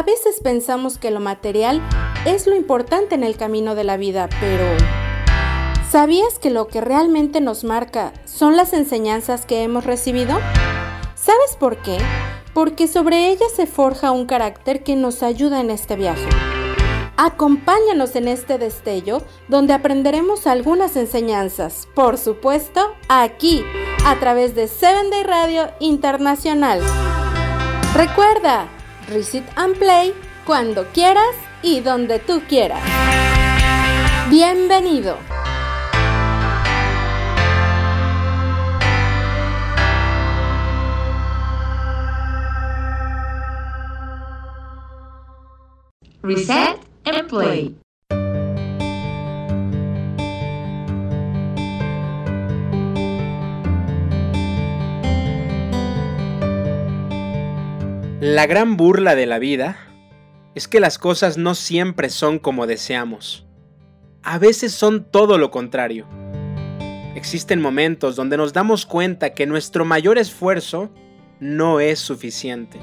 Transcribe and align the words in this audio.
A 0.00 0.02
veces 0.02 0.40
pensamos 0.42 0.96
que 0.96 1.10
lo 1.10 1.20
material 1.20 1.82
es 2.24 2.46
lo 2.46 2.56
importante 2.56 3.14
en 3.14 3.22
el 3.22 3.36
camino 3.36 3.74
de 3.74 3.84
la 3.84 3.98
vida, 3.98 4.30
pero 4.40 4.64
¿sabías 5.90 6.38
que 6.38 6.48
lo 6.48 6.68
que 6.68 6.80
realmente 6.80 7.42
nos 7.42 7.64
marca 7.64 8.14
son 8.24 8.56
las 8.56 8.72
enseñanzas 8.72 9.44
que 9.44 9.62
hemos 9.62 9.84
recibido? 9.84 10.40
¿Sabes 11.14 11.54
por 11.58 11.76
qué? 11.82 11.98
Porque 12.54 12.88
sobre 12.88 13.28
ellas 13.28 13.52
se 13.54 13.66
forja 13.66 14.10
un 14.10 14.24
carácter 14.24 14.82
que 14.82 14.96
nos 14.96 15.22
ayuda 15.22 15.60
en 15.60 15.68
este 15.68 15.96
viaje. 15.96 16.30
Acompáñanos 17.18 18.16
en 18.16 18.28
este 18.28 18.56
destello 18.56 19.20
donde 19.48 19.74
aprenderemos 19.74 20.46
algunas 20.46 20.96
enseñanzas, 20.96 21.86
por 21.94 22.16
supuesto, 22.16 22.80
aquí, 23.10 23.62
a 24.06 24.18
través 24.18 24.54
de 24.54 24.66
Seven 24.66 25.10
Day 25.10 25.24
Radio 25.24 25.68
Internacional. 25.78 26.80
Recuerda, 27.94 28.66
Reset 29.10 29.42
and 29.56 29.76
Play 29.76 30.14
cuando 30.46 30.86
quieras 30.92 31.34
y 31.62 31.80
donde 31.80 32.20
tú 32.20 32.42
quieras. 32.48 32.80
Bienvenido. 34.30 35.18
Reset 46.22 46.78
and 47.04 47.28
play. 47.28 47.74
La 58.20 58.46
gran 58.46 58.76
burla 58.76 59.14
de 59.14 59.26
la 59.26 59.38
vida 59.38 59.76
es 60.54 60.68
que 60.68 60.80
las 60.80 60.98
cosas 60.98 61.38
no 61.38 61.54
siempre 61.54 62.10
son 62.10 62.38
como 62.38 62.66
deseamos. 62.66 63.46
A 64.22 64.38
veces 64.38 64.72
son 64.72 65.04
todo 65.10 65.38
lo 65.38 65.50
contrario. 65.50 66.06
Existen 67.14 67.60
momentos 67.60 68.16
donde 68.16 68.36
nos 68.36 68.52
damos 68.52 68.86
cuenta 68.86 69.30
que 69.30 69.46
nuestro 69.46 69.84
mayor 69.84 70.18
esfuerzo 70.18 70.90
no 71.40 71.80
es 71.80 71.98
suficiente 71.98 72.78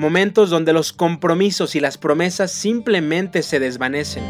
momentos 0.00 0.48
donde 0.48 0.72
los 0.72 0.92
compromisos 0.92 1.76
y 1.76 1.80
las 1.80 1.98
promesas 1.98 2.50
simplemente 2.50 3.42
se 3.42 3.60
desvanecen. 3.60 4.24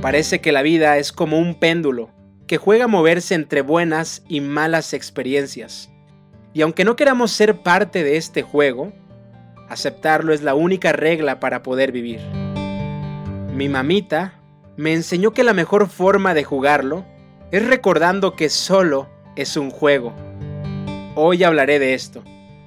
Parece 0.00 0.40
que 0.40 0.52
la 0.52 0.62
vida 0.62 0.96
es 0.98 1.12
como 1.12 1.38
un 1.38 1.56
péndulo, 1.56 2.10
que 2.46 2.56
juega 2.56 2.84
a 2.84 2.88
moverse 2.88 3.34
entre 3.34 3.62
buenas 3.62 4.22
y 4.28 4.40
malas 4.40 4.94
experiencias. 4.94 5.90
Y 6.54 6.62
aunque 6.62 6.84
no 6.84 6.96
queramos 6.96 7.32
ser 7.32 7.56
parte 7.58 8.02
de 8.02 8.16
este 8.16 8.42
juego, 8.42 8.92
aceptarlo 9.68 10.32
es 10.32 10.42
la 10.42 10.54
única 10.54 10.92
regla 10.92 11.40
para 11.40 11.62
poder 11.62 11.92
vivir. 11.92 12.20
Mi 13.52 13.68
mamita 13.68 14.40
me 14.76 14.94
enseñó 14.94 15.32
que 15.32 15.44
la 15.44 15.52
mejor 15.52 15.88
forma 15.88 16.32
de 16.32 16.44
jugarlo 16.44 17.04
es 17.50 17.66
recordando 17.66 18.34
que 18.36 18.48
solo 18.48 19.08
es 19.36 19.56
un 19.56 19.70
juego. 19.70 20.14
Hoy 21.16 21.44
hablaré 21.44 21.78
de 21.78 21.94
esto 21.94 22.24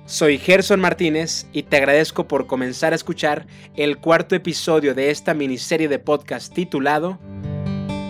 soy 0.07 0.37
Gerson 0.37 0.79
Martínez 0.79 1.47
y 1.51 1.63
te 1.63 1.75
agradezco 1.75 2.29
por 2.29 2.47
comenzar 2.47 2.93
a 2.93 2.95
escuchar 2.95 3.45
el 3.75 3.97
cuarto 3.97 4.35
episodio 4.35 4.95
de 4.95 5.09
esta 5.09 5.33
miniserie 5.33 5.89
de 5.89 5.99
podcast 5.99 6.53
titulado 6.53 7.19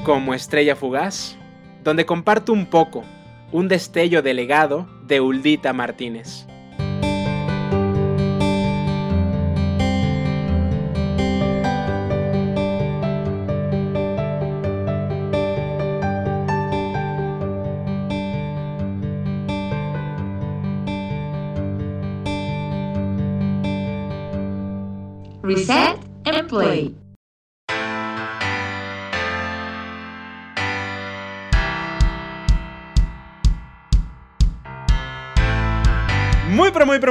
Como 0.05 0.35
Estrella 0.35 0.75
Fugaz, 0.75 1.35
donde 1.83 2.05
comparto 2.05 2.53
un 2.53 2.67
poco, 2.67 3.03
un 3.51 3.67
destello 3.67 4.21
de 4.21 4.35
legado 4.35 4.87
de 5.07 5.21
Uldita 5.21 5.73
Martínez. 5.73 6.47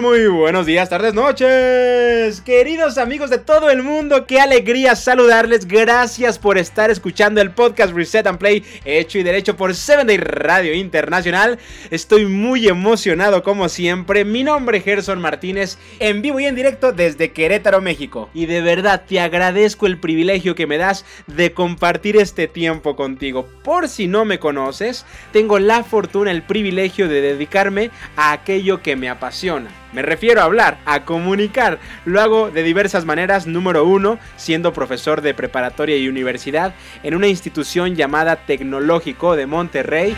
Muy 0.07 0.29
buenos 0.29 0.67
días, 0.67 0.89
tardes, 0.89 1.15
noches, 1.15 2.41
queridos 2.43 2.97
amigos 2.97 3.29
de 3.29 3.39
todo 3.39 3.71
el 3.71 3.83
mundo, 3.83 4.25
qué 4.25 4.39
alegría 4.39 4.95
saludarles, 4.95 5.67
gracias 5.67 6.39
por 6.39 6.59
estar 6.59 6.93
escuchando 6.93 7.41
el 7.41 7.51
podcast 7.51 7.93
Reset 7.93 8.25
and 8.29 8.39
Play 8.39 8.63
hecho 8.85 9.19
y 9.19 9.25
derecho 9.25 9.57
por 9.57 9.75
7 9.75 10.05
Day 10.05 10.19
Radio 10.19 10.75
Internacional, 10.75 11.59
estoy 11.91 12.25
muy 12.25 12.69
emocionado 12.69 13.43
como 13.43 13.69
siempre, 13.69 14.25
mi 14.25 14.45
nombre 14.45 14.79
es 14.79 14.85
Gerson 14.85 15.21
Martínez, 15.21 15.77
en 15.99 16.23
vivo 16.23 16.39
y 16.39 16.45
en 16.45 16.55
directo 16.55 16.93
desde 16.93 17.33
Querétaro, 17.33 17.81
México, 17.81 18.31
y 18.33 18.47
de 18.47 18.61
verdad 18.63 19.03
te 19.09 19.19
agradezco 19.19 19.87
el 19.87 19.99
privilegio 19.99 20.55
que 20.55 20.69
me 20.69 20.79
das 20.79 21.05
de 21.27 21.53
compartir 21.53 22.17
este 22.17 22.47
tiempo 22.47 22.95
contigo, 22.95 23.49
por 23.65 23.89
si 23.89 24.07
no 24.07 24.25
me 24.25 24.39
conoces, 24.39 25.05
tengo 25.33 25.59
la 25.59 25.83
fortuna, 25.83 26.31
el 26.31 26.45
privilegio 26.45 27.09
de 27.09 27.23
dedicarme 27.23 27.91
a 28.17 28.31
aquello 28.31 28.83
que 28.83 28.95
me 28.95 29.09
apasiona 29.09 29.69
me 29.97 30.03
refiero 30.03 30.43
a 30.43 30.45
hablar, 30.45 30.77
a 30.85 31.07
comunicar. 31.07 31.79
Lo 32.05 32.21
hago 32.21 32.51
de 32.51 32.63
diversas 32.63 33.07
maneras. 33.07 33.47
Número 33.47 33.87
uno, 33.87 34.19
siendo 34.37 34.75
profesor 34.75 35.23
de 35.23 35.33
preparatoria 35.33 35.97
y 35.97 36.07
universidad 36.07 36.75
en 37.03 37.15
una 37.15 37.29
institución 37.29 37.97
llamada 37.97 38.37
Tecnológico 38.37 39.37
de 39.37 39.47
Monterrey. 39.47 40.15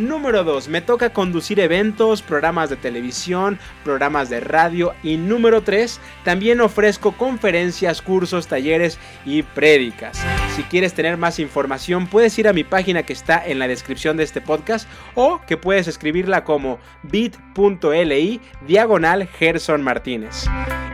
Número 0.00 0.44
2. 0.44 0.68
Me 0.68 0.80
toca 0.80 1.12
conducir 1.12 1.60
eventos, 1.60 2.22
programas 2.22 2.70
de 2.70 2.76
televisión, 2.76 3.58
programas 3.84 4.30
de 4.30 4.40
radio. 4.40 4.94
Y 5.02 5.18
número 5.18 5.62
3. 5.62 6.00
También 6.24 6.62
ofrezco 6.62 7.12
conferencias, 7.12 8.00
cursos, 8.00 8.46
talleres 8.46 8.98
y 9.26 9.42
prédicas. 9.42 10.18
Si 10.56 10.62
quieres 10.62 10.94
tener 10.94 11.16
más 11.16 11.38
información, 11.38 12.06
puedes 12.06 12.38
ir 12.38 12.48
a 12.48 12.52
mi 12.52 12.64
página 12.64 13.02
que 13.02 13.12
está 13.12 13.44
en 13.44 13.58
la 13.58 13.68
descripción 13.68 14.16
de 14.16 14.24
este 14.24 14.40
podcast 14.40 14.88
o 15.14 15.40
que 15.46 15.56
puedes 15.56 15.86
escribirla 15.86 16.44
como 16.44 16.78
bit.li 17.02 18.40
diagonal 18.66 19.17
Gerson 19.26 19.82
Martínez. 19.82 20.46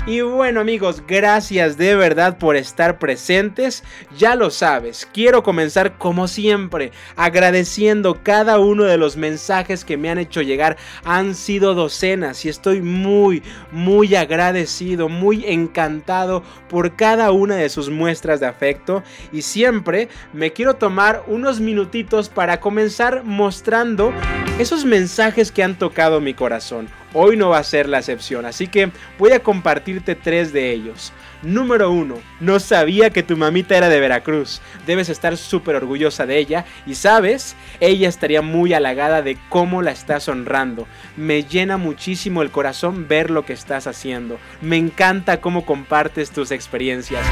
Y 0.07 0.21
bueno 0.21 0.61
amigos, 0.61 1.03
gracias 1.09 1.79
de 1.79 1.97
verdad 1.97 2.37
por 2.37 2.57
estar 2.57 2.99
presentes. 2.99 3.83
Ya 4.19 4.35
lo 4.35 4.51
sabes, 4.51 5.09
quiero 5.11 5.43
comenzar 5.43 5.97
como 5.97 6.29
siempre 6.29 6.93
agradeciendo 7.17 8.23
cada 8.23 8.59
uno 8.59 8.85
de 8.85 8.99
los 8.99 9.17
mensajes 9.17 9.83
que 9.83 9.97
me 9.97 10.11
han 10.11 10.19
hecho 10.19 10.43
llegar. 10.43 10.77
Han 11.05 11.35
sido 11.35 11.75
docenas 11.75 12.45
y 12.45 12.51
estoy 12.51 12.83
muy, 12.83 13.43
muy 13.73 14.15
agradecido, 14.15 15.09
muy 15.09 15.47
encantado 15.47 16.43
por 16.69 16.97
cada 16.97 17.33
una 17.33 17.57
de 17.57 17.71
sus 17.71 17.89
muestras 17.89 18.41
de 18.41 18.47
afecto. 18.47 19.03
Y 19.33 19.41
siempre 19.41 20.11
me 20.35 20.53
quiero 20.53 20.75
tomar 20.75 21.25
unos 21.27 21.61
minutitos 21.61 22.29
para 22.29 22.61
comenzar 22.61 23.25
mostrando 23.25 24.13
esos 24.59 24.85
mensajes 24.85 25.51
que 25.51 25.63
han 25.63 25.79
tocado 25.79 26.21
mi 26.21 26.35
corazón. 26.35 26.89
Hoy 27.15 27.37
no 27.37 27.51
va 27.51 27.59
a 27.59 27.65
ser 27.65 27.89
la 27.89 27.99
excepción, 27.99 28.45
así 28.45 28.67
que 28.67 28.91
voy 29.19 29.33
a 29.33 29.41
compartirte 29.41 30.17
tres 30.17 30.53
de 30.53 30.73
ellos. 30.73 31.13
Número 31.45 31.91
1. 31.91 32.17
No 32.41 32.59
sabía 32.59 33.11
que 33.11 33.23
tu 33.23 33.37
mamita 33.37 33.77
era 33.77 33.89
de 33.89 34.01
Veracruz. 34.01 34.63
Debes 34.87 35.11
estar 35.11 35.37
súper 35.37 35.77
orgullosa 35.77 36.25
de 36.25 36.39
ella 36.39 36.65
y 36.87 36.95
sabes, 36.95 37.55
ella 37.81 38.09
estaría 38.09 38.41
muy 38.41 38.73
halagada 38.73 39.21
de 39.21 39.37
cómo 39.51 39.83
la 39.83 39.91
estás 39.91 40.29
honrando. 40.29 40.87
Me 41.17 41.45
llena 41.45 41.77
muchísimo 41.77 42.43
el 42.43 42.51
corazón 42.51 43.09
ver 43.09 43.31
lo 43.31 43.45
que 43.45 43.53
estás 43.53 43.87
haciendo. 43.87 44.39
Me 44.63 44.77
encanta 44.77 45.41
cómo 45.41 45.67
compartes 45.67 46.31
tus 46.31 46.51
experiencias. 46.51 47.25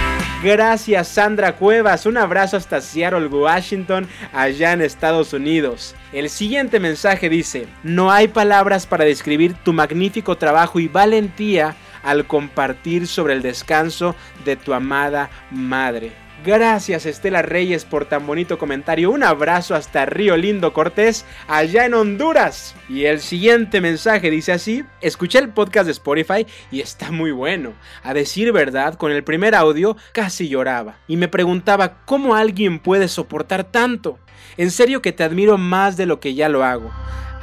Gracias 0.42 1.08
Sandra 1.08 1.56
Cuevas. 1.56 2.04
Un 2.04 2.18
abrazo 2.18 2.56
hasta 2.56 2.80
Seattle, 2.80 3.28
Washington, 3.28 4.06
allá 4.32 4.72
en 4.72 4.82
Estados 4.82 5.32
Unidos. 5.32 5.94
El 6.12 6.28
siguiente 6.28 6.78
mensaje 6.78 7.30
dice, 7.30 7.66
no 7.82 8.10
hay 8.10 8.28
palabras 8.28 8.86
para 8.86 9.04
describir 9.04 9.54
tu 9.64 9.72
magnífico 9.72 10.36
trabajo 10.36 10.78
y 10.78 10.88
valentía 10.88 11.74
al 12.02 12.26
compartir 12.26 13.06
sobre 13.06 13.34
el 13.34 13.42
descanso 13.42 14.14
de 14.44 14.56
tu 14.56 14.74
amada 14.74 15.30
madre. 15.50 16.12
Gracias 16.44 17.06
Estela 17.06 17.40
Reyes 17.40 17.84
por 17.84 18.04
tan 18.04 18.26
bonito 18.26 18.58
comentario. 18.58 19.12
Un 19.12 19.22
abrazo 19.22 19.76
hasta 19.76 20.06
Río 20.06 20.36
Lindo 20.36 20.72
Cortés, 20.72 21.24
allá 21.46 21.84
en 21.86 21.94
Honduras. 21.94 22.74
Y 22.88 23.04
el 23.04 23.20
siguiente 23.20 23.80
mensaje 23.80 24.28
dice 24.28 24.50
así, 24.50 24.84
escuché 25.00 25.38
el 25.38 25.50
podcast 25.50 25.86
de 25.86 25.92
Spotify 25.92 26.44
y 26.72 26.80
está 26.80 27.12
muy 27.12 27.30
bueno. 27.30 27.74
A 28.02 28.12
decir 28.12 28.50
verdad, 28.50 28.94
con 28.94 29.12
el 29.12 29.22
primer 29.22 29.54
audio 29.54 29.96
casi 30.12 30.48
lloraba. 30.48 30.96
Y 31.06 31.16
me 31.16 31.28
preguntaba 31.28 32.04
cómo 32.06 32.34
alguien 32.34 32.80
puede 32.80 33.06
soportar 33.06 33.62
tanto. 33.62 34.18
En 34.56 34.72
serio 34.72 35.00
que 35.00 35.12
te 35.12 35.22
admiro 35.22 35.58
más 35.58 35.96
de 35.96 36.06
lo 36.06 36.18
que 36.18 36.34
ya 36.34 36.48
lo 36.48 36.64
hago. 36.64 36.90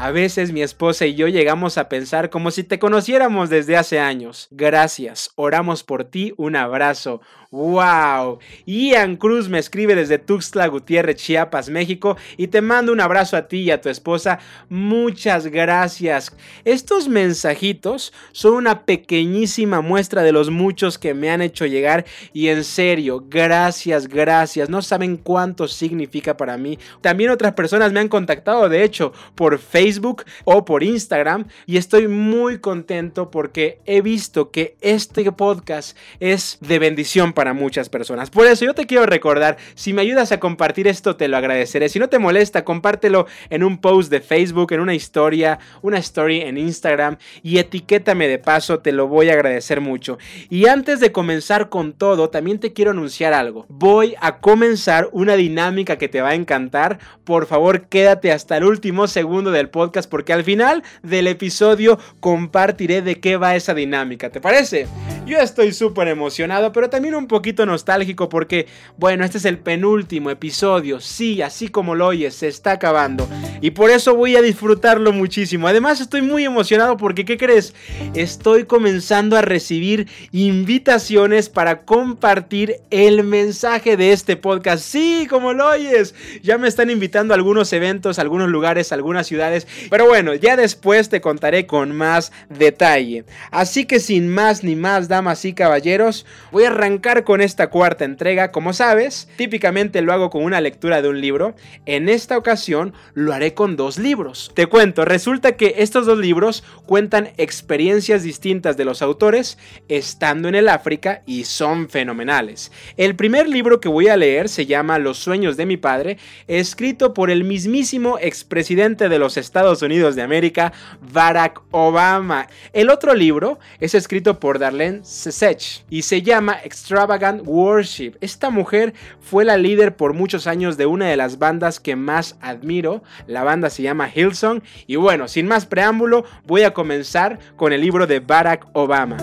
A 0.01 0.11
veces 0.11 0.53
mi 0.53 0.61
esposa 0.61 1.05
y 1.07 1.15
yo 1.15 1.27
llegamos 1.27 1.77
a 1.77 1.89
pensar 1.89 2.29
como 2.29 2.51
si 2.51 2.63
te 2.63 2.79
conociéramos 2.79 3.49
desde 3.49 3.75
hace 3.75 3.99
años. 3.99 4.47
Gracias, 4.49 5.31
oramos 5.35 5.83
por 5.83 6.05
ti, 6.05 6.33
un 6.37 6.55
abrazo. 6.55 7.19
¡Wow! 7.51 8.37
Ian 8.67 9.15
Cruz 9.15 9.49
me 9.49 9.57
escribe 9.57 9.95
desde 9.95 10.19
Tuxtla 10.19 10.67
Gutiérrez, 10.67 11.15
Chiapas, 11.15 11.71
México, 11.71 12.15
y 12.37 12.49
te 12.49 12.61
mando 12.61 12.93
un 12.93 13.01
abrazo 13.01 13.35
a 13.37 13.47
ti 13.47 13.61
y 13.61 13.71
a 13.71 13.81
tu 13.81 13.89
esposa. 13.89 14.37
Muchas 14.69 15.47
gracias. 15.47 16.31
Estos 16.63 17.07
mensajitos 17.07 18.13
son 18.33 18.53
una 18.53 18.85
pequeñísima 18.85 19.81
muestra 19.81 20.21
de 20.21 20.31
los 20.31 20.51
muchos 20.51 20.99
que 20.99 21.15
me 21.15 21.31
han 21.31 21.41
hecho 21.41 21.65
llegar, 21.65 22.05
y 22.33 22.49
en 22.49 22.63
serio, 22.63 23.25
gracias, 23.27 24.07
gracias. 24.07 24.69
No 24.69 24.83
saben 24.83 25.17
cuánto 25.17 25.67
significa 25.67 26.37
para 26.37 26.55
mí. 26.55 26.77
También 27.01 27.31
otras 27.31 27.53
personas 27.53 27.91
me 27.91 27.99
han 27.99 28.09
contactado, 28.09 28.69
de 28.69 28.83
hecho, 28.83 29.11
por 29.33 29.57
Facebook 29.57 30.23
o 30.43 30.65
por 30.65 30.83
Instagram, 30.83 31.47
y 31.65 31.77
estoy 31.77 32.07
muy 32.07 32.59
contento 32.59 33.31
porque 33.31 33.79
he 33.87 34.01
visto 34.01 34.51
que 34.51 34.77
este 34.81 35.31
podcast 35.31 35.97
es 36.19 36.59
de 36.61 36.77
bendición 36.77 37.33
para 37.39 37.53
muchas 37.53 37.87
personas. 37.87 38.29
Por 38.29 38.47
eso 38.47 38.65
yo 38.65 38.73
te 38.73 38.85
quiero 38.85 39.05
recordar, 39.05 39.55
si 39.73 39.93
me 39.93 40.01
ayudas 40.01 40.33
a 40.33 40.41
compartir 40.41 40.89
esto 40.89 41.15
te 41.15 41.29
lo 41.29 41.37
agradeceré. 41.37 41.87
Si 41.87 41.97
no 41.97 42.09
te 42.09 42.19
molesta, 42.19 42.65
compártelo 42.65 43.27
en 43.49 43.63
un 43.63 43.77
post 43.77 44.11
de 44.11 44.19
Facebook, 44.19 44.73
en 44.73 44.81
una 44.81 44.93
historia, 44.93 45.57
una 45.81 45.99
story 45.99 46.41
en 46.41 46.57
Instagram 46.57 47.15
y 47.41 47.59
etiquétame 47.59 48.27
de 48.27 48.39
paso, 48.39 48.79
te 48.79 48.91
lo 48.91 49.07
voy 49.07 49.29
a 49.29 49.35
agradecer 49.35 49.79
mucho. 49.79 50.17
Y 50.49 50.67
antes 50.67 50.99
de 50.99 51.13
comenzar 51.13 51.69
con 51.69 51.93
todo, 51.93 52.29
también 52.29 52.59
te 52.59 52.73
quiero 52.73 52.91
anunciar 52.91 53.31
algo. 53.31 53.65
Voy 53.69 54.15
a 54.19 54.39
comenzar 54.39 55.07
una 55.13 55.37
dinámica 55.37 55.97
que 55.97 56.09
te 56.09 56.19
va 56.19 56.31
a 56.31 56.35
encantar. 56.35 56.99
Por 57.23 57.45
favor, 57.45 57.83
quédate 57.83 58.33
hasta 58.33 58.57
el 58.57 58.65
último 58.65 59.07
segundo 59.07 59.51
del 59.51 59.69
podcast 59.69 60.11
porque 60.11 60.33
al 60.33 60.43
final 60.43 60.83
del 61.03 61.27
episodio 61.27 61.99
compartiré 62.19 63.01
de 63.01 63.21
qué 63.21 63.37
va 63.37 63.55
esa 63.55 63.73
dinámica. 63.73 64.29
¿Te 64.29 64.41
parece? 64.41 64.87
Yo 65.25 65.37
estoy 65.37 65.73
súper 65.73 66.07
emocionado, 66.07 66.73
pero 66.73 66.89
también 66.89 67.13
un 67.13 67.27
poquito 67.29 67.65
nostálgico 67.65 68.27
porque, 68.27 68.67
bueno, 68.97 69.23
este 69.23 69.37
es 69.37 69.45
el 69.45 69.57
penúltimo 69.57 70.29
episodio. 70.29 70.99
Sí, 70.99 71.41
así 71.41 71.69
como 71.69 71.95
lo 71.95 72.07
oyes, 72.07 72.35
se 72.35 72.49
está 72.49 72.71
acabando. 72.73 73.29
Y 73.61 73.71
por 73.71 73.89
eso 73.89 74.15
voy 74.15 74.35
a 74.35 74.41
disfrutarlo 74.41 75.13
muchísimo. 75.13 75.69
Además, 75.69 76.01
estoy 76.01 76.21
muy 76.21 76.43
emocionado 76.43 76.97
porque, 76.97 77.23
¿qué 77.23 77.37
crees? 77.37 77.73
Estoy 78.13 78.65
comenzando 78.65 79.37
a 79.37 79.41
recibir 79.41 80.09
invitaciones 80.33 81.47
para 81.47 81.83
compartir 81.83 82.81
el 82.89 83.23
mensaje 83.23 83.95
de 83.95 84.11
este 84.11 84.35
podcast. 84.35 84.83
Sí, 84.83 85.27
como 85.29 85.53
lo 85.53 85.69
oyes. 85.69 86.15
Ya 86.43 86.57
me 86.57 86.67
están 86.67 86.89
invitando 86.89 87.33
a 87.33 87.37
algunos 87.37 87.71
eventos, 87.71 88.19
algunos 88.19 88.49
lugares, 88.49 88.91
algunas 88.91 89.27
ciudades. 89.27 89.67
Pero 89.89 90.05
bueno, 90.07 90.33
ya 90.33 90.57
después 90.57 91.09
te 91.09 91.21
contaré 91.21 91.65
con 91.65 91.95
más 91.95 92.31
detalle. 92.49 93.23
Así 93.51 93.85
que 93.85 93.99
sin 93.99 94.27
más 94.27 94.63
ni 94.63 94.75
más, 94.75 95.07
damas 95.07 95.45
y 95.45 95.53
caballeros, 95.53 96.25
voy 96.51 96.63
a 96.63 96.69
arrancar 96.69 97.18
con 97.23 97.41
esta 97.41 97.69
cuarta 97.69 98.05
entrega. 98.05 98.51
Como 98.51 98.73
sabes, 98.73 99.27
típicamente 99.35 100.01
lo 100.01 100.13
hago 100.13 100.29
con 100.29 100.43
una 100.43 100.61
lectura 100.61 101.01
de 101.01 101.09
un 101.09 101.21
libro. 101.21 101.55
En 101.85 102.09
esta 102.09 102.37
ocasión 102.37 102.93
lo 103.13 103.33
haré 103.33 103.53
con 103.53 103.75
dos 103.75 103.97
libros. 103.97 104.51
Te 104.55 104.67
cuento, 104.67 105.05
resulta 105.05 105.53
que 105.53 105.75
estos 105.77 106.05
dos 106.05 106.17
libros 106.17 106.63
cuentan 106.85 107.29
experiencias 107.37 108.23
distintas 108.23 108.77
de 108.77 108.85
los 108.85 109.01
autores 109.01 109.57
estando 109.87 110.47
en 110.47 110.55
el 110.55 110.69
África 110.69 111.23
y 111.25 111.45
son 111.45 111.89
fenomenales. 111.89 112.71
El 112.97 113.15
primer 113.15 113.47
libro 113.47 113.79
que 113.79 113.89
voy 113.89 114.07
a 114.07 114.17
leer 114.17 114.49
se 114.49 114.65
llama 114.65 114.99
Los 114.99 115.17
sueños 115.17 115.57
de 115.57 115.65
mi 115.65 115.77
padre, 115.77 116.17
escrito 116.47 117.13
por 117.13 117.29
el 117.29 117.43
mismísimo 117.43 118.17
expresidente 118.19 119.09
de 119.09 119.19
los 119.19 119.37
Estados 119.37 119.81
Unidos 119.81 120.15
de 120.15 120.21
América, 120.21 120.73
Barack 121.11 121.61
Obama. 121.71 122.47
El 122.73 122.89
otro 122.89 123.13
libro 123.13 123.59
es 123.79 123.95
escrito 123.95 124.39
por 124.39 124.59
Darlene 124.59 125.01
Sesech 125.03 125.83
y 125.89 126.03
se 126.03 126.21
llama 126.21 126.59
Extravagant 126.63 127.08
Worship. 127.45 128.13
Esta 128.21 128.49
mujer 128.49 128.93
fue 129.19 129.45
la 129.45 129.57
líder 129.57 129.95
por 129.95 130.13
muchos 130.13 130.47
años 130.47 130.77
de 130.77 130.85
una 130.85 131.07
de 131.07 131.17
las 131.17 131.39
bandas 131.39 131.79
que 131.79 131.95
más 131.95 132.37
admiro. 132.41 133.03
La 133.27 133.43
banda 133.43 133.69
se 133.69 133.83
llama 133.83 134.09
Hillsong. 134.13 134.61
Y 134.87 134.95
bueno, 134.95 135.27
sin 135.27 135.47
más 135.47 135.65
preámbulo, 135.65 136.25
voy 136.45 136.63
a 136.63 136.73
comenzar 136.73 137.39
con 137.55 137.73
el 137.73 137.81
libro 137.81 138.07
de 138.07 138.19
Barack 138.19 138.67
Obama. 138.73 139.17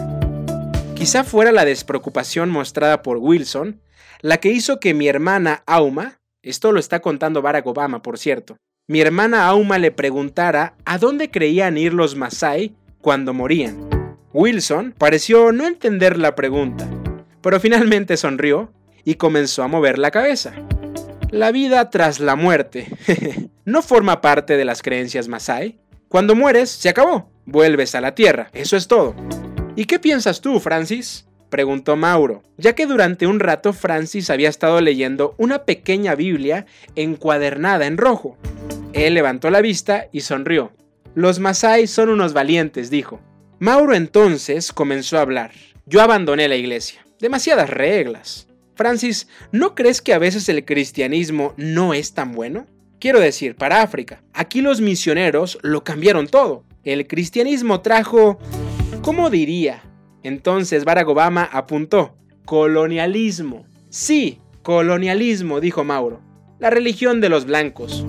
Quizá 0.95 1.25
fuera 1.25 1.53
la 1.53 1.65
despreocupación 1.65 2.51
mostrada 2.51 3.03
por 3.03 3.19
Wilson 3.19 3.81
la 4.23 4.39
que 4.39 4.51
hizo 4.51 4.81
que 4.81 4.95
mi 4.95 5.09
hermana 5.09 5.63
Auma, 5.67 6.21
esto 6.43 6.73
lo 6.73 6.81
está 6.81 7.01
contando 7.01 7.43
Barack 7.43 7.67
Obama, 7.67 8.03
por 8.03 8.19
cierto, 8.19 8.57
mi 8.89 9.01
hermana 9.01 9.47
Auma 9.47 9.79
le 9.79 9.91
preguntara 9.91 10.75
a 10.85 10.99
dónde 10.99 11.31
creían 11.31 11.77
ir 11.77 11.93
los 11.93 12.17
Masai 12.17 12.75
cuando 13.01 13.35
morían. 13.35 13.89
Wilson 14.33 14.95
pareció 14.97 15.53
no 15.53 15.67
entender 15.67 16.19
la 16.19 16.35
pregunta, 16.35 16.89
pero 17.43 17.61
finalmente 17.61 18.17
sonrió 18.17 18.73
y 19.05 19.15
comenzó 19.15 19.63
a 19.63 19.69
mover 19.69 19.99
la 19.99 20.11
cabeza. 20.11 20.53
La 21.31 21.53
vida 21.53 21.91
tras 21.91 22.21
la 22.21 22.37
muerte 22.37 22.89
no 23.65 23.83
forma 23.83 24.21
parte 24.21 24.57
de 24.57 24.65
las 24.65 24.83
creencias 24.83 25.29
Masai. 25.29 25.79
Cuando 26.09 26.35
mueres, 26.35 26.71
se 26.71 26.89
acabó. 26.89 27.31
Vuelves 27.45 27.95
a 27.95 28.01
la 28.01 28.15
tierra. 28.15 28.49
Eso 28.53 28.77
es 28.77 28.89
todo. 28.89 29.15
¿Y 29.75 29.85
qué 29.85 29.99
piensas 29.99 30.41
tú, 30.41 30.61
Francis? 30.61 31.27
preguntó 31.49 31.97
Mauro, 31.97 32.43
ya 32.57 32.75
que 32.75 32.87
durante 32.87 33.27
un 33.27 33.41
rato 33.41 33.73
Francis 33.73 34.31
había 34.31 34.49
estado 34.49 34.81
leyendo 34.81 35.35
una 35.39 35.65
pequeña 35.65 36.15
Biblia 36.15 36.67
encuadernada 36.97 37.87
en 37.87 37.97
rojo. 37.97 38.37
Él 38.93 39.15
levantó 39.15 39.51
la 39.51 39.61
vista 39.61 40.09
y 40.13 40.21
sonrió. 40.21 40.73
Los 41.15 41.39
Masai 41.39 41.87
son 41.87 42.09
unos 42.09 42.33
valientes, 42.33 42.91
dijo. 42.91 43.21
Mauro 43.59 43.95
entonces 43.95 44.73
comenzó 44.73 45.19
a 45.19 45.23
hablar. 45.23 45.53
Yo 45.87 46.03
abandoné 46.03 46.49
la 46.49 46.57
iglesia. 46.57 47.06
Demasiadas 47.21 47.71
reglas. 47.71 48.47
Francis, 48.75 49.27
¿no 49.51 49.75
crees 49.75 50.03
que 50.03 50.13
a 50.13 50.19
veces 50.19 50.49
el 50.51 50.65
cristianismo 50.67 51.55
no 51.57 51.95
es 51.95 52.13
tan 52.13 52.33
bueno? 52.33 52.67
Quiero 52.99 53.21
decir, 53.21 53.57
para 53.57 53.81
África. 53.81 54.23
Aquí 54.35 54.61
los 54.61 54.83
misioneros 54.83 55.59
lo 55.63 55.83
cambiaron 55.83 56.27
todo. 56.27 56.65
El 56.85 57.07
cristianismo 57.07 57.81
trajo... 57.81 58.39
¿Cómo 59.03 59.31
diría? 59.31 59.83
Entonces 60.23 60.85
Barack 60.85 61.09
Obama 61.09 61.45
apuntó. 61.45 62.17
Colonialismo. 62.45 63.67
Sí, 63.89 64.41
colonialismo, 64.63 65.61
dijo 65.61 65.85
Mauro. 65.85 66.21
La 66.59 66.69
religión 66.69 67.21
de 67.21 67.29
los 67.29 67.47
blancos. 67.47 68.05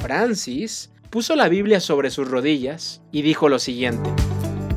Francis 0.00 0.92
puso 1.10 1.34
la 1.34 1.48
Biblia 1.48 1.80
sobre 1.80 2.10
sus 2.10 2.28
rodillas 2.28 3.02
y 3.10 3.22
dijo 3.22 3.48
lo 3.48 3.58
siguiente. 3.58 4.10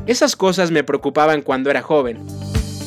Esas 0.06 0.34
cosas 0.34 0.70
me 0.70 0.82
preocupaban 0.82 1.42
cuando 1.42 1.70
era 1.70 1.82
joven. 1.82 2.18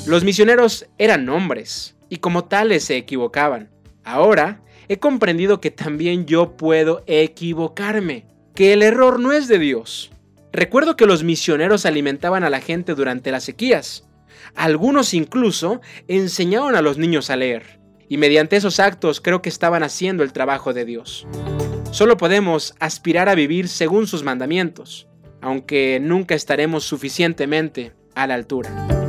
Los 0.06 0.26
misioneros 0.26 0.86
eran 0.98 1.30
hombres 1.30 1.96
y 2.10 2.18
como 2.18 2.44
tales 2.44 2.84
se 2.84 2.98
equivocaban. 2.98 3.70
Ahora 4.04 4.62
he 4.90 5.00
comprendido 5.00 5.62
que 5.62 5.72
también 5.72 6.26
yo 6.26 6.58
puedo 6.58 7.04
equivocarme, 7.08 8.28
que 8.54 8.74
el 8.74 8.84
error 8.84 9.20
no 9.22 9.32
es 9.32 9.48
de 9.48 9.60
Dios. 9.60 10.12
Recuerdo 10.52 10.98
que 10.98 11.06
los 11.06 11.24
misioneros 11.24 11.86
alimentaban 11.86 12.44
a 12.44 12.50
la 12.50 12.60
gente 12.60 12.96
durante 12.96 13.32
las 13.32 13.46
sequías. 13.46 14.06
Algunos 14.56 15.14
incluso 15.14 15.80
enseñaron 16.10 16.76
a 16.76 16.82
los 16.82 16.98
niños 16.98 17.30
a 17.30 17.38
leer. 17.38 17.80
Y 18.10 18.18
mediante 18.18 18.58
esos 18.58 18.82
actos 18.82 19.22
creo 19.22 19.42
que 19.42 19.50
estaban 19.50 19.84
haciendo 19.84 20.24
el 20.24 20.34
trabajo 20.34 20.74
de 20.74 20.84
Dios. 20.84 21.26
Solo 21.92 22.18
podemos 22.18 22.76
aspirar 22.80 23.30
a 23.30 23.36
vivir 23.36 23.70
según 23.70 24.06
sus 24.06 24.22
mandamientos, 24.22 25.08
aunque 25.42 26.00
nunca 26.02 26.36
estaremos 26.36 26.84
suficientemente 26.84 27.94
a 28.16 28.28
la 28.28 28.34
altura. 28.36 29.03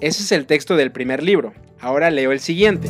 Ese 0.00 0.22
es 0.22 0.32
el 0.32 0.46
texto 0.46 0.76
del 0.76 0.92
primer 0.92 1.22
libro. 1.22 1.54
Ahora 1.80 2.10
leo 2.10 2.30
el 2.30 2.40
siguiente. 2.40 2.88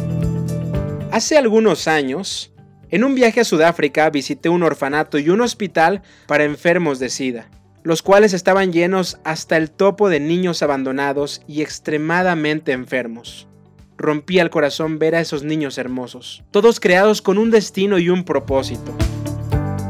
Hace 1.11 1.39
algunos 1.39 1.89
años, 1.89 2.53
en 2.91 3.03
un 3.03 3.15
viaje 3.15 3.41
a 3.41 3.45
Sudáfrica 3.45 4.11
visité 4.11 4.51
un 4.51 4.63
orfanato 4.63 5.19
y 5.19 5.31
un 5.31 5.41
hospital 5.41 6.03
para 6.27 6.45
enfermos 6.45 6.99
de 6.99 7.09
SIDA, 7.09 7.49
los 7.83 8.03
cuales 8.03 8.35
estaban 8.35 8.73
llenos 8.73 9.19
hasta 9.25 9.57
el 9.57 9.71
topo 9.71 10.11
de 10.11 10.21
niños 10.21 10.63
abandonados 10.63 11.41
y 11.47 11.63
extremadamente 11.63 12.73
enfermos. 12.73 13.49
Rompía 13.97 14.43
el 14.43 14.51
corazón 14.51 14.99
ver 14.99 15.15
a 15.15 15.21
esos 15.21 15.43
niños 15.43 15.79
hermosos, 15.79 16.45
todos 16.51 16.79
creados 16.79 17.23
con 17.23 17.39
un 17.39 17.51
destino 17.51 17.99
y 17.99 18.11
un 18.11 18.25
propósito. 18.25 18.95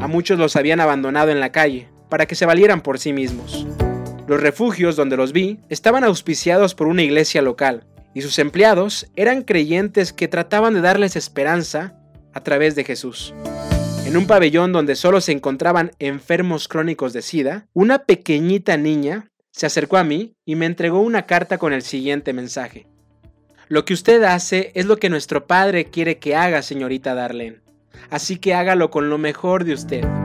A 0.01 0.07
muchos 0.07 0.39
los 0.39 0.55
habían 0.55 0.81
abandonado 0.81 1.31
en 1.31 1.41
la 1.41 1.51
calle, 1.51 1.89
para 2.09 2.27
que 2.27 2.37
se 2.37 2.47
valieran 2.47 2.81
por 2.81 3.01
sí 3.01 3.13
mismos. 3.13 3.67
Los 4.29 4.43
refugios 4.43 4.95
donde 4.95 5.17
los 5.17 5.33
vi 5.33 5.59
estaban 5.71 6.05
auspiciados 6.05 6.75
por 6.75 6.87
una 6.87 7.03
iglesia 7.03 7.41
local, 7.41 7.87
y 8.13 8.21
sus 8.21 8.39
empleados 8.39 9.07
eran 9.17 9.43
creyentes 9.43 10.13
que 10.13 10.29
trataban 10.29 10.75
de 10.75 10.83
darles 10.83 11.17
esperanza 11.17 11.99
a 12.35 12.43
través 12.43 12.75
de 12.75 12.85
Jesús. 12.85 13.33
En 14.05 14.19
un 14.19 14.27
pabellón 14.27 14.73
donde 14.73 14.97
solo 14.97 15.23
se 15.23 15.33
encontraban 15.33 15.93
enfermos 15.99 16.69
crónicos 16.69 17.15
de 17.15 17.23
SIDA, 17.23 17.69
una 17.73 18.01
pequeñita 18.01 18.77
niña 18.77 19.31
se 19.51 19.65
acercó 19.65 19.97
a 19.97 20.05
mí 20.05 20.35
y 20.45 20.57
me 20.57 20.67
entregó 20.67 21.01
una 21.01 21.25
carta 21.25 21.57
con 21.57 21.73
el 21.73 21.81
siguiente 21.81 22.35
mensaje. 22.35 22.87
Lo 23.69 23.87
que 23.87 23.95
usted 23.95 24.23
hace 24.25 24.73
es 24.75 24.85
lo 24.85 24.99
que 24.99 25.09
nuestro 25.09 25.47
Padre 25.47 25.87
quiere 25.87 26.19
que 26.19 26.37
haga, 26.37 26.61
señorita 26.61 27.15
Darlene. 27.15 27.61
Así 28.11 28.37
que 28.37 28.53
hágalo 28.55 28.91
con 28.91 29.09
lo 29.09 29.17
mejor 29.17 29.65
de 29.65 29.73
usted. 29.73 30.18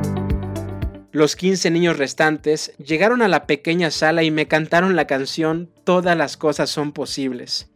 Los 1.14 1.36
15 1.36 1.70
niños 1.70 2.00
restantes 2.00 2.74
llegaron 2.84 3.22
a 3.22 3.28
la 3.28 3.46
pequeña 3.46 3.92
sala 3.92 4.24
y 4.24 4.32
me 4.32 4.48
cantaron 4.48 4.96
la 4.96 5.06
canción 5.06 5.70
Todas 5.84 6.18
las 6.18 6.38
cosas 6.38 6.72
son 6.72 6.92
posibles. 6.92 7.70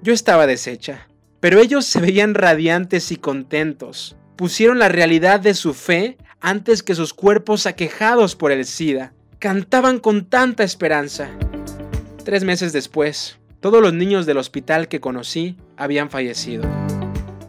Yo 0.00 0.12
estaba 0.12 0.46
deshecha, 0.46 1.08
pero 1.40 1.58
ellos 1.58 1.86
se 1.86 2.00
veían 2.00 2.34
radiantes 2.34 3.10
y 3.10 3.16
contentos. 3.16 4.16
Pusieron 4.36 4.78
la 4.78 4.88
realidad 4.88 5.40
de 5.40 5.54
su 5.54 5.74
fe 5.74 6.18
antes 6.40 6.84
que 6.84 6.94
sus 6.94 7.14
cuerpos 7.14 7.66
aquejados 7.66 8.36
por 8.36 8.52
el 8.52 8.64
SIDA. 8.64 9.12
Cantaban 9.40 9.98
con 9.98 10.26
tanta 10.26 10.62
esperanza. 10.62 11.28
Tres 12.24 12.44
meses 12.44 12.72
después, 12.72 13.40
todos 13.58 13.82
los 13.82 13.92
niños 13.92 14.24
del 14.24 14.38
hospital 14.38 14.86
que 14.86 15.00
conocí 15.00 15.56
habían 15.76 16.10
fallecido. 16.10 16.62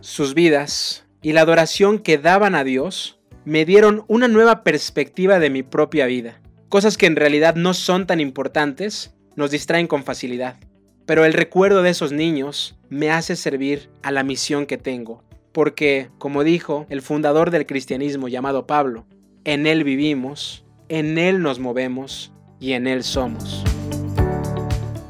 Sus 0.01 0.33
vidas 0.33 1.05
y 1.21 1.33
la 1.33 1.41
adoración 1.41 1.99
que 1.99 2.17
daban 2.17 2.55
a 2.55 2.63
Dios 2.63 3.19
me 3.45 3.63
dieron 3.63 4.03
una 4.07 4.27
nueva 4.27 4.63
perspectiva 4.63 5.37
de 5.37 5.51
mi 5.51 5.61
propia 5.61 6.07
vida. 6.07 6.41
Cosas 6.67 6.97
que 6.97 7.05
en 7.05 7.15
realidad 7.15 7.55
no 7.55 7.75
son 7.75 8.07
tan 8.07 8.19
importantes 8.19 9.15
nos 9.35 9.51
distraen 9.51 9.85
con 9.87 10.03
facilidad. 10.03 10.57
Pero 11.05 11.25
el 11.25 11.33
recuerdo 11.33 11.83
de 11.83 11.91
esos 11.91 12.11
niños 12.11 12.75
me 12.89 13.11
hace 13.11 13.35
servir 13.35 13.89
a 14.01 14.11
la 14.11 14.23
misión 14.23 14.65
que 14.65 14.79
tengo. 14.79 15.23
Porque, 15.51 16.09
como 16.17 16.43
dijo 16.43 16.87
el 16.89 17.03
fundador 17.03 17.51
del 17.51 17.67
cristianismo 17.67 18.27
llamado 18.27 18.65
Pablo, 18.65 19.05
en 19.43 19.67
Él 19.67 19.83
vivimos, 19.83 20.65
en 20.89 21.19
Él 21.19 21.41
nos 21.41 21.59
movemos 21.59 22.33
y 22.59 22.73
en 22.73 22.87
Él 22.87 23.03
somos. 23.03 23.63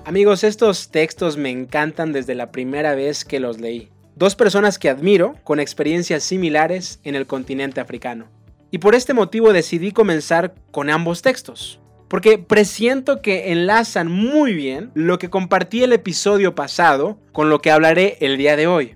Amigos, 0.03 0.43
estos 0.43 0.91
textos 0.91 1.37
me 1.37 1.49
encantan 1.49 2.11
desde 2.11 2.35
la 2.35 2.51
primera 2.51 2.95
vez 2.95 3.23
que 3.23 3.39
los 3.39 3.59
leí. 3.61 3.89
Dos 4.15 4.35
personas 4.35 4.79
que 4.79 4.89
admiro 4.89 5.35
con 5.43 5.59
experiencias 5.59 6.23
similares 6.23 6.99
en 7.03 7.15
el 7.15 7.27
continente 7.27 7.81
africano. 7.81 8.27
Y 8.71 8.77
por 8.77 8.95
este 8.95 9.13
motivo 9.13 9.53
decidí 9.53 9.91
comenzar 9.91 10.55
con 10.71 10.89
ambos 10.89 11.21
textos. 11.21 11.79
Porque 12.07 12.37
presiento 12.37 13.21
que 13.21 13.51
enlazan 13.51 14.11
muy 14.11 14.53
bien 14.53 14.91
lo 14.93 15.19
que 15.19 15.29
compartí 15.29 15.83
el 15.83 15.93
episodio 15.93 16.55
pasado 16.55 17.19
con 17.31 17.49
lo 17.49 17.59
que 17.59 17.71
hablaré 17.71 18.17
el 18.21 18.37
día 18.37 18.55
de 18.55 18.67
hoy. 18.67 18.95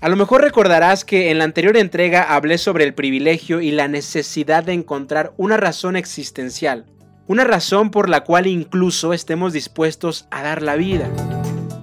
A 0.00 0.08
lo 0.08 0.16
mejor 0.16 0.42
recordarás 0.42 1.04
que 1.04 1.30
en 1.30 1.38
la 1.38 1.44
anterior 1.44 1.76
entrega 1.76 2.34
hablé 2.34 2.58
sobre 2.58 2.84
el 2.84 2.94
privilegio 2.94 3.60
y 3.60 3.70
la 3.70 3.88
necesidad 3.88 4.64
de 4.64 4.74
encontrar 4.74 5.32
una 5.36 5.56
razón 5.56 5.96
existencial 5.96 6.86
una 7.28 7.44
razón 7.44 7.90
por 7.90 8.08
la 8.08 8.24
cual 8.24 8.46
incluso 8.46 9.12
estemos 9.12 9.52
dispuestos 9.52 10.26
a 10.30 10.42
dar 10.42 10.62
la 10.62 10.76
vida. 10.76 11.10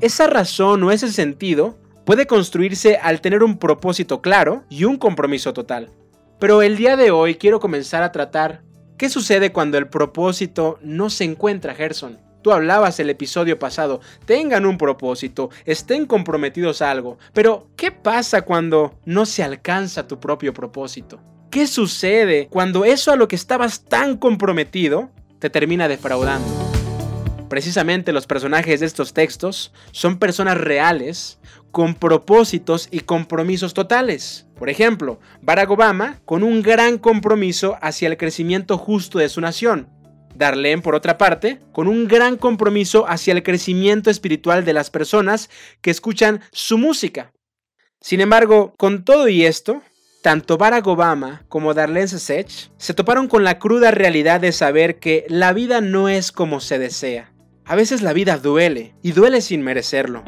Esa 0.02 0.26
razón 0.26 0.84
o 0.84 0.92
ese 0.92 1.12
sentido 1.12 1.78
puede 2.06 2.28
construirse 2.28 2.98
al 2.98 3.22
tener 3.22 3.44
un 3.44 3.58
propósito 3.58 4.22
claro 4.22 4.64
y 4.70 4.86
un 4.86 4.98
compromiso 4.98 5.54
total. 5.54 5.90
Pero 6.40 6.62
el 6.62 6.78
día 6.78 6.96
de 6.96 7.12
hoy 7.12 7.36
quiero 7.36 7.60
comenzar 7.60 8.04
a 8.04 8.12
tratar 8.12 8.62
qué 8.98 9.10
sucede 9.10 9.52
cuando 9.52 9.78
el 9.78 9.88
propósito 9.88 10.80
no 10.82 11.10
se 11.10 11.24
encuentra, 11.24 11.76
Gerson. 11.76 12.20
Tú 12.42 12.52
hablabas 12.52 13.00
el 13.00 13.10
episodio 13.10 13.58
pasado, 13.58 14.02
tengan 14.26 14.66
un 14.66 14.78
propósito, 14.78 15.50
estén 15.66 16.06
comprometidos 16.06 16.82
a 16.82 16.92
algo, 16.92 17.18
pero 17.34 17.68
¿qué 17.76 17.92
pasa 17.92 18.44
cuando 18.44 19.00
no 19.04 19.26
se 19.26 19.44
alcanza 19.44 20.08
tu 20.08 20.20
propio 20.20 20.54
propósito? 20.54 21.20
¿Qué 21.50 21.66
sucede 21.66 22.48
cuando 22.48 22.86
eso 22.86 23.12
a 23.12 23.16
lo 23.16 23.28
que 23.28 23.36
estabas 23.36 23.86
tan 23.86 24.18
comprometido 24.18 25.10
te 25.40 25.50
termina 25.50 25.88
defraudando. 25.88 26.48
Precisamente 27.50 28.12
los 28.12 28.26
personajes 28.26 28.80
de 28.80 28.86
estos 28.86 29.14
textos 29.14 29.72
son 29.92 30.18
personas 30.18 30.58
reales 30.58 31.40
con 31.76 31.94
propósitos 31.94 32.88
y 32.90 33.02
compromisos 33.02 33.74
totales. 33.74 34.48
Por 34.58 34.70
ejemplo, 34.70 35.20
Barack 35.42 35.70
Obama 35.72 36.22
con 36.24 36.42
un 36.42 36.62
gran 36.62 36.98
compromiso 36.98 37.78
hacia 37.82 38.08
el 38.08 38.16
crecimiento 38.16 38.78
justo 38.78 39.20
de 39.20 39.28
su 39.28 39.42
nación. 39.42 39.90
Darlene, 40.34 40.82
por 40.82 40.96
otra 40.96 41.18
parte, 41.18 41.60
con 41.74 41.90
un 41.90 42.08
gran 42.08 42.38
compromiso 42.38 43.06
hacia 43.10 43.34
el 43.34 43.44
crecimiento 43.44 44.10
espiritual 44.10 44.64
de 44.64 44.72
las 44.72 44.90
personas 44.90 45.50
que 45.82 45.92
escuchan 45.92 46.40
su 46.54 46.78
música. 46.78 47.34
Sin 48.00 48.22
embargo, 48.22 48.74
con 48.78 49.04
todo 49.04 49.28
y 49.28 49.46
esto, 49.46 49.82
tanto 50.22 50.58
Barack 50.58 50.88
Obama 50.88 51.44
como 51.50 51.74
Darlene 51.74 52.08
Sech 52.08 52.72
se 52.78 52.94
toparon 52.94 53.28
con 53.28 53.44
la 53.44 53.60
cruda 53.60 53.92
realidad 53.92 54.40
de 54.40 54.54
saber 54.54 54.98
que 54.98 55.26
la 55.28 55.52
vida 55.52 55.82
no 55.82 56.08
es 56.08 56.32
como 56.32 56.62
se 56.62 56.80
desea. 56.80 57.34
A 57.66 57.76
veces 57.76 58.02
la 58.02 58.14
vida 58.14 58.38
duele, 58.38 58.96
y 59.04 59.12
duele 59.12 59.42
sin 59.42 59.62
merecerlo. 59.62 60.24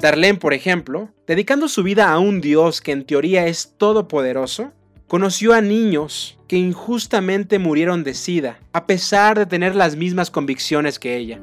Darlene, 0.00 0.38
por 0.38 0.54
ejemplo, 0.54 1.10
dedicando 1.26 1.68
su 1.68 1.82
vida 1.82 2.10
a 2.10 2.18
un 2.18 2.40
Dios 2.40 2.80
que 2.80 2.92
en 2.92 3.04
teoría 3.04 3.46
es 3.46 3.74
todopoderoso, 3.76 4.72
conoció 5.06 5.52
a 5.52 5.60
niños 5.60 6.38
que 6.48 6.56
injustamente 6.56 7.58
murieron 7.58 8.02
de 8.02 8.14
sida, 8.14 8.60
a 8.72 8.86
pesar 8.86 9.38
de 9.38 9.44
tener 9.44 9.76
las 9.76 9.96
mismas 9.96 10.30
convicciones 10.30 10.98
que 10.98 11.16
ella. 11.16 11.38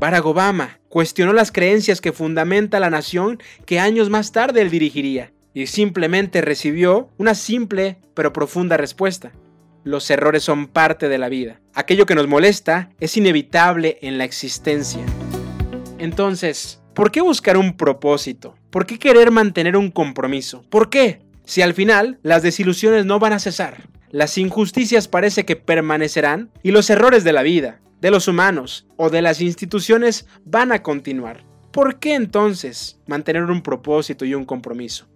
Barack 0.00 0.24
Obama 0.24 0.80
cuestionó 0.88 1.34
las 1.34 1.52
creencias 1.52 2.00
que 2.00 2.12
fundamenta 2.12 2.80
la 2.80 2.88
nación 2.88 3.38
que 3.66 3.80
años 3.80 4.08
más 4.08 4.32
tarde 4.32 4.62
él 4.62 4.70
dirigiría, 4.70 5.32
y 5.52 5.66
simplemente 5.66 6.40
recibió 6.40 7.10
una 7.18 7.34
simple 7.34 7.98
pero 8.14 8.32
profunda 8.32 8.78
respuesta. 8.78 9.32
Los 9.84 10.10
errores 10.10 10.42
son 10.42 10.68
parte 10.68 11.08
de 11.10 11.18
la 11.18 11.28
vida. 11.28 11.60
Aquello 11.74 12.06
que 12.06 12.14
nos 12.14 12.28
molesta 12.28 12.90
es 12.98 13.16
inevitable 13.16 13.98
en 14.00 14.16
la 14.16 14.24
existencia. 14.24 15.04
Entonces, 15.98 16.80
¿por 16.98 17.12
qué 17.12 17.20
buscar 17.20 17.56
un 17.56 17.76
propósito? 17.76 18.56
¿Por 18.70 18.84
qué 18.84 18.98
querer 18.98 19.30
mantener 19.30 19.76
un 19.76 19.92
compromiso? 19.92 20.64
¿Por 20.68 20.90
qué? 20.90 21.20
Si 21.44 21.62
al 21.62 21.72
final 21.72 22.18
las 22.24 22.42
desilusiones 22.42 23.06
no 23.06 23.20
van 23.20 23.32
a 23.32 23.38
cesar, 23.38 23.88
las 24.10 24.36
injusticias 24.36 25.06
parece 25.06 25.44
que 25.44 25.54
permanecerán 25.54 26.50
y 26.60 26.72
los 26.72 26.90
errores 26.90 27.22
de 27.22 27.32
la 27.32 27.42
vida, 27.42 27.80
de 28.00 28.10
los 28.10 28.26
humanos 28.26 28.84
o 28.96 29.10
de 29.10 29.22
las 29.22 29.40
instituciones 29.40 30.26
van 30.44 30.72
a 30.72 30.82
continuar. 30.82 31.44
¿Por 31.70 32.00
qué 32.00 32.16
entonces 32.16 32.98
mantener 33.06 33.44
un 33.44 33.62
propósito 33.62 34.24
y 34.24 34.34
un 34.34 34.44
compromiso? 34.44 35.06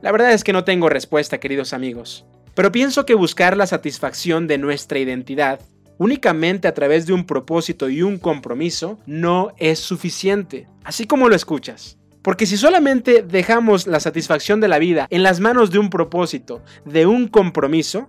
La 0.00 0.12
verdad 0.12 0.32
es 0.34 0.44
que 0.44 0.52
no 0.52 0.62
tengo 0.62 0.88
respuesta, 0.90 1.40
queridos 1.40 1.72
amigos. 1.72 2.24
Pero 2.54 2.70
pienso 2.70 3.04
que 3.04 3.14
buscar 3.14 3.56
la 3.56 3.66
satisfacción 3.66 4.46
de 4.46 4.58
nuestra 4.58 5.00
identidad 5.00 5.58
únicamente 6.02 6.66
a 6.66 6.74
través 6.74 7.06
de 7.06 7.12
un 7.12 7.24
propósito 7.24 7.88
y 7.88 8.02
un 8.02 8.18
compromiso 8.18 8.98
no 9.06 9.52
es 9.56 9.78
suficiente, 9.78 10.68
así 10.84 11.06
como 11.06 11.28
lo 11.28 11.36
escuchas. 11.36 11.96
Porque 12.22 12.46
si 12.46 12.56
solamente 12.56 13.22
dejamos 13.22 13.86
la 13.86 14.00
satisfacción 14.00 14.60
de 14.60 14.68
la 14.68 14.78
vida 14.78 15.06
en 15.10 15.22
las 15.22 15.40
manos 15.40 15.70
de 15.70 15.78
un 15.78 15.90
propósito, 15.90 16.62
de 16.84 17.06
un 17.06 17.28
compromiso, 17.28 18.08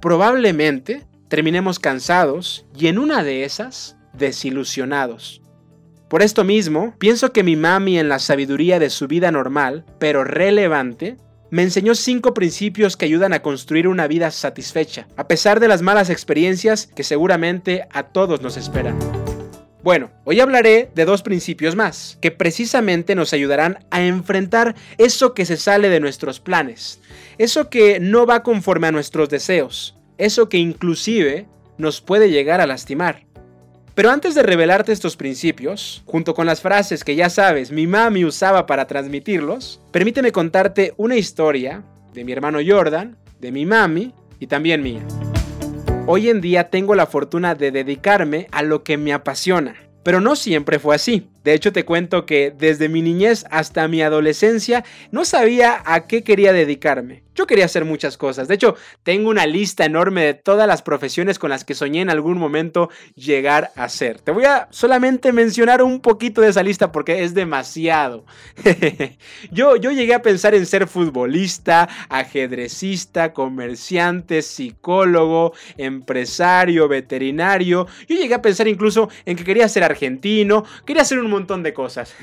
probablemente 0.00 1.06
terminemos 1.28 1.78
cansados 1.78 2.66
y 2.76 2.86
en 2.86 2.98
una 2.98 3.24
de 3.24 3.44
esas, 3.44 3.96
desilusionados. 4.12 5.40
Por 6.08 6.22
esto 6.22 6.44
mismo, 6.44 6.94
pienso 6.98 7.32
que 7.32 7.42
mi 7.42 7.56
mami 7.56 7.98
en 7.98 8.08
la 8.08 8.20
sabiduría 8.20 8.78
de 8.78 8.90
su 8.90 9.08
vida 9.08 9.32
normal, 9.32 9.84
pero 9.98 10.22
relevante, 10.22 11.16
me 11.54 11.62
enseñó 11.62 11.94
cinco 11.94 12.34
principios 12.34 12.96
que 12.96 13.04
ayudan 13.04 13.32
a 13.32 13.40
construir 13.40 13.86
una 13.86 14.08
vida 14.08 14.32
satisfecha, 14.32 15.06
a 15.16 15.28
pesar 15.28 15.60
de 15.60 15.68
las 15.68 15.82
malas 15.82 16.10
experiencias 16.10 16.88
que 16.88 17.04
seguramente 17.04 17.86
a 17.92 18.02
todos 18.02 18.42
nos 18.42 18.56
esperan. 18.56 18.98
Bueno, 19.80 20.10
hoy 20.24 20.40
hablaré 20.40 20.90
de 20.96 21.04
dos 21.04 21.22
principios 21.22 21.76
más, 21.76 22.18
que 22.20 22.32
precisamente 22.32 23.14
nos 23.14 23.32
ayudarán 23.32 23.86
a 23.92 24.02
enfrentar 24.02 24.74
eso 24.98 25.32
que 25.32 25.46
se 25.46 25.56
sale 25.56 25.90
de 25.90 26.00
nuestros 26.00 26.40
planes, 26.40 26.98
eso 27.38 27.70
que 27.70 28.00
no 28.00 28.26
va 28.26 28.42
conforme 28.42 28.88
a 28.88 28.92
nuestros 28.92 29.28
deseos, 29.28 29.96
eso 30.18 30.48
que 30.48 30.58
inclusive 30.58 31.46
nos 31.78 32.00
puede 32.00 32.30
llegar 32.30 32.62
a 32.62 32.66
lastimar. 32.66 33.26
Pero 33.94 34.10
antes 34.10 34.34
de 34.34 34.42
revelarte 34.42 34.90
estos 34.90 35.16
principios, 35.16 36.02
junto 36.04 36.34
con 36.34 36.46
las 36.46 36.60
frases 36.60 37.04
que 37.04 37.14
ya 37.14 37.30
sabes 37.30 37.70
mi 37.70 37.86
mami 37.86 38.24
usaba 38.24 38.66
para 38.66 38.88
transmitirlos, 38.88 39.80
permíteme 39.92 40.32
contarte 40.32 40.94
una 40.96 41.16
historia 41.16 41.84
de 42.12 42.24
mi 42.24 42.32
hermano 42.32 42.58
Jordan, 42.66 43.16
de 43.38 43.52
mi 43.52 43.64
mami 43.64 44.12
y 44.40 44.48
también 44.48 44.82
mía. 44.82 45.06
Hoy 46.06 46.28
en 46.28 46.40
día 46.40 46.70
tengo 46.70 46.96
la 46.96 47.06
fortuna 47.06 47.54
de 47.54 47.70
dedicarme 47.70 48.48
a 48.50 48.62
lo 48.62 48.82
que 48.82 48.96
me 48.96 49.12
apasiona, 49.12 49.76
pero 50.02 50.20
no 50.20 50.34
siempre 50.34 50.80
fue 50.80 50.96
así. 50.96 51.28
De 51.44 51.52
hecho, 51.52 51.72
te 51.72 51.84
cuento 51.84 52.26
que 52.26 52.52
desde 52.56 52.88
mi 52.88 53.02
niñez 53.02 53.44
hasta 53.50 53.86
mi 53.86 54.02
adolescencia 54.02 54.84
no 55.10 55.24
sabía 55.24 55.82
a 55.84 56.06
qué 56.06 56.24
quería 56.24 56.52
dedicarme. 56.52 57.24
Yo 57.34 57.48
quería 57.48 57.64
hacer 57.64 57.84
muchas 57.84 58.16
cosas. 58.16 58.46
De 58.46 58.54
hecho, 58.54 58.76
tengo 59.02 59.28
una 59.28 59.44
lista 59.44 59.84
enorme 59.84 60.24
de 60.24 60.34
todas 60.34 60.68
las 60.68 60.82
profesiones 60.82 61.40
con 61.40 61.50
las 61.50 61.64
que 61.64 61.74
soñé 61.74 62.00
en 62.00 62.10
algún 62.10 62.38
momento 62.38 62.90
llegar 63.16 63.72
a 63.74 63.88
ser. 63.88 64.20
Te 64.20 64.30
voy 64.30 64.44
a 64.44 64.68
solamente 64.70 65.32
mencionar 65.32 65.82
un 65.82 66.00
poquito 66.00 66.40
de 66.40 66.50
esa 66.50 66.62
lista 66.62 66.92
porque 66.92 67.24
es 67.24 67.34
demasiado. 67.34 68.24
yo, 69.50 69.74
yo 69.74 69.90
llegué 69.90 70.14
a 70.14 70.22
pensar 70.22 70.54
en 70.54 70.64
ser 70.64 70.86
futbolista, 70.86 71.88
ajedrecista, 72.08 73.32
comerciante, 73.32 74.40
psicólogo, 74.40 75.54
empresario, 75.76 76.86
veterinario. 76.86 77.88
Yo 78.08 78.16
llegué 78.16 78.34
a 78.34 78.42
pensar 78.42 78.68
incluso 78.68 79.08
en 79.26 79.36
que 79.36 79.42
quería 79.44 79.68
ser 79.68 79.82
argentino, 79.82 80.64
quería 80.86 81.04
ser 81.04 81.18
un 81.18 81.30
montón 81.34 81.62
de 81.62 81.74
cosas. 81.74 82.14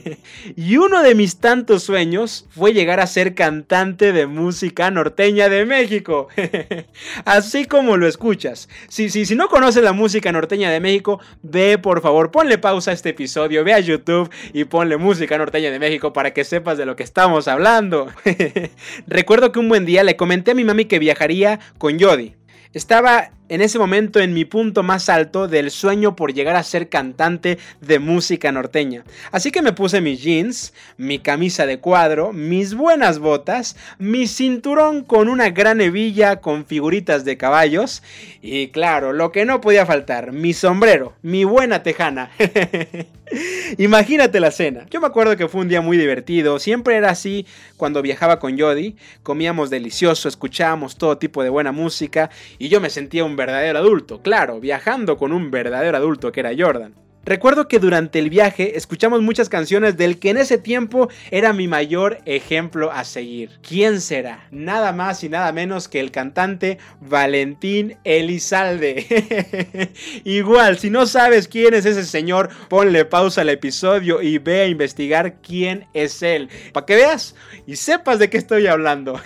y 0.56 0.76
uno 0.76 1.02
de 1.02 1.14
mis 1.14 1.38
tantos 1.38 1.82
sueños 1.82 2.46
fue 2.50 2.72
llegar 2.72 3.00
a 3.00 3.06
ser 3.06 3.34
cantante 3.34 4.12
de 4.12 4.26
música 4.26 4.90
norteña 4.90 5.48
de 5.48 5.64
México. 5.66 6.28
Así 7.24 7.66
como 7.66 7.96
lo 7.96 8.06
escuchas. 8.06 8.68
Si, 8.88 9.10
si, 9.10 9.26
si 9.26 9.34
no 9.34 9.48
conoces 9.48 9.82
la 9.82 9.92
música 9.92 10.32
norteña 10.32 10.70
de 10.70 10.80
México, 10.80 11.20
ve 11.42 11.78
por 11.78 12.00
favor, 12.00 12.30
ponle 12.30 12.58
pausa 12.58 12.90
a 12.90 12.94
este 12.94 13.10
episodio, 13.10 13.64
ve 13.64 13.72
a 13.74 13.80
YouTube 13.80 14.30
y 14.52 14.64
ponle 14.64 14.96
música 14.96 15.38
norteña 15.38 15.70
de 15.70 15.78
México 15.78 16.12
para 16.12 16.32
que 16.32 16.44
sepas 16.44 16.78
de 16.78 16.86
lo 16.86 16.96
que 16.96 17.02
estamos 17.02 17.48
hablando. 17.48 18.08
Recuerdo 19.06 19.52
que 19.52 19.58
un 19.58 19.68
buen 19.68 19.86
día 19.86 20.02
le 20.04 20.16
comenté 20.16 20.52
a 20.52 20.54
mi 20.54 20.64
mami 20.64 20.86
que 20.86 20.98
viajaría 20.98 21.60
con 21.78 22.00
Jody. 22.00 22.34
Estaba 22.72 23.30
en 23.48 23.60
ese 23.60 23.78
momento 23.78 24.20
en 24.20 24.32
mi 24.32 24.44
punto 24.44 24.82
más 24.82 25.08
alto 25.08 25.48
del 25.48 25.70
sueño 25.70 26.16
por 26.16 26.32
llegar 26.32 26.56
a 26.56 26.62
ser 26.62 26.88
cantante 26.88 27.58
de 27.80 27.98
música 27.98 28.52
norteña. 28.52 29.04
Así 29.32 29.50
que 29.50 29.62
me 29.62 29.72
puse 29.72 30.00
mis 30.00 30.22
jeans, 30.22 30.72
mi 30.96 31.18
camisa 31.18 31.66
de 31.66 31.78
cuadro, 31.78 32.32
mis 32.32 32.74
buenas 32.74 33.18
botas, 33.18 33.76
mi 33.98 34.26
cinturón 34.26 35.04
con 35.04 35.28
una 35.28 35.50
gran 35.50 35.80
hebilla 35.80 36.40
con 36.40 36.64
figuritas 36.64 37.24
de 37.24 37.36
caballos 37.36 38.02
y 38.40 38.68
claro, 38.68 39.12
lo 39.12 39.32
que 39.32 39.44
no 39.44 39.60
podía 39.60 39.86
faltar, 39.86 40.32
mi 40.32 40.52
sombrero, 40.52 41.14
mi 41.22 41.44
buena 41.44 41.82
tejana. 41.82 42.30
Imagínate 43.78 44.38
la 44.38 44.50
cena. 44.50 44.86
Yo 44.90 45.00
me 45.00 45.06
acuerdo 45.06 45.36
que 45.36 45.48
fue 45.48 45.62
un 45.62 45.68
día 45.68 45.80
muy 45.80 45.96
divertido, 45.96 46.58
siempre 46.58 46.96
era 46.96 47.10
así 47.10 47.46
cuando 47.76 48.02
viajaba 48.02 48.38
con 48.38 48.58
Jody, 48.58 48.96
comíamos 49.22 49.70
delicioso, 49.70 50.28
escuchábamos 50.28 50.96
todo 50.96 51.18
tipo 51.18 51.42
de 51.42 51.48
buena 51.48 51.72
música 51.72 52.30
y 52.58 52.68
yo 52.68 52.80
me 52.80 52.90
sentía 52.90 53.24
un 53.24 53.33
verdadero 53.36 53.78
adulto, 53.78 54.20
claro, 54.22 54.60
viajando 54.60 55.16
con 55.16 55.32
un 55.32 55.50
verdadero 55.50 55.96
adulto 55.96 56.32
que 56.32 56.40
era 56.40 56.52
Jordan. 56.56 57.03
Recuerdo 57.24 57.68
que 57.68 57.78
durante 57.78 58.18
el 58.18 58.28
viaje 58.28 58.76
escuchamos 58.76 59.22
muchas 59.22 59.48
canciones 59.48 59.96
del 59.96 60.18
que 60.18 60.28
en 60.28 60.36
ese 60.36 60.58
tiempo 60.58 61.08
era 61.30 61.54
mi 61.54 61.68
mayor 61.68 62.18
ejemplo 62.26 62.92
a 62.92 63.04
seguir. 63.04 63.50
¿Quién 63.66 64.02
será? 64.02 64.46
Nada 64.50 64.92
más 64.92 65.24
y 65.24 65.30
nada 65.30 65.50
menos 65.52 65.88
que 65.88 66.00
el 66.00 66.10
cantante 66.10 66.76
Valentín 67.00 67.96
Elizalde. 68.04 69.92
Igual, 70.24 70.78
si 70.78 70.90
no 70.90 71.06
sabes 71.06 71.48
quién 71.48 71.72
es 71.72 71.86
ese 71.86 72.04
señor, 72.04 72.50
ponle 72.68 73.06
pausa 73.06 73.40
al 73.40 73.48
episodio 73.48 74.20
y 74.20 74.36
ve 74.36 74.60
a 74.60 74.66
investigar 74.66 75.36
quién 75.40 75.86
es 75.94 76.22
él. 76.22 76.50
Para 76.74 76.84
que 76.84 76.96
veas 76.96 77.34
y 77.66 77.76
sepas 77.76 78.18
de 78.18 78.28
qué 78.28 78.36
estoy 78.36 78.66
hablando. 78.66 79.18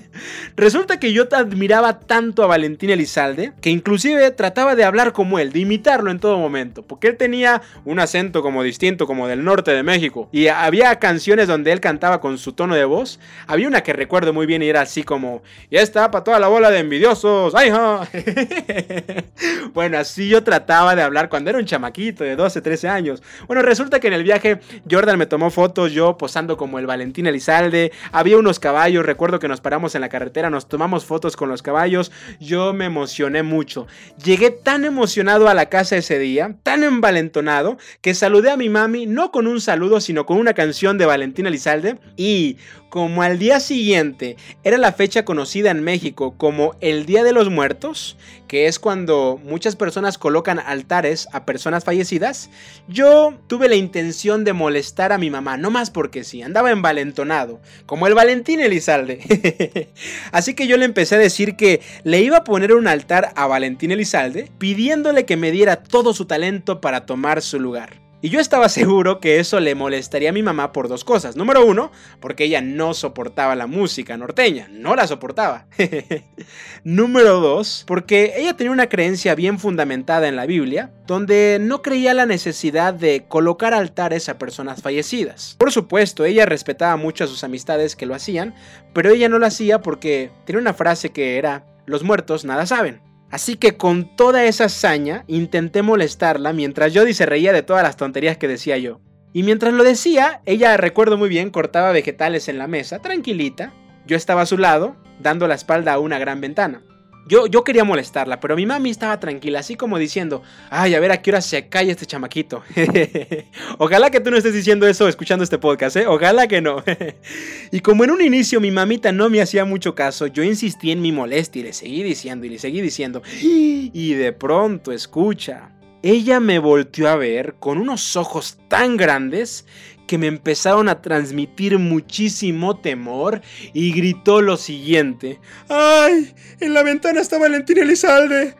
Resulta 0.56 1.00
que 1.00 1.12
yo 1.12 1.26
te 1.26 1.34
admiraba 1.34 1.98
tanto 1.98 2.44
a 2.44 2.46
Valentín 2.46 2.90
Elizalde 2.90 3.54
que 3.60 3.70
inclusive 3.70 4.30
trataba 4.30 4.76
de 4.76 4.84
hablar 4.84 5.12
como 5.12 5.40
él, 5.40 5.50
de 5.52 5.58
imitarlo 5.58 6.12
en 6.12 6.20
todo 6.20 6.38
momento, 6.38 6.82
porque 6.82 7.08
él 7.08 7.16
tenía 7.16 7.39
un 7.84 7.98
acento 7.98 8.42
como 8.42 8.62
distinto, 8.62 9.06
como 9.06 9.28
del 9.28 9.44
norte 9.44 9.72
de 9.72 9.82
México. 9.82 10.28
Y 10.32 10.48
había 10.48 10.98
canciones 10.98 11.48
donde 11.48 11.72
él 11.72 11.80
cantaba 11.80 12.20
con 12.20 12.38
su 12.38 12.52
tono 12.52 12.74
de 12.74 12.84
voz. 12.84 13.20
Había 13.46 13.68
una 13.68 13.82
que 13.82 13.92
recuerdo 13.92 14.32
muy 14.32 14.46
bien 14.46 14.62
y 14.62 14.68
era 14.68 14.82
así 14.82 15.02
como, 15.02 15.42
ya 15.70 15.80
está 15.80 16.10
para 16.10 16.24
toda 16.24 16.38
la 16.38 16.48
bola 16.48 16.70
de 16.70 16.78
envidiosos. 16.78 17.54
¡Ay, 17.54 17.70
bueno, 19.74 19.98
así 19.98 20.28
yo 20.28 20.42
trataba 20.42 20.96
de 20.96 21.02
hablar 21.02 21.28
cuando 21.28 21.50
era 21.50 21.58
un 21.58 21.64
chamaquito 21.64 22.24
de 22.24 22.36
12, 22.36 22.60
13 22.60 22.88
años. 22.88 23.22
Bueno, 23.46 23.62
resulta 23.62 24.00
que 24.00 24.08
en 24.08 24.14
el 24.14 24.22
viaje 24.22 24.60
Jordan 24.90 25.18
me 25.18 25.26
tomó 25.26 25.50
fotos, 25.50 25.92
yo 25.92 26.16
posando 26.16 26.56
como 26.56 26.78
el 26.78 26.86
Valentín 26.86 27.26
Elizalde. 27.26 27.92
Había 28.12 28.38
unos 28.38 28.58
caballos, 28.58 29.06
recuerdo 29.06 29.38
que 29.38 29.48
nos 29.48 29.60
paramos 29.60 29.94
en 29.94 30.00
la 30.00 30.08
carretera, 30.08 30.50
nos 30.50 30.68
tomamos 30.68 31.04
fotos 31.04 31.36
con 31.36 31.48
los 31.48 31.62
caballos. 31.62 32.10
Yo 32.40 32.72
me 32.72 32.86
emocioné 32.86 33.42
mucho. 33.42 33.86
Llegué 34.22 34.50
tan 34.50 34.84
emocionado 34.84 35.48
a 35.48 35.54
la 35.54 35.66
casa 35.66 35.96
ese 35.96 36.18
día, 36.18 36.56
tan 36.62 36.82
envalentonado 37.30 37.78
que 38.00 38.14
saludé 38.14 38.50
a 38.50 38.56
mi 38.56 38.68
mami 38.68 39.06
no 39.06 39.30
con 39.30 39.46
un 39.46 39.60
saludo, 39.60 40.00
sino 40.00 40.26
con 40.26 40.38
una 40.38 40.54
canción 40.54 40.98
de 40.98 41.06
Valentina 41.06 41.50
Lizalde. 41.50 41.98
Y 42.16 42.56
como 42.90 43.22
al 43.22 43.38
día 43.38 43.60
siguiente 43.60 44.36
era 44.64 44.76
la 44.76 44.92
fecha 44.92 45.24
conocida 45.24 45.70
en 45.70 45.82
México 45.82 46.34
como 46.36 46.74
el 46.80 47.06
Día 47.06 47.24
de 47.24 47.32
los 47.32 47.48
Muertos, 47.48 48.16
que 48.48 48.66
es 48.66 48.78
cuando 48.78 49.40
muchas 49.42 49.76
personas 49.76 50.18
colocan 50.18 50.58
altares 50.58 51.28
a 51.32 51.46
personas 51.46 51.84
fallecidas, 51.84 52.50
yo 52.88 53.34
tuve 53.46 53.68
la 53.68 53.76
intención 53.76 54.44
de 54.44 54.52
molestar 54.52 55.12
a 55.12 55.18
mi 55.18 55.30
mamá, 55.30 55.56
no 55.56 55.70
más 55.70 55.90
porque 55.90 56.24
sí, 56.24 56.42
andaba 56.42 56.72
envalentonado, 56.72 57.60
como 57.86 58.08
el 58.08 58.14
Valentín 58.14 58.60
Elizalde. 58.60 59.88
Así 60.32 60.54
que 60.54 60.66
yo 60.66 60.76
le 60.76 60.84
empecé 60.84 61.14
a 61.14 61.18
decir 61.18 61.54
que 61.54 61.80
le 62.02 62.20
iba 62.20 62.38
a 62.38 62.44
poner 62.44 62.74
un 62.74 62.88
altar 62.88 63.32
a 63.36 63.46
Valentín 63.46 63.92
Elizalde, 63.92 64.50
pidiéndole 64.58 65.24
que 65.24 65.36
me 65.36 65.52
diera 65.52 65.76
todo 65.76 66.12
su 66.12 66.24
talento 66.24 66.80
para 66.80 67.06
tomar 67.06 67.40
su 67.40 67.60
lugar. 67.60 68.09
Y 68.22 68.28
yo 68.28 68.38
estaba 68.38 68.68
seguro 68.68 69.18
que 69.18 69.40
eso 69.40 69.60
le 69.60 69.74
molestaría 69.74 70.28
a 70.28 70.32
mi 70.32 70.42
mamá 70.42 70.72
por 70.72 70.88
dos 70.88 71.04
cosas. 71.04 71.36
Número 71.36 71.64
uno, 71.64 71.90
porque 72.20 72.44
ella 72.44 72.60
no 72.60 72.92
soportaba 72.92 73.56
la 73.56 73.66
música 73.66 74.18
norteña, 74.18 74.68
no 74.70 74.94
la 74.94 75.06
soportaba. 75.06 75.66
Número 76.84 77.40
dos, 77.40 77.84
porque 77.86 78.34
ella 78.36 78.54
tenía 78.54 78.72
una 78.72 78.90
creencia 78.90 79.34
bien 79.34 79.58
fundamentada 79.58 80.28
en 80.28 80.36
la 80.36 80.44
Biblia, 80.44 80.92
donde 81.06 81.56
no 81.62 81.80
creía 81.80 82.12
la 82.12 82.26
necesidad 82.26 82.92
de 82.92 83.24
colocar 83.26 83.72
altares 83.72 84.28
a 84.28 84.36
personas 84.36 84.82
fallecidas. 84.82 85.56
Por 85.58 85.72
supuesto, 85.72 86.26
ella 86.26 86.44
respetaba 86.44 86.96
mucho 86.96 87.24
a 87.24 87.26
sus 87.26 87.42
amistades 87.42 87.96
que 87.96 88.04
lo 88.04 88.14
hacían, 88.14 88.54
pero 88.92 89.10
ella 89.10 89.30
no 89.30 89.38
lo 89.38 89.46
hacía 89.46 89.80
porque 89.80 90.30
tenía 90.44 90.60
una 90.60 90.74
frase 90.74 91.08
que 91.08 91.38
era, 91.38 91.64
los 91.86 92.02
muertos 92.02 92.44
nada 92.44 92.66
saben. 92.66 93.00
Así 93.30 93.56
que 93.56 93.76
con 93.76 94.16
toda 94.16 94.44
esa 94.44 94.64
hazaña 94.64 95.24
intenté 95.28 95.82
molestarla 95.82 96.52
mientras 96.52 96.92
Jody 96.94 97.14
se 97.14 97.26
reía 97.26 97.52
de 97.52 97.62
todas 97.62 97.82
las 97.82 97.96
tonterías 97.96 98.36
que 98.36 98.48
decía 98.48 98.76
yo. 98.78 99.00
Y 99.32 99.44
mientras 99.44 99.72
lo 99.72 99.84
decía, 99.84 100.40
ella, 100.46 100.76
recuerdo 100.76 101.16
muy 101.16 101.28
bien, 101.28 101.50
cortaba 101.50 101.92
vegetales 101.92 102.48
en 102.48 102.58
la 102.58 102.66
mesa, 102.66 102.98
tranquilita. 102.98 103.72
Yo 104.06 104.16
estaba 104.16 104.42
a 104.42 104.46
su 104.46 104.58
lado, 104.58 104.96
dando 105.20 105.46
la 105.46 105.54
espalda 105.54 105.92
a 105.92 106.00
una 106.00 106.18
gran 106.18 106.40
ventana. 106.40 106.82
Yo, 107.26 107.46
yo 107.46 107.62
quería 107.62 107.84
molestarla, 107.84 108.40
pero 108.40 108.56
mi 108.56 108.66
mami 108.66 108.90
estaba 108.90 109.20
tranquila, 109.20 109.60
así 109.60 109.76
como 109.76 109.98
diciendo, 109.98 110.42
ay, 110.68 110.94
a 110.94 111.00
ver 111.00 111.12
a 111.12 111.22
qué 111.22 111.30
hora 111.30 111.40
se 111.40 111.68
calla 111.68 111.92
este 111.92 112.06
chamaquito. 112.06 112.62
Ojalá 113.78 114.10
que 114.10 114.20
tú 114.20 114.30
no 114.30 114.36
estés 114.36 114.54
diciendo 114.54 114.86
eso 114.88 115.06
escuchando 115.06 115.44
este 115.44 115.58
podcast, 115.58 115.96
¿eh? 115.96 116.06
Ojalá 116.06 116.48
que 116.48 116.60
no. 116.60 116.82
y 117.70 117.80
como 117.80 118.04
en 118.04 118.10
un 118.10 118.22
inicio 118.22 118.60
mi 118.60 118.70
mamita 118.70 119.12
no 119.12 119.30
me 119.30 119.40
hacía 119.40 119.64
mucho 119.64 119.94
caso, 119.94 120.26
yo 120.26 120.42
insistí 120.42 120.90
en 120.90 121.02
mi 121.02 121.12
molestia 121.12 121.60
y 121.60 121.64
le 121.64 121.72
seguí 121.72 122.02
diciendo 122.02 122.46
y 122.46 122.50
le 122.50 122.58
seguí 122.58 122.80
diciendo. 122.80 123.22
Y 123.42 124.14
de 124.14 124.32
pronto, 124.32 124.92
escucha, 124.92 125.70
ella 126.02 126.40
me 126.40 126.58
volteó 126.58 127.08
a 127.08 127.16
ver 127.16 127.54
con 127.58 127.76
unos 127.78 128.16
ojos 128.16 128.58
tan 128.68 128.96
grandes 128.96 129.66
que 130.10 130.18
me 130.18 130.26
empezaron 130.26 130.88
a 130.88 131.02
transmitir 131.02 131.78
muchísimo 131.78 132.76
temor 132.80 133.42
y 133.72 133.92
gritó 133.92 134.40
lo 134.40 134.56
siguiente. 134.56 135.38
¡Ay! 135.68 136.34
En 136.58 136.74
la 136.74 136.82
ventana 136.82 137.20
está 137.20 137.38
Valentín 137.38 137.78
Elizalde. 137.78 138.56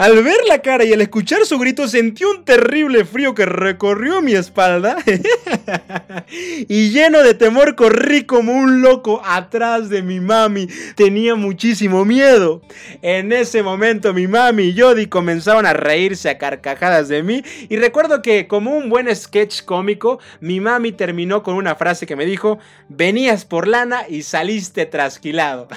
Al 0.00 0.22
ver 0.22 0.38
la 0.48 0.62
cara 0.62 0.82
y 0.86 0.94
al 0.94 1.02
escuchar 1.02 1.44
su 1.44 1.58
grito 1.58 1.86
sentí 1.86 2.24
un 2.24 2.42
terrible 2.46 3.04
frío 3.04 3.34
que 3.34 3.44
recorrió 3.44 4.22
mi 4.22 4.32
espalda 4.32 4.96
y 6.68 6.88
lleno 6.88 7.22
de 7.22 7.34
temor 7.34 7.74
corrí 7.74 8.24
como 8.24 8.54
un 8.54 8.80
loco 8.80 9.20
atrás 9.22 9.90
de 9.90 10.00
mi 10.00 10.18
mami. 10.18 10.68
Tenía 10.94 11.34
muchísimo 11.34 12.06
miedo. 12.06 12.62
En 13.02 13.30
ese 13.30 13.62
momento 13.62 14.14
mi 14.14 14.26
mami 14.26 14.68
y 14.68 14.80
Jody 14.80 15.06
comenzaron 15.06 15.66
a 15.66 15.74
reírse 15.74 16.30
a 16.30 16.38
carcajadas 16.38 17.08
de 17.08 17.22
mí 17.22 17.44
y 17.68 17.76
recuerdo 17.76 18.22
que 18.22 18.48
como 18.48 18.74
un 18.74 18.88
buen 18.88 19.14
sketch 19.14 19.64
cómico 19.66 20.18
mi 20.40 20.60
mami 20.60 20.92
terminó 20.92 21.42
con 21.42 21.56
una 21.56 21.74
frase 21.74 22.06
que 22.06 22.16
me 22.16 22.24
dijo, 22.24 22.58
venías 22.88 23.44
por 23.44 23.68
lana 23.68 24.04
y 24.08 24.22
saliste 24.22 24.86
trasquilado. 24.86 25.68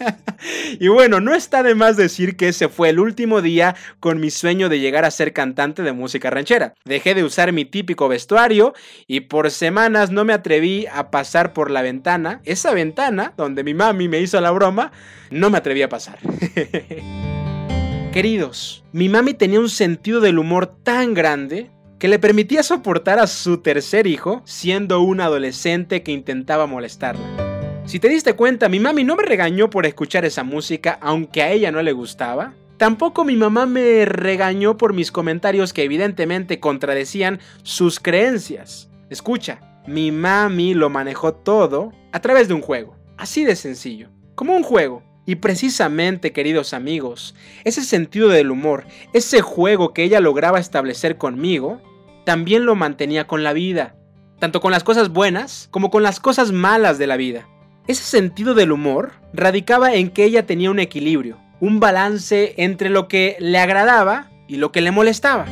y 0.78 0.88
bueno, 0.88 1.20
no 1.20 1.34
está 1.34 1.62
de 1.62 1.74
más 1.74 1.96
decir 1.96 2.36
que 2.36 2.48
ese 2.48 2.68
fue 2.68 2.90
el 2.90 3.00
último 3.00 3.37
día 3.42 3.76
con 4.00 4.20
mi 4.20 4.30
sueño 4.30 4.68
de 4.68 4.80
llegar 4.80 5.04
a 5.04 5.10
ser 5.10 5.32
cantante 5.32 5.82
de 5.82 5.92
música 5.92 6.30
ranchera. 6.30 6.74
Dejé 6.84 7.14
de 7.14 7.24
usar 7.24 7.52
mi 7.52 7.64
típico 7.64 8.08
vestuario 8.08 8.74
y 9.06 9.20
por 9.20 9.50
semanas 9.50 10.10
no 10.10 10.24
me 10.24 10.32
atreví 10.32 10.86
a 10.92 11.10
pasar 11.10 11.52
por 11.52 11.70
la 11.70 11.82
ventana, 11.82 12.40
esa 12.44 12.72
ventana 12.72 13.34
donde 13.36 13.64
mi 13.64 13.74
mami 13.74 14.08
me 14.08 14.20
hizo 14.20 14.40
la 14.40 14.50
broma, 14.50 14.92
no 15.30 15.50
me 15.50 15.58
atreví 15.58 15.82
a 15.82 15.88
pasar. 15.88 16.18
Queridos, 18.12 18.84
mi 18.92 19.08
mami 19.08 19.34
tenía 19.34 19.60
un 19.60 19.68
sentido 19.68 20.20
del 20.20 20.38
humor 20.38 20.66
tan 20.82 21.14
grande 21.14 21.70
que 21.98 22.08
le 22.08 22.18
permitía 22.18 22.62
soportar 22.62 23.18
a 23.18 23.26
su 23.26 23.58
tercer 23.58 24.06
hijo 24.06 24.42
siendo 24.44 25.00
un 25.00 25.20
adolescente 25.20 26.02
que 26.02 26.12
intentaba 26.12 26.66
molestarla. 26.66 27.48
Si 27.84 27.98
te 27.98 28.08
diste 28.08 28.34
cuenta, 28.34 28.68
mi 28.68 28.80
mami 28.80 29.02
no 29.02 29.16
me 29.16 29.22
regañó 29.22 29.70
por 29.70 29.86
escuchar 29.86 30.24
esa 30.24 30.44
música, 30.44 30.98
aunque 31.00 31.42
a 31.42 31.50
ella 31.50 31.72
no 31.72 31.82
le 31.82 31.92
gustaba. 31.92 32.52
Tampoco 32.78 33.24
mi 33.24 33.34
mamá 33.34 33.66
me 33.66 34.04
regañó 34.04 34.76
por 34.76 34.94
mis 34.94 35.10
comentarios 35.10 35.72
que 35.72 35.82
evidentemente 35.82 36.60
contradecían 36.60 37.40
sus 37.64 37.98
creencias. 37.98 38.88
Escucha, 39.10 39.82
mi 39.88 40.12
mami 40.12 40.74
lo 40.74 40.88
manejó 40.88 41.34
todo 41.34 41.92
a 42.12 42.20
través 42.20 42.46
de 42.46 42.54
un 42.54 42.62
juego. 42.62 42.96
Así 43.16 43.44
de 43.44 43.56
sencillo. 43.56 44.10
Como 44.36 44.54
un 44.54 44.62
juego. 44.62 45.02
Y 45.26 45.36
precisamente, 45.36 46.32
queridos 46.32 46.72
amigos, 46.72 47.34
ese 47.64 47.82
sentido 47.82 48.28
del 48.28 48.52
humor, 48.52 48.86
ese 49.12 49.42
juego 49.42 49.92
que 49.92 50.04
ella 50.04 50.20
lograba 50.20 50.60
establecer 50.60 51.18
conmigo, 51.18 51.82
también 52.24 52.64
lo 52.64 52.76
mantenía 52.76 53.26
con 53.26 53.42
la 53.42 53.52
vida, 53.52 53.96
tanto 54.38 54.60
con 54.60 54.70
las 54.70 54.84
cosas 54.84 55.08
buenas 55.10 55.68
como 55.70 55.90
con 55.90 56.02
las 56.04 56.20
cosas 56.20 56.52
malas 56.52 56.96
de 56.96 57.08
la 57.08 57.16
vida. 57.16 57.48
Ese 57.88 58.04
sentido 58.04 58.54
del 58.54 58.70
humor 58.70 59.12
radicaba 59.32 59.94
en 59.94 60.10
que 60.10 60.24
ella 60.24 60.46
tenía 60.46 60.70
un 60.70 60.78
equilibrio, 60.78 61.38
un 61.60 61.80
balance 61.80 62.54
entre 62.56 62.90
lo 62.90 63.08
que 63.08 63.36
le 63.40 63.58
agradaba 63.58 64.30
y 64.46 64.56
lo 64.56 64.72
que 64.72 64.80
le 64.80 64.90
molestaba. 64.90 65.46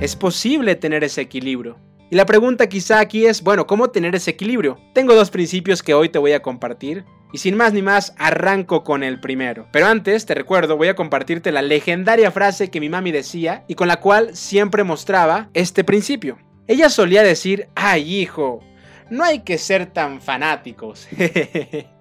Es 0.00 0.16
posible 0.16 0.74
tener 0.74 1.04
ese 1.04 1.20
equilibrio. 1.20 1.78
Y 2.10 2.16
la 2.16 2.26
pregunta 2.26 2.68
quizá 2.68 3.00
aquí 3.00 3.26
es, 3.26 3.42
bueno, 3.42 3.66
¿cómo 3.66 3.90
tener 3.90 4.14
ese 4.14 4.32
equilibrio? 4.32 4.78
Tengo 4.92 5.14
dos 5.14 5.30
principios 5.30 5.82
que 5.82 5.94
hoy 5.94 6.08
te 6.08 6.18
voy 6.18 6.32
a 6.32 6.42
compartir. 6.42 7.04
Y 7.32 7.38
sin 7.38 7.56
más 7.56 7.72
ni 7.72 7.82
más, 7.82 8.14
arranco 8.16 8.84
con 8.84 9.02
el 9.02 9.18
primero. 9.18 9.66
Pero 9.72 9.86
antes, 9.86 10.24
te 10.24 10.34
recuerdo, 10.34 10.76
voy 10.76 10.88
a 10.88 10.94
compartirte 10.94 11.50
la 11.50 11.62
legendaria 11.62 12.30
frase 12.30 12.70
que 12.70 12.80
mi 12.80 12.88
mami 12.88 13.10
decía 13.10 13.64
y 13.66 13.74
con 13.74 13.88
la 13.88 13.98
cual 13.98 14.36
siempre 14.36 14.84
mostraba 14.84 15.48
este 15.54 15.82
principio. 15.82 16.38
Ella 16.68 16.88
solía 16.88 17.24
decir, 17.24 17.68
ay 17.74 18.20
hijo, 18.20 18.60
no 19.10 19.24
hay 19.24 19.40
que 19.40 19.58
ser 19.58 19.86
tan 19.86 20.20
fanáticos. 20.20 21.08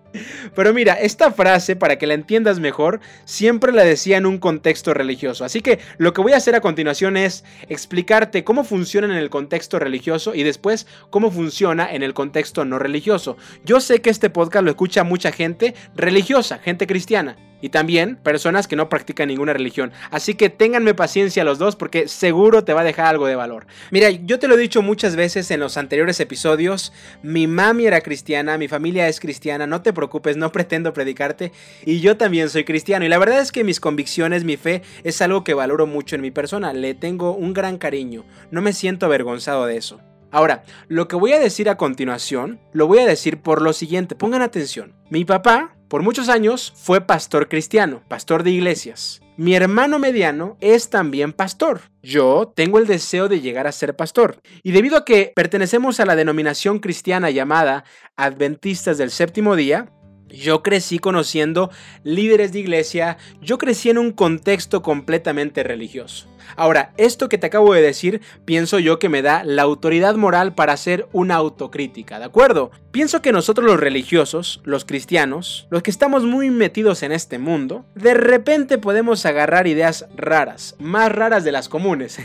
Pero 0.56 0.73
mira, 0.73 0.93
esta 0.93 1.32
frase, 1.32 1.76
para 1.76 1.97
que 1.97 2.08
la 2.08 2.13
entiendas 2.13 2.60
mejor, 2.60 2.99
siempre 3.26 3.71
la 3.71 3.84
decía 3.84 4.17
en 4.17 4.26
un 4.26 4.38
contexto 4.38 4.93
religioso. 4.93 5.45
Así 5.45 5.62
que 5.62 5.80
lo 5.97 6.13
que 6.13 6.21
voy 6.21 6.34
a 6.34 6.38
hacer 6.38 6.56
a 6.56 6.62
continuación 6.62 7.17
es 7.17 7.43
explicarte 7.69 8.43
cómo 8.43 8.63
funciona 8.63 9.08
en 9.08 9.13
el 9.13 9.30
contexto 9.30 9.80
religioso 9.80 10.36
y 10.36 10.43
después 10.43 10.88
cómo 11.10 11.32
funciona 11.32 11.93
en 11.93 12.04
el 12.04 12.13
contexto 12.13 12.65
no 12.65 12.80
religioso. 12.80 13.38
Yo 13.63 13.80
sé 13.80 14.02
que 14.02 14.10
este 14.10 14.30
podcast 14.30 14.63
lo 14.63 14.71
escucha 14.71 15.04
mucha 15.04 15.32
gente 15.32 15.73
religiosa, 15.95 16.60
gente 16.60 16.88
cristiana 16.88 17.38
y 17.63 17.69
también 17.69 18.17
personas 18.17 18.67
que 18.67 18.76
no 18.76 18.89
practican 18.89 19.30
ninguna 19.30 19.54
religión. 19.54 19.93
Así 20.12 20.36
que 20.36 20.49
ténganme 20.49 20.93
paciencia 20.93 21.45
los 21.45 21.60
dos 21.60 21.78
porque 21.78 22.10
seguro 22.10 22.65
te 22.65 22.73
va 22.73 22.82
a 22.82 22.84
dejar 22.84 23.06
algo 23.06 23.26
de 23.26 23.38
valor. 23.38 23.67
Mira, 23.89 24.10
yo 24.10 24.38
te 24.38 24.49
lo 24.49 24.56
he 24.56 24.58
dicho 24.58 24.82
muchas 24.82 25.15
veces 25.15 25.49
en 25.49 25.62
los 25.62 25.78
anteriores 25.78 26.19
episodios, 26.19 26.91
mi 27.21 27.47
mami 27.47 27.86
era 27.86 28.02
cristiana, 28.02 28.58
mi 28.58 28.67
familia 28.67 29.08
es 29.08 29.21
cristiana, 29.21 29.65
no 29.65 29.82
te 29.82 29.93
preocupes, 29.93 30.36
no 30.36 30.52
pretendo 30.52 30.91
predicarte 30.91 31.54
y 31.86 32.02
yo 32.02 32.17
también 32.17 32.49
soy 32.49 32.65
cristiano 32.65 33.06
y 33.06 33.10
la 33.10 33.17
verdad 33.17 33.39
es 33.39 33.54
que 33.54 33.63
mis 33.63 33.80
convicciones, 33.80 34.43
mi 34.43 34.58
fe 34.58 34.82
es 35.06 35.21
algo 35.21 35.45
que 35.45 35.54
valoro 35.54 35.88
mucho 35.88 36.17
en 36.17 36.21
mi 36.21 36.32
persona, 36.32 36.73
le 36.73 36.95
tengo 36.95 37.32
un 37.32 37.54
gran 37.54 37.78
cariño, 37.78 38.26
no 38.52 38.62
me 38.62 38.73
siento 38.73 39.06
avergonzado 39.06 39.65
de 39.67 39.78
eso. 39.78 40.02
Ahora, 40.32 40.63
lo 40.88 41.08
que 41.08 41.15
voy 41.15 41.32
a 41.32 41.39
decir 41.39 41.69
a 41.69 41.78
continuación, 41.78 42.60
lo 42.73 42.88
voy 42.88 42.97
a 42.97 43.06
decir 43.06 43.39
por 43.39 43.62
lo 43.62 43.71
siguiente, 43.71 44.15
pongan 44.15 44.41
atención. 44.41 44.95
Mi 45.12 45.26
papá 45.26 45.76
por 45.93 46.01
muchos 46.01 46.27
años 46.27 46.73
fue 46.75 47.01
pastor 47.01 47.47
cristiano, 47.47 48.01
pastor 48.08 48.41
de 48.41 48.49
iglesias. 48.49 49.21
Mi 49.38 49.53
hermano 49.53 49.99
mediano 49.99 50.58
es 50.60 50.89
también 50.89 51.34
pastor. 51.34 51.82
Yo 52.01 52.51
tengo 52.56 52.79
el 52.79 52.88
deseo 52.88 53.27
de 53.27 53.41
llegar 53.41 53.67
a 53.67 53.71
ser 53.71 53.95
pastor. 53.95 54.41
Y 54.63 54.71
debido 54.71 54.97
a 54.97 55.06
que 55.06 55.32
pertenecemos 55.36 55.99
a 55.99 56.08
la 56.08 56.15
denominación 56.15 56.79
cristiana 56.79 57.29
llamada 57.29 57.84
Adventistas 58.15 58.97
del 58.97 59.12
Séptimo 59.12 59.56
Día, 59.56 59.91
yo 60.29 60.63
crecí 60.63 60.97
conociendo 60.97 61.69
líderes 62.03 62.53
de 62.53 62.62
iglesia, 62.62 63.17
yo 63.39 63.60
crecí 63.60 63.91
en 63.91 63.99
un 63.99 64.13
contexto 64.13 64.82
completamente 64.82 65.62
religioso. 65.62 66.27
Ahora, 66.56 66.93
esto 66.97 67.29
que 67.29 67.38
te 67.38 67.47
acabo 67.47 67.73
de 67.73 67.82
decir, 67.82 68.21
pienso 68.45 68.79
yo 68.79 68.99
que 68.99 69.10
me 69.10 69.21
da 69.21 69.43
la 69.43 69.63
autoridad 69.63 70.15
moral 70.15 70.53
para 70.53 70.73
hacer 70.73 71.08
una 71.12 71.36
autocrítica, 71.36 72.19
¿de 72.19 72.25
acuerdo? 72.25 72.71
Pienso 72.91 73.23
que 73.23 73.32
nosotros 73.32 73.65
los 73.65 73.79
religiosos, 73.79 74.62
los 74.65 74.86
cristianos, 74.86 75.67
los 75.71 75.82
que 75.82 75.89
estamos 75.89 76.25
muy 76.25 76.51
metidos 76.51 77.01
en 77.01 77.12
este 77.12 77.39
mundo, 77.39 77.86
de 77.95 78.13
repente 78.13 78.77
podemos 78.77 79.25
agarrar 79.25 79.65
ideas 79.65 80.06
raras, 80.15 80.75
más 80.77 81.12
raras 81.12 81.43
de 81.43 81.51
las 81.51 81.69
comunes. 81.69 82.19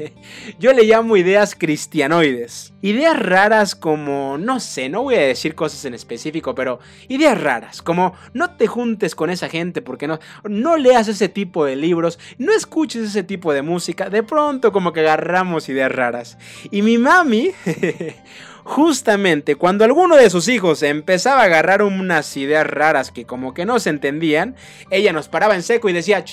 yo 0.60 0.72
le 0.72 0.84
llamo 0.84 1.16
ideas 1.16 1.56
cristianoides. 1.56 2.72
Ideas 2.82 3.18
raras 3.18 3.74
como, 3.74 4.38
no 4.38 4.60
sé, 4.60 4.88
no 4.88 5.02
voy 5.02 5.16
a 5.16 5.20
decir 5.20 5.56
cosas 5.56 5.84
en 5.84 5.94
específico, 5.94 6.54
pero 6.54 6.78
ideas 7.08 7.40
raras, 7.40 7.82
como 7.82 8.14
no 8.32 8.56
te 8.56 8.66
juntes 8.68 9.14
con 9.14 9.30
esa 9.30 9.48
gente 9.48 9.82
porque 9.82 10.06
no, 10.06 10.20
no 10.44 10.76
leas 10.76 11.08
ese 11.08 11.28
tipo 11.28 11.64
de 11.64 11.76
libros, 11.76 12.18
no 12.38 12.52
escuches 12.52 13.08
ese 13.08 13.22
tipo 13.24 13.52
música, 13.62 14.10
de 14.10 14.22
pronto 14.22 14.72
como 14.72 14.92
que 14.92 15.00
agarramos 15.00 15.68
ideas 15.68 15.92
raras. 15.92 16.38
Y 16.70 16.82
mi 16.82 16.98
mami, 16.98 17.52
justamente 18.64 19.56
cuando 19.56 19.84
alguno 19.84 20.16
de 20.16 20.30
sus 20.30 20.48
hijos 20.48 20.82
empezaba 20.82 21.42
a 21.42 21.44
agarrar 21.44 21.82
unas 21.82 22.36
ideas 22.36 22.66
raras 22.66 23.10
que 23.10 23.24
como 23.24 23.54
que 23.54 23.64
no 23.66 23.78
se 23.80 23.90
entendían, 23.90 24.56
ella 24.90 25.12
nos 25.12 25.28
paraba 25.28 25.54
en 25.54 25.62
seco 25.62 25.88
y 25.88 25.92
decía, 25.92 26.24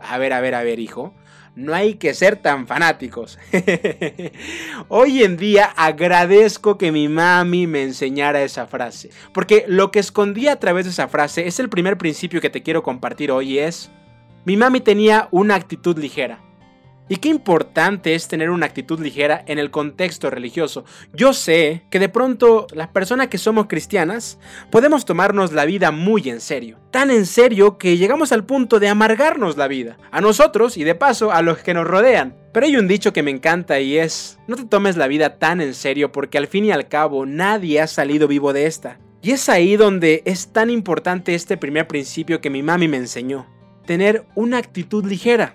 a 0.00 0.18
ver, 0.18 0.32
a 0.32 0.40
ver, 0.40 0.54
a 0.54 0.62
ver, 0.62 0.78
hijo. 0.78 1.14
No 1.58 1.74
hay 1.74 1.94
que 1.94 2.14
ser 2.14 2.36
tan 2.36 2.68
fanáticos. 2.68 3.36
Hoy 4.88 5.24
en 5.24 5.36
día 5.36 5.64
agradezco 5.64 6.78
que 6.78 6.92
mi 6.92 7.08
mami 7.08 7.66
me 7.66 7.82
enseñara 7.82 8.42
esa 8.42 8.68
frase. 8.68 9.10
Porque 9.34 9.64
lo 9.66 9.90
que 9.90 9.98
escondía 9.98 10.52
a 10.52 10.60
través 10.60 10.84
de 10.84 10.92
esa 10.92 11.08
frase 11.08 11.48
es 11.48 11.58
el 11.58 11.68
primer 11.68 11.98
principio 11.98 12.40
que 12.40 12.48
te 12.48 12.62
quiero 12.62 12.84
compartir 12.84 13.32
hoy 13.32 13.58
es... 13.58 13.90
Mi 14.44 14.56
mami 14.56 14.80
tenía 14.80 15.26
una 15.32 15.56
actitud 15.56 15.98
ligera. 15.98 16.38
Y 17.08 17.16
qué 17.16 17.28
importante 17.28 18.14
es 18.14 18.28
tener 18.28 18.50
una 18.50 18.66
actitud 18.66 19.00
ligera 19.00 19.42
en 19.46 19.58
el 19.58 19.70
contexto 19.70 20.30
religioso. 20.30 20.84
Yo 21.14 21.32
sé 21.32 21.82
que 21.90 21.98
de 21.98 22.08
pronto 22.08 22.66
las 22.72 22.88
personas 22.88 23.28
que 23.28 23.38
somos 23.38 23.66
cristianas 23.66 24.38
podemos 24.70 25.04
tomarnos 25.04 25.52
la 25.52 25.64
vida 25.64 25.90
muy 25.90 26.28
en 26.28 26.40
serio. 26.40 26.78
Tan 26.90 27.10
en 27.10 27.24
serio 27.24 27.78
que 27.78 27.96
llegamos 27.96 28.32
al 28.32 28.44
punto 28.44 28.78
de 28.78 28.88
amargarnos 28.88 29.56
la 29.56 29.68
vida. 29.68 29.96
A 30.10 30.20
nosotros 30.20 30.76
y 30.76 30.84
de 30.84 30.94
paso 30.94 31.32
a 31.32 31.40
los 31.40 31.58
que 31.58 31.74
nos 31.74 31.86
rodean. 31.86 32.36
Pero 32.52 32.66
hay 32.66 32.76
un 32.76 32.88
dicho 32.88 33.12
que 33.12 33.22
me 33.22 33.30
encanta 33.30 33.80
y 33.80 33.96
es, 33.96 34.38
no 34.46 34.56
te 34.56 34.64
tomes 34.64 34.96
la 34.96 35.06
vida 35.06 35.38
tan 35.38 35.60
en 35.60 35.74
serio 35.74 36.12
porque 36.12 36.38
al 36.38 36.46
fin 36.46 36.64
y 36.64 36.72
al 36.72 36.88
cabo 36.88 37.24
nadie 37.24 37.80
ha 37.80 37.86
salido 37.86 38.28
vivo 38.28 38.52
de 38.52 38.66
esta. 38.66 38.98
Y 39.22 39.32
es 39.32 39.48
ahí 39.48 39.76
donde 39.76 40.22
es 40.26 40.52
tan 40.52 40.70
importante 40.70 41.34
este 41.34 41.56
primer 41.56 41.88
principio 41.88 42.40
que 42.40 42.50
mi 42.50 42.62
mami 42.62 42.88
me 42.88 42.98
enseñó. 42.98 43.46
Tener 43.86 44.26
una 44.34 44.58
actitud 44.58 45.04
ligera. 45.04 45.54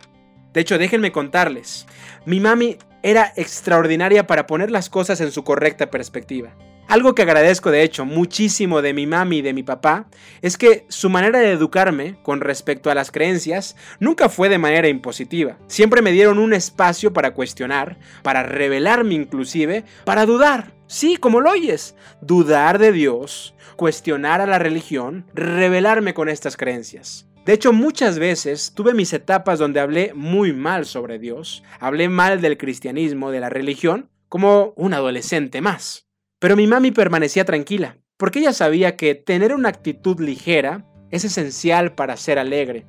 De 0.53 0.61
hecho, 0.61 0.77
déjenme 0.77 1.11
contarles, 1.11 1.87
mi 2.25 2.39
mami 2.39 2.77
era 3.01 3.33
extraordinaria 3.35 4.27
para 4.27 4.47
poner 4.47 4.71
las 4.71 4.89
cosas 4.89 5.19
en 5.21 5.31
su 5.31 5.43
correcta 5.43 5.89
perspectiva. 5.89 6.55
Algo 6.87 7.15
que 7.15 7.21
agradezco 7.21 7.71
de 7.71 7.81
hecho 7.81 8.05
muchísimo 8.05 8.81
de 8.81 8.93
mi 8.93 9.07
mami 9.07 9.37
y 9.37 9.41
de 9.41 9.53
mi 9.53 9.63
papá 9.63 10.07
es 10.41 10.57
que 10.57 10.85
su 10.89 11.09
manera 11.09 11.39
de 11.39 11.51
educarme 11.51 12.17
con 12.23 12.41
respecto 12.41 12.91
a 12.91 12.95
las 12.95 13.09
creencias 13.09 13.75
nunca 13.99 14.29
fue 14.29 14.49
de 14.49 14.57
manera 14.57 14.89
impositiva. 14.89 15.57
Siempre 15.67 16.01
me 16.01 16.11
dieron 16.11 16.39
un 16.39 16.53
espacio 16.53 17.13
para 17.13 17.33
cuestionar, 17.33 17.97
para 18.21 18.43
revelarme 18.43 19.15
inclusive, 19.15 19.85
para 20.05 20.25
dudar. 20.25 20.73
Sí, 20.87 21.15
como 21.15 21.39
lo 21.39 21.51
oyes, 21.51 21.95
dudar 22.21 22.77
de 22.79 22.91
Dios, 22.91 23.55
cuestionar 23.77 24.41
a 24.41 24.45
la 24.45 24.59
religión, 24.59 25.25
revelarme 25.33 26.13
con 26.13 26.29
estas 26.29 26.57
creencias. 26.57 27.27
De 27.45 27.51
hecho, 27.51 27.73
muchas 27.73 28.19
veces 28.19 28.71
tuve 28.73 28.93
mis 28.93 29.11
etapas 29.11 29.59
donde 29.59 29.81
hablé 29.81 30.13
muy 30.15 30.53
mal 30.53 30.85
sobre 30.85 31.19
Dios, 31.19 31.61
hablé 31.81 32.07
mal 32.07 32.39
del 32.39 32.57
cristianismo, 32.57 33.31
de 33.31 33.41
la 33.41 33.49
religión, 33.49 34.09
como 34.29 34.73
un 34.77 34.93
adolescente 34.93 35.59
más. 35.59 36.07
Pero 36.39 36.55
mi 36.55 36.67
mami 36.67 36.91
permanecía 36.91 37.43
tranquila, 37.43 37.97
porque 38.15 38.39
ella 38.39 38.53
sabía 38.53 38.95
que 38.95 39.13
tener 39.13 39.53
una 39.53 39.67
actitud 39.67 40.21
ligera 40.21 40.85
es 41.11 41.25
esencial 41.25 41.95
para 41.95 42.15
ser 42.15 42.39
alegre. 42.39 42.85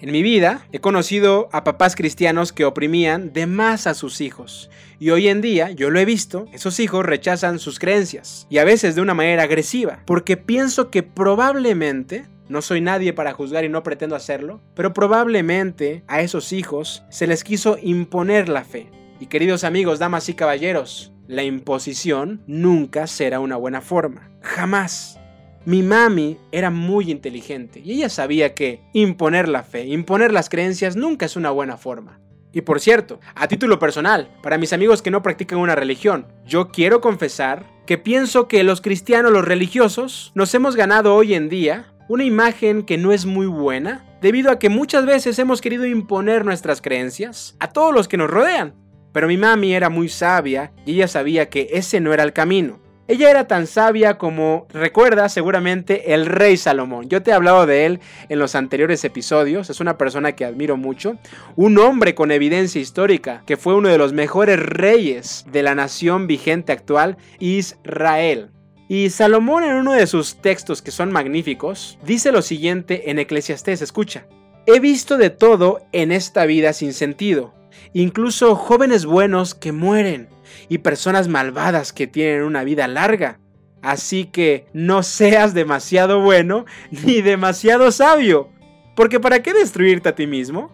En 0.00 0.10
mi 0.10 0.22
vida 0.22 0.66
he 0.72 0.80
conocido 0.80 1.48
a 1.52 1.62
papás 1.62 1.94
cristianos 1.94 2.52
que 2.52 2.64
oprimían 2.64 3.32
de 3.32 3.46
más 3.46 3.86
a 3.86 3.94
sus 3.94 4.20
hijos, 4.20 4.70
y 4.98 5.10
hoy 5.10 5.28
en 5.28 5.40
día 5.40 5.70
yo 5.70 5.90
lo 5.90 6.00
he 6.00 6.04
visto, 6.04 6.46
esos 6.52 6.80
hijos 6.80 7.06
rechazan 7.06 7.60
sus 7.60 7.78
creencias, 7.78 8.48
y 8.50 8.58
a 8.58 8.64
veces 8.64 8.96
de 8.96 9.02
una 9.02 9.14
manera 9.14 9.44
agresiva, 9.44 10.02
porque 10.04 10.36
pienso 10.36 10.90
que 10.90 11.04
probablemente 11.04 12.26
no 12.48 12.62
soy 12.62 12.80
nadie 12.80 13.12
para 13.12 13.32
juzgar 13.32 13.64
y 13.64 13.68
no 13.68 13.82
pretendo 13.82 14.16
hacerlo, 14.16 14.60
pero 14.74 14.92
probablemente 14.92 16.04
a 16.06 16.20
esos 16.20 16.52
hijos 16.52 17.04
se 17.08 17.26
les 17.26 17.44
quiso 17.44 17.78
imponer 17.80 18.48
la 18.48 18.64
fe. 18.64 18.90
Y 19.20 19.26
queridos 19.26 19.64
amigos, 19.64 19.98
damas 19.98 20.28
y 20.28 20.34
caballeros, 20.34 21.12
la 21.26 21.42
imposición 21.42 22.42
nunca 22.46 23.06
será 23.06 23.40
una 23.40 23.56
buena 23.56 23.80
forma. 23.80 24.30
Jamás. 24.42 25.18
Mi 25.64 25.82
mami 25.82 26.36
era 26.52 26.68
muy 26.68 27.10
inteligente 27.10 27.80
y 27.82 27.92
ella 27.92 28.10
sabía 28.10 28.54
que 28.54 28.82
imponer 28.92 29.48
la 29.48 29.62
fe, 29.62 29.86
imponer 29.86 30.30
las 30.30 30.50
creencias 30.50 30.94
nunca 30.94 31.24
es 31.24 31.36
una 31.36 31.50
buena 31.50 31.78
forma. 31.78 32.20
Y 32.52 32.60
por 32.60 32.80
cierto, 32.80 33.18
a 33.34 33.48
título 33.48 33.78
personal, 33.78 34.28
para 34.42 34.58
mis 34.58 34.74
amigos 34.74 35.00
que 35.00 35.10
no 35.10 35.22
practican 35.22 35.58
una 35.58 35.74
religión, 35.74 36.26
yo 36.46 36.68
quiero 36.68 37.00
confesar 37.00 37.64
que 37.86 37.98
pienso 37.98 38.46
que 38.46 38.62
los 38.62 38.80
cristianos, 38.80 39.32
los 39.32 39.44
religiosos, 39.44 40.32
nos 40.34 40.54
hemos 40.54 40.76
ganado 40.76 41.14
hoy 41.14 41.34
en 41.34 41.48
día 41.48 41.93
una 42.08 42.24
imagen 42.24 42.84
que 42.84 42.98
no 42.98 43.12
es 43.12 43.26
muy 43.26 43.46
buena, 43.46 44.04
debido 44.20 44.50
a 44.50 44.58
que 44.58 44.68
muchas 44.68 45.06
veces 45.06 45.38
hemos 45.38 45.60
querido 45.60 45.86
imponer 45.86 46.44
nuestras 46.44 46.80
creencias 46.80 47.56
a 47.60 47.68
todos 47.68 47.94
los 47.94 48.08
que 48.08 48.16
nos 48.16 48.30
rodean. 48.30 48.74
Pero 49.12 49.28
mi 49.28 49.36
mami 49.36 49.74
era 49.74 49.90
muy 49.90 50.08
sabia 50.08 50.72
y 50.84 50.94
ella 50.94 51.08
sabía 51.08 51.48
que 51.48 51.68
ese 51.72 52.00
no 52.00 52.12
era 52.12 52.24
el 52.24 52.32
camino. 52.32 52.80
Ella 53.06 53.30
era 53.30 53.46
tan 53.46 53.66
sabia 53.66 54.16
como 54.16 54.66
recuerda 54.70 55.28
seguramente 55.28 56.14
el 56.14 56.24
rey 56.24 56.56
Salomón. 56.56 57.10
Yo 57.10 57.22
te 57.22 57.30
he 57.30 57.34
hablado 57.34 57.66
de 57.66 57.84
él 57.84 58.00
en 58.30 58.38
los 58.38 58.54
anteriores 58.54 59.04
episodios. 59.04 59.68
Es 59.68 59.80
una 59.80 59.98
persona 59.98 60.32
que 60.32 60.46
admiro 60.46 60.78
mucho. 60.78 61.18
Un 61.54 61.78
hombre 61.78 62.14
con 62.14 62.30
evidencia 62.30 62.80
histórica 62.80 63.42
que 63.44 63.58
fue 63.58 63.74
uno 63.74 63.90
de 63.90 63.98
los 63.98 64.14
mejores 64.14 64.58
reyes 64.58 65.44
de 65.52 65.62
la 65.62 65.74
nación 65.74 66.26
vigente 66.26 66.72
actual, 66.72 67.18
Israel. 67.40 68.53
Y 68.94 69.10
Salomón 69.10 69.64
en 69.64 69.74
uno 69.74 69.92
de 69.92 70.06
sus 70.06 70.36
textos 70.36 70.80
que 70.80 70.92
son 70.92 71.10
magníficos, 71.10 71.98
dice 72.06 72.30
lo 72.30 72.42
siguiente 72.42 73.10
en 73.10 73.18
Eclesiastés, 73.18 73.82
escucha. 73.82 74.28
He 74.66 74.78
visto 74.78 75.16
de 75.16 75.30
todo 75.30 75.80
en 75.90 76.12
esta 76.12 76.46
vida 76.46 76.72
sin 76.72 76.92
sentido, 76.92 77.52
incluso 77.92 78.54
jóvenes 78.54 79.04
buenos 79.04 79.56
que 79.56 79.72
mueren 79.72 80.28
y 80.68 80.78
personas 80.78 81.26
malvadas 81.26 81.92
que 81.92 82.06
tienen 82.06 82.44
una 82.44 82.62
vida 82.62 82.86
larga. 82.86 83.40
Así 83.82 84.26
que 84.26 84.66
no 84.72 85.02
seas 85.02 85.54
demasiado 85.54 86.20
bueno 86.20 86.64
ni 86.92 87.20
demasiado 87.20 87.90
sabio. 87.90 88.48
Porque 88.94 89.18
¿para 89.18 89.42
qué 89.42 89.54
destruirte 89.54 90.10
a 90.10 90.14
ti 90.14 90.28
mismo? 90.28 90.70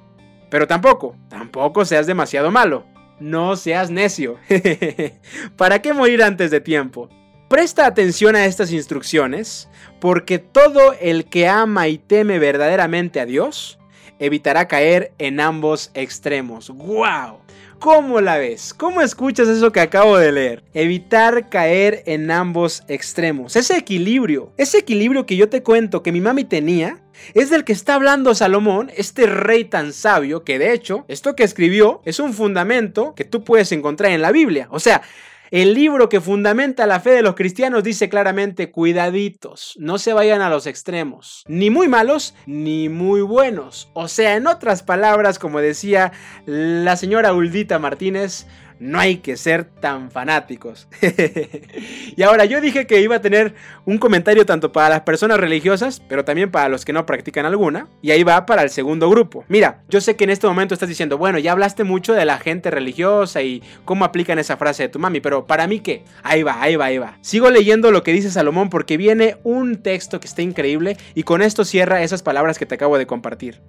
Pero 0.50 0.66
tampoco, 0.66 1.16
tampoco 1.30 1.86
seas 1.86 2.06
demasiado 2.06 2.50
malo. 2.50 2.84
No 3.18 3.56
seas 3.56 3.90
necio. 3.90 4.36
¿Para 5.56 5.80
qué 5.80 5.94
morir 5.94 6.22
antes 6.22 6.50
de 6.50 6.60
tiempo? 6.60 7.08
Presta 7.50 7.84
atención 7.84 8.36
a 8.36 8.44
estas 8.44 8.70
instrucciones, 8.70 9.68
porque 9.98 10.38
todo 10.38 10.94
el 11.00 11.24
que 11.24 11.48
ama 11.48 11.88
y 11.88 11.98
teme 11.98 12.38
verdaderamente 12.38 13.18
a 13.18 13.26
Dios, 13.26 13.76
evitará 14.20 14.68
caer 14.68 15.10
en 15.18 15.40
ambos 15.40 15.90
extremos. 15.94 16.70
¡Wow! 16.70 17.40
¿Cómo 17.80 18.20
la 18.20 18.38
ves? 18.38 18.72
¿Cómo 18.72 19.00
escuchas 19.00 19.48
eso 19.48 19.72
que 19.72 19.80
acabo 19.80 20.16
de 20.16 20.30
leer? 20.30 20.62
Evitar 20.74 21.48
caer 21.48 22.04
en 22.06 22.30
ambos 22.30 22.84
extremos. 22.86 23.56
Ese 23.56 23.76
equilibrio, 23.76 24.52
ese 24.56 24.78
equilibrio 24.78 25.26
que 25.26 25.36
yo 25.36 25.48
te 25.48 25.64
cuento 25.64 26.04
que 26.04 26.12
mi 26.12 26.20
mami 26.20 26.44
tenía, 26.44 27.00
es 27.34 27.50
del 27.50 27.64
que 27.64 27.72
está 27.72 27.96
hablando 27.96 28.32
Salomón, 28.36 28.92
este 28.96 29.26
rey 29.26 29.64
tan 29.64 29.92
sabio, 29.92 30.44
que 30.44 30.60
de 30.60 30.72
hecho, 30.72 31.04
esto 31.08 31.34
que 31.34 31.42
escribió 31.42 32.00
es 32.04 32.20
un 32.20 32.32
fundamento 32.32 33.12
que 33.16 33.24
tú 33.24 33.42
puedes 33.42 33.72
encontrar 33.72 34.12
en 34.12 34.22
la 34.22 34.30
Biblia. 34.30 34.68
O 34.70 34.78
sea, 34.78 35.02
el 35.50 35.74
libro 35.74 36.08
que 36.08 36.20
fundamenta 36.20 36.86
la 36.86 37.00
fe 37.00 37.10
de 37.10 37.22
los 37.22 37.34
cristianos 37.34 37.82
dice 37.82 38.08
claramente, 38.08 38.70
cuidaditos, 38.70 39.74
no 39.80 39.98
se 39.98 40.12
vayan 40.12 40.42
a 40.42 40.48
los 40.48 40.66
extremos, 40.66 41.44
ni 41.48 41.70
muy 41.70 41.88
malos, 41.88 42.34
ni 42.46 42.88
muy 42.88 43.20
buenos. 43.20 43.90
O 43.92 44.06
sea, 44.06 44.36
en 44.36 44.46
otras 44.46 44.84
palabras, 44.84 45.40
como 45.40 45.60
decía 45.60 46.12
la 46.46 46.96
señora 46.96 47.32
Uldita 47.32 47.80
Martínez, 47.80 48.46
no 48.80 48.98
hay 48.98 49.18
que 49.18 49.36
ser 49.36 49.64
tan 49.64 50.10
fanáticos. 50.10 50.88
y 52.16 52.22
ahora 52.22 52.46
yo 52.46 52.60
dije 52.60 52.86
que 52.86 53.00
iba 53.00 53.16
a 53.16 53.20
tener 53.20 53.54
un 53.84 53.98
comentario 53.98 54.46
tanto 54.46 54.72
para 54.72 54.88
las 54.88 55.02
personas 55.02 55.38
religiosas, 55.38 56.00
pero 56.08 56.24
también 56.24 56.50
para 56.50 56.68
los 56.68 56.84
que 56.84 56.92
no 56.92 57.06
practican 57.06 57.44
alguna. 57.44 57.88
Y 58.02 58.10
ahí 58.10 58.24
va 58.24 58.46
para 58.46 58.62
el 58.62 58.70
segundo 58.70 59.08
grupo. 59.10 59.44
Mira, 59.48 59.82
yo 59.88 60.00
sé 60.00 60.16
que 60.16 60.24
en 60.24 60.30
este 60.30 60.46
momento 60.46 60.74
estás 60.74 60.88
diciendo, 60.88 61.18
bueno, 61.18 61.38
ya 61.38 61.52
hablaste 61.52 61.84
mucho 61.84 62.14
de 62.14 62.24
la 62.24 62.38
gente 62.38 62.70
religiosa 62.70 63.42
y 63.42 63.62
cómo 63.84 64.04
aplican 64.04 64.38
esa 64.38 64.56
frase 64.56 64.84
de 64.84 64.88
tu 64.88 64.98
mami, 64.98 65.20
pero 65.20 65.46
para 65.46 65.66
mí 65.66 65.80
qué? 65.80 66.04
Ahí 66.22 66.42
va, 66.42 66.60
ahí 66.60 66.76
va, 66.76 66.86
ahí 66.86 66.98
va. 66.98 67.18
Sigo 67.20 67.50
leyendo 67.50 67.90
lo 67.90 68.02
que 68.02 68.12
dice 68.12 68.30
Salomón 68.30 68.70
porque 68.70 68.96
viene 68.96 69.36
un 69.44 69.82
texto 69.82 70.20
que 70.20 70.26
está 70.26 70.40
increíble 70.40 70.96
y 71.14 71.24
con 71.24 71.42
esto 71.42 71.64
cierra 71.66 72.02
esas 72.02 72.22
palabras 72.22 72.58
que 72.58 72.66
te 72.66 72.76
acabo 72.76 72.96
de 72.96 73.06
compartir. 73.06 73.60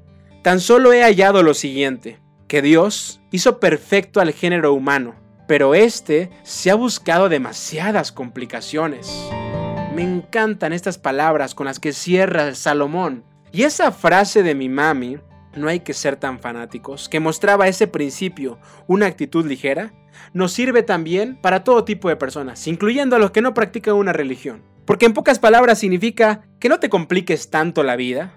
Tan 0.42 0.62
solo 0.62 0.94
he 0.94 1.04
hallado 1.04 1.44
lo 1.44 1.54
siguiente 1.54 2.18
que 2.52 2.62
Dios 2.62 3.22
hizo 3.32 3.62
perfecto 3.62 4.20
al 4.20 4.34
género 4.34 4.74
humano, 4.74 5.16
pero 5.48 5.74
este 5.74 6.30
se 6.44 6.70
ha 6.70 6.76
buscado 6.76 7.30
demasiadas 7.30 8.12
complicaciones. 8.12 9.10
Me 9.96 10.02
encantan 10.02 10.74
estas 10.74 10.98
palabras 10.98 11.56
con 11.56 11.68
las 11.68 11.80
que 11.80 11.94
cierra 11.94 12.54
Salomón. 12.54 13.24
Y 13.54 13.64
esa 13.64 13.94
frase 13.94 14.44
de 14.44 14.54
mi 14.54 14.68
mami, 14.68 15.18
no 15.56 15.70
hay 15.70 15.80
que 15.80 15.94
ser 15.94 16.18
tan 16.18 16.42
fanáticos, 16.42 17.08
que 17.08 17.22
mostraba 17.22 17.70
ese 17.70 17.88
principio, 17.88 18.60
una 18.86 19.06
actitud 19.06 19.46
ligera, 19.46 19.94
nos 20.34 20.52
sirve 20.52 20.84
también 20.84 21.40
para 21.42 21.64
todo 21.64 21.86
tipo 21.86 22.10
de 22.10 22.18
personas, 22.18 22.68
incluyendo 22.68 23.16
a 23.16 23.20
los 23.20 23.32
que 23.32 23.42
no 23.42 23.54
practican 23.54 23.96
una 23.96 24.12
religión. 24.12 24.62
Porque 24.84 25.06
en 25.06 25.14
pocas 25.14 25.40
palabras 25.40 25.80
significa 25.80 26.42
que 26.60 26.68
no 26.68 26.82
te 26.82 26.90
compliques 26.90 27.50
tanto 27.50 27.82
la 27.82 27.96
vida. 27.96 28.34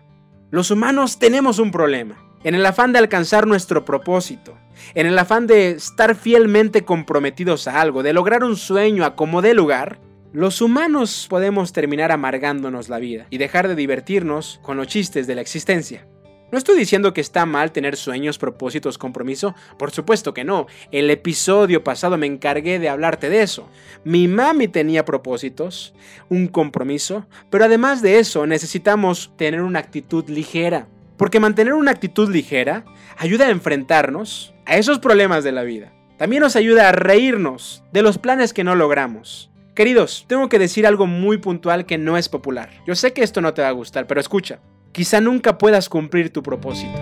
Los 0.52 0.70
humanos 0.70 1.18
tenemos 1.18 1.58
un 1.58 1.72
problema 1.72 2.24
en 2.44 2.54
el 2.54 2.64
afán 2.64 2.92
de 2.92 2.98
alcanzar 2.98 3.46
nuestro 3.46 3.84
propósito, 3.84 4.56
en 4.94 5.06
el 5.06 5.18
afán 5.18 5.46
de 5.46 5.70
estar 5.70 6.14
fielmente 6.14 6.84
comprometidos 6.84 7.66
a 7.66 7.80
algo, 7.80 8.02
de 8.02 8.12
lograr 8.12 8.44
un 8.44 8.56
sueño 8.56 9.04
a 9.04 9.16
como 9.16 9.42
dé 9.42 9.54
lugar, 9.54 9.98
los 10.32 10.60
humanos 10.60 11.26
podemos 11.30 11.72
terminar 11.72 12.12
amargándonos 12.12 12.88
la 12.88 12.98
vida 12.98 13.26
y 13.30 13.38
dejar 13.38 13.68
de 13.68 13.76
divertirnos 13.76 14.60
con 14.62 14.76
los 14.76 14.88
chistes 14.88 15.26
de 15.26 15.34
la 15.36 15.40
existencia. 15.40 16.06
No 16.52 16.58
estoy 16.58 16.76
diciendo 16.76 17.14
que 17.14 17.20
está 17.20 17.46
mal 17.46 17.72
tener 17.72 17.96
sueños, 17.96 18.38
propósitos, 18.38 18.98
compromiso, 18.98 19.54
por 19.78 19.90
supuesto 19.90 20.34
que 20.34 20.44
no. 20.44 20.66
El 20.92 21.10
episodio 21.10 21.82
pasado 21.82 22.16
me 22.16 22.26
encargué 22.26 22.78
de 22.78 22.88
hablarte 22.88 23.28
de 23.28 23.42
eso. 23.42 23.68
Mi 24.04 24.28
mami 24.28 24.68
tenía 24.68 25.04
propósitos, 25.04 25.94
un 26.28 26.46
compromiso, 26.46 27.26
pero 27.50 27.64
además 27.64 28.02
de 28.02 28.18
eso 28.18 28.46
necesitamos 28.46 29.32
tener 29.36 29.62
una 29.62 29.80
actitud 29.80 30.28
ligera. 30.28 30.86
Porque 31.16 31.40
mantener 31.40 31.74
una 31.74 31.90
actitud 31.90 32.30
ligera 32.30 32.84
ayuda 33.16 33.46
a 33.46 33.50
enfrentarnos 33.50 34.54
a 34.66 34.76
esos 34.76 34.98
problemas 34.98 35.44
de 35.44 35.52
la 35.52 35.62
vida. 35.62 35.92
También 36.18 36.42
nos 36.42 36.56
ayuda 36.56 36.88
a 36.88 36.92
reírnos 36.92 37.82
de 37.92 38.02
los 38.02 38.18
planes 38.18 38.52
que 38.52 38.64
no 38.64 38.74
logramos. 38.74 39.50
Queridos, 39.74 40.24
tengo 40.28 40.48
que 40.48 40.60
decir 40.60 40.86
algo 40.86 41.06
muy 41.06 41.38
puntual 41.38 41.86
que 41.86 41.98
no 41.98 42.16
es 42.16 42.28
popular. 42.28 42.70
Yo 42.86 42.94
sé 42.94 43.12
que 43.12 43.24
esto 43.24 43.40
no 43.40 43.54
te 43.54 43.62
va 43.62 43.68
a 43.68 43.72
gustar, 43.72 44.06
pero 44.06 44.20
escucha. 44.20 44.60
Quizá 44.92 45.20
nunca 45.20 45.58
puedas 45.58 45.88
cumplir 45.88 46.32
tu 46.32 46.42
propósito. 46.42 46.96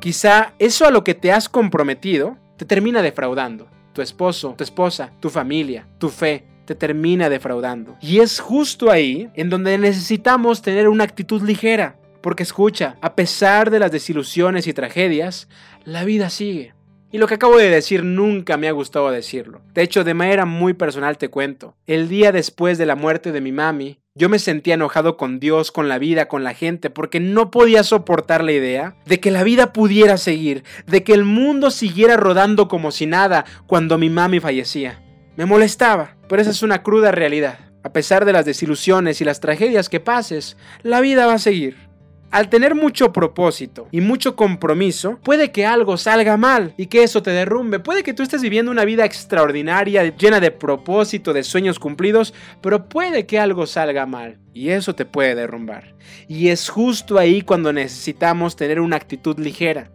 Quizá 0.00 0.54
eso 0.60 0.86
a 0.86 0.92
lo 0.92 1.02
que 1.02 1.14
te 1.14 1.32
has 1.32 1.48
comprometido 1.48 2.36
te 2.56 2.64
termina 2.64 3.02
defraudando. 3.02 3.68
Tu 3.92 4.02
esposo, 4.02 4.54
tu 4.56 4.62
esposa, 4.62 5.10
tu 5.18 5.30
familia, 5.30 5.88
tu 5.98 6.08
fe, 6.08 6.44
te 6.64 6.74
termina 6.74 7.28
defraudando. 7.28 7.96
Y 8.00 8.20
es 8.20 8.38
justo 8.38 8.90
ahí 8.90 9.28
en 9.34 9.50
donde 9.50 9.76
necesitamos 9.78 10.62
tener 10.62 10.88
una 10.88 11.04
actitud 11.04 11.42
ligera. 11.42 11.96
Porque 12.24 12.42
escucha, 12.42 12.96
a 13.02 13.16
pesar 13.16 13.70
de 13.70 13.78
las 13.78 13.92
desilusiones 13.92 14.66
y 14.66 14.72
tragedias, 14.72 15.46
la 15.84 16.04
vida 16.04 16.30
sigue. 16.30 16.72
Y 17.12 17.18
lo 17.18 17.26
que 17.26 17.34
acabo 17.34 17.58
de 17.58 17.68
decir 17.68 18.02
nunca 18.02 18.56
me 18.56 18.66
ha 18.66 18.72
gustado 18.72 19.10
decirlo. 19.10 19.60
De 19.74 19.82
hecho, 19.82 20.04
de 20.04 20.14
manera 20.14 20.46
muy 20.46 20.72
personal 20.72 21.18
te 21.18 21.28
cuento. 21.28 21.76
El 21.86 22.08
día 22.08 22.32
después 22.32 22.78
de 22.78 22.86
la 22.86 22.96
muerte 22.96 23.30
de 23.30 23.42
mi 23.42 23.52
mami, 23.52 24.00
yo 24.14 24.30
me 24.30 24.38
sentía 24.38 24.72
enojado 24.72 25.18
con 25.18 25.38
Dios, 25.38 25.70
con 25.70 25.90
la 25.90 25.98
vida, 25.98 26.26
con 26.26 26.44
la 26.44 26.54
gente, 26.54 26.88
porque 26.88 27.20
no 27.20 27.50
podía 27.50 27.84
soportar 27.84 28.42
la 28.42 28.52
idea 28.52 28.96
de 29.04 29.20
que 29.20 29.30
la 29.30 29.42
vida 29.42 29.74
pudiera 29.74 30.16
seguir, 30.16 30.64
de 30.86 31.04
que 31.04 31.12
el 31.12 31.24
mundo 31.26 31.70
siguiera 31.70 32.16
rodando 32.16 32.68
como 32.68 32.90
si 32.90 33.04
nada 33.04 33.44
cuando 33.66 33.98
mi 33.98 34.08
mami 34.08 34.40
fallecía. 34.40 35.02
Me 35.36 35.44
molestaba, 35.44 36.16
pero 36.26 36.40
esa 36.40 36.52
es 36.52 36.62
una 36.62 36.82
cruda 36.82 37.12
realidad. 37.12 37.58
A 37.82 37.92
pesar 37.92 38.24
de 38.24 38.32
las 38.32 38.46
desilusiones 38.46 39.20
y 39.20 39.26
las 39.26 39.40
tragedias 39.40 39.90
que 39.90 40.00
pases, 40.00 40.56
la 40.82 41.02
vida 41.02 41.26
va 41.26 41.34
a 41.34 41.38
seguir. 41.38 41.84
Al 42.30 42.48
tener 42.48 42.74
mucho 42.74 43.12
propósito 43.12 43.86
y 43.92 44.00
mucho 44.00 44.34
compromiso, 44.34 45.20
puede 45.22 45.52
que 45.52 45.66
algo 45.66 45.96
salga 45.96 46.36
mal 46.36 46.74
y 46.76 46.86
que 46.86 47.04
eso 47.04 47.22
te 47.22 47.30
derrumbe. 47.30 47.78
Puede 47.78 48.02
que 48.02 48.12
tú 48.12 48.22
estés 48.24 48.42
viviendo 48.42 48.72
una 48.72 48.84
vida 48.84 49.04
extraordinaria, 49.04 50.16
llena 50.16 50.40
de 50.40 50.50
propósito, 50.50 51.32
de 51.32 51.44
sueños 51.44 51.78
cumplidos, 51.78 52.34
pero 52.60 52.88
puede 52.88 53.26
que 53.26 53.38
algo 53.38 53.66
salga 53.66 54.04
mal 54.06 54.38
y 54.52 54.70
eso 54.70 54.94
te 54.94 55.04
puede 55.04 55.34
derrumbar. 55.36 55.94
Y 56.26 56.48
es 56.48 56.68
justo 56.68 57.18
ahí 57.18 57.42
cuando 57.42 57.72
necesitamos 57.72 58.56
tener 58.56 58.80
una 58.80 58.96
actitud 58.96 59.38
ligera. 59.38 59.90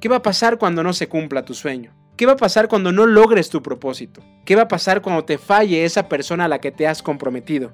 ¿Qué 0.00 0.08
va 0.08 0.16
a 0.16 0.22
pasar 0.22 0.58
cuando 0.58 0.82
no 0.82 0.94
se 0.94 1.08
cumpla 1.08 1.44
tu 1.44 1.54
sueño? 1.54 1.94
¿Qué 2.16 2.26
va 2.26 2.32
a 2.32 2.36
pasar 2.36 2.68
cuando 2.68 2.92
no 2.92 3.06
logres 3.06 3.50
tu 3.50 3.62
propósito? 3.62 4.22
¿Qué 4.44 4.56
va 4.56 4.62
a 4.62 4.68
pasar 4.68 5.02
cuando 5.02 5.24
te 5.24 5.38
falle 5.38 5.84
esa 5.84 6.08
persona 6.08 6.44
a 6.44 6.48
la 6.48 6.60
que 6.60 6.70
te 6.70 6.86
has 6.86 7.02
comprometido? 7.02 7.72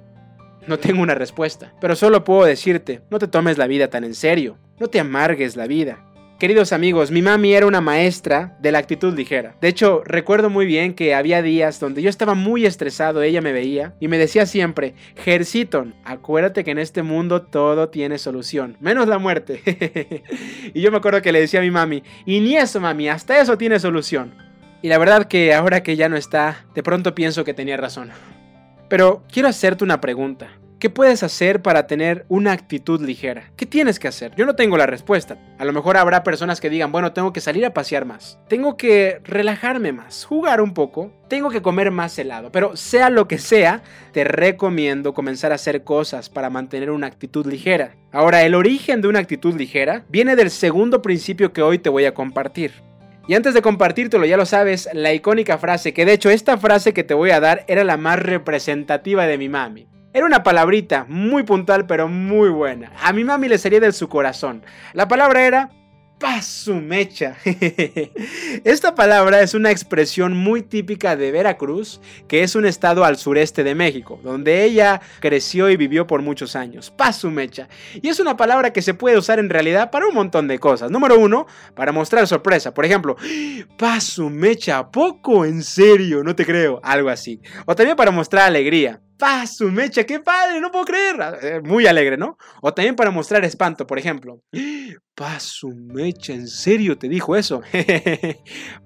No 0.67 0.77
tengo 0.79 1.01
una 1.01 1.15
respuesta, 1.15 1.73
pero 1.81 1.95
solo 1.95 2.23
puedo 2.23 2.45
decirte, 2.45 3.01
no 3.09 3.19
te 3.19 3.27
tomes 3.27 3.57
la 3.57 3.67
vida 3.67 3.89
tan 3.89 4.03
en 4.03 4.13
serio, 4.13 4.57
no 4.79 4.87
te 4.87 4.99
amargues 4.99 5.55
la 5.55 5.67
vida. 5.67 6.05
Queridos 6.39 6.71
amigos, 6.71 7.11
mi 7.11 7.21
mami 7.21 7.53
era 7.53 7.65
una 7.65 7.81
maestra 7.81 8.55
de 8.61 8.71
la 8.71 8.79
actitud 8.79 9.13
ligera. 9.13 9.55
De 9.59 9.67
hecho, 9.67 10.03
recuerdo 10.05 10.49
muy 10.49 10.65
bien 10.65 10.93
que 10.93 11.13
había 11.13 11.41
días 11.41 11.81
donde 11.81 12.01
yo 12.01 12.09
estaba 12.09 12.33
muy 12.33 12.65
estresado, 12.65 13.21
ella 13.21 13.41
me 13.41 13.51
veía 13.51 13.93
y 13.99 14.07
me 14.07 14.17
decía 14.17 14.45
siempre, 14.45 14.93
Gersiton, 15.17 15.95
acuérdate 16.05 16.63
que 16.63 16.71
en 16.71 16.79
este 16.79 17.03
mundo 17.03 17.41
todo 17.41 17.89
tiene 17.89 18.17
solución, 18.17 18.77
menos 18.79 19.09
la 19.09 19.17
muerte. 19.17 19.61
y 20.73 20.79
yo 20.79 20.91
me 20.91 20.97
acuerdo 20.99 21.21
que 21.21 21.33
le 21.33 21.41
decía 21.41 21.59
a 21.59 21.63
mi 21.63 21.71
mami, 21.71 22.03
y 22.25 22.39
ni 22.39 22.55
eso 22.55 22.79
mami, 22.79 23.09
hasta 23.09 23.41
eso 23.41 23.57
tiene 23.57 23.77
solución. 23.77 24.33
Y 24.81 24.87
la 24.87 24.97
verdad 24.97 25.25
que 25.25 25.53
ahora 25.53 25.83
que 25.83 25.97
ya 25.97 26.07
no 26.07 26.15
está, 26.15 26.65
de 26.73 26.83
pronto 26.83 27.15
pienso 27.15 27.43
que 27.43 27.53
tenía 27.53 27.75
razón. 27.75 28.11
Pero 28.89 29.23
quiero 29.31 29.47
hacerte 29.47 29.83
una 29.83 30.01
pregunta. 30.01 30.49
¿Qué 30.79 30.89
puedes 30.89 31.23
hacer 31.23 31.61
para 31.61 31.87
tener 31.87 32.25
una 32.29 32.53
actitud 32.53 33.01
ligera? 33.01 33.51
¿Qué 33.57 33.65
tienes 33.65 33.99
que 33.99 34.07
hacer? 34.07 34.33
Yo 34.37 34.45
no 34.45 34.55
tengo 34.55 34.77
la 34.77 34.85
respuesta. 34.85 35.37
A 35.57 35.65
lo 35.65 35.73
mejor 35.73 35.97
habrá 35.97 36.23
personas 36.23 36.61
que 36.61 36.69
digan, 36.69 36.93
bueno, 36.93 37.11
tengo 37.11 37.33
que 37.33 37.41
salir 37.41 37.65
a 37.65 37.73
pasear 37.73 38.05
más, 38.05 38.39
tengo 38.47 38.77
que 38.77 39.19
relajarme 39.25 39.91
más, 39.91 40.23
jugar 40.23 40.61
un 40.61 40.73
poco, 40.73 41.11
tengo 41.27 41.49
que 41.49 41.61
comer 41.61 41.91
más 41.91 42.17
helado. 42.17 42.49
Pero 42.53 42.77
sea 42.77 43.09
lo 43.09 43.27
que 43.27 43.39
sea, 43.39 43.83
te 44.13 44.23
recomiendo 44.23 45.13
comenzar 45.13 45.51
a 45.51 45.55
hacer 45.55 45.83
cosas 45.83 46.29
para 46.29 46.49
mantener 46.49 46.91
una 46.91 47.07
actitud 47.07 47.45
ligera. 47.45 47.97
Ahora, 48.13 48.43
el 48.43 48.55
origen 48.55 49.01
de 49.01 49.09
una 49.09 49.19
actitud 49.19 49.55
ligera 49.55 50.05
viene 50.07 50.37
del 50.37 50.49
segundo 50.49 51.01
principio 51.01 51.51
que 51.51 51.61
hoy 51.61 51.77
te 51.79 51.89
voy 51.89 52.05
a 52.05 52.13
compartir. 52.13 52.88
Y 53.27 53.35
antes 53.35 53.53
de 53.53 53.61
compartírtelo, 53.61 54.25
ya 54.25 54.37
lo 54.37 54.45
sabes, 54.45 54.89
la 54.93 55.13
icónica 55.13 55.57
frase, 55.57 55.93
que 55.93 56.05
de 56.05 56.13
hecho 56.13 56.29
esta 56.29 56.57
frase 56.57 56.93
que 56.93 57.03
te 57.03 57.13
voy 57.13 57.31
a 57.31 57.39
dar 57.39 57.63
era 57.67 57.83
la 57.83 57.97
más 57.97 58.19
representativa 58.19 59.27
de 59.27 59.37
mi 59.37 59.49
mami. 59.49 59.87
Era 60.11 60.25
una 60.25 60.41
palabrita 60.41 61.05
muy 61.07 61.43
puntual 61.43 61.85
pero 61.85 62.07
muy 62.07 62.49
buena. 62.49 62.91
A 63.03 63.13
mi 63.13 63.23
mami 63.23 63.47
le 63.47 63.59
sería 63.59 63.79
de 63.79 63.91
su 63.91 64.09
corazón. 64.09 64.63
La 64.93 65.07
palabra 65.07 65.45
era 65.45 65.69
pasumecha. 66.19 67.37
Esta 68.63 68.93
palabra 68.93 69.41
es 69.41 69.53
una 69.53 69.71
expresión 69.71 70.35
muy 70.35 70.61
típica 70.61 71.15
de 71.15 71.31
Veracruz, 71.31 72.01
que 72.27 72.43
es 72.43 72.55
un 72.55 72.65
estado 72.65 73.05
al 73.05 73.17
sureste 73.17 73.63
de 73.63 73.73
México, 73.73 74.19
donde 74.21 74.63
ella 74.65 75.01
creció 75.21 75.69
y 75.69 75.77
vivió 75.77 76.05
por 76.05 76.21
muchos 76.21 76.55
años. 76.55 76.91
Pasumecha. 76.91 77.69
Y 78.01 78.09
es 78.09 78.19
una 78.19 78.37
palabra 78.37 78.73
que 78.73 78.81
se 78.81 78.93
puede 78.93 79.17
usar 79.17 79.39
en 79.39 79.49
realidad 79.49 79.89
para 79.91 80.07
un 80.07 80.13
montón 80.13 80.47
de 80.47 80.59
cosas. 80.59 80.91
Número 80.91 81.17
uno, 81.17 81.47
para 81.73 81.91
mostrar 81.91 82.27
sorpresa. 82.27 82.73
Por 82.73 82.85
ejemplo, 82.85 83.15
pasumecha, 83.77 84.91
poco 84.91 85.45
en 85.45 85.63
serio, 85.63 86.23
no 86.23 86.35
te 86.35 86.45
creo. 86.45 86.81
Algo 86.83 87.09
así. 87.09 87.41
O 87.65 87.75
también 87.75 87.95
para 87.95 88.11
mostrar 88.11 88.45
alegría. 88.45 89.01
Paso, 89.19 89.65
mecha, 89.65 90.05
qué 90.05 90.21
padre, 90.21 90.61
no 90.61 90.71
puedo 90.71 90.85
creer. 90.85 91.21
Ah, 91.21 91.37
eh, 91.41 91.61
muy 91.61 91.85
alegre, 91.85 92.15
¿no? 92.15 92.37
O 92.61 92.73
también 92.73 92.95
para 92.95 93.11
mostrar 93.11 93.43
espanto, 93.43 93.85
por 93.85 93.99
ejemplo. 93.99 94.41
Paso, 95.13 95.67
mecha, 95.75 96.31
¿en 96.31 96.47
serio 96.47 96.97
te 96.97 97.09
dijo 97.09 97.35
eso? 97.35 97.61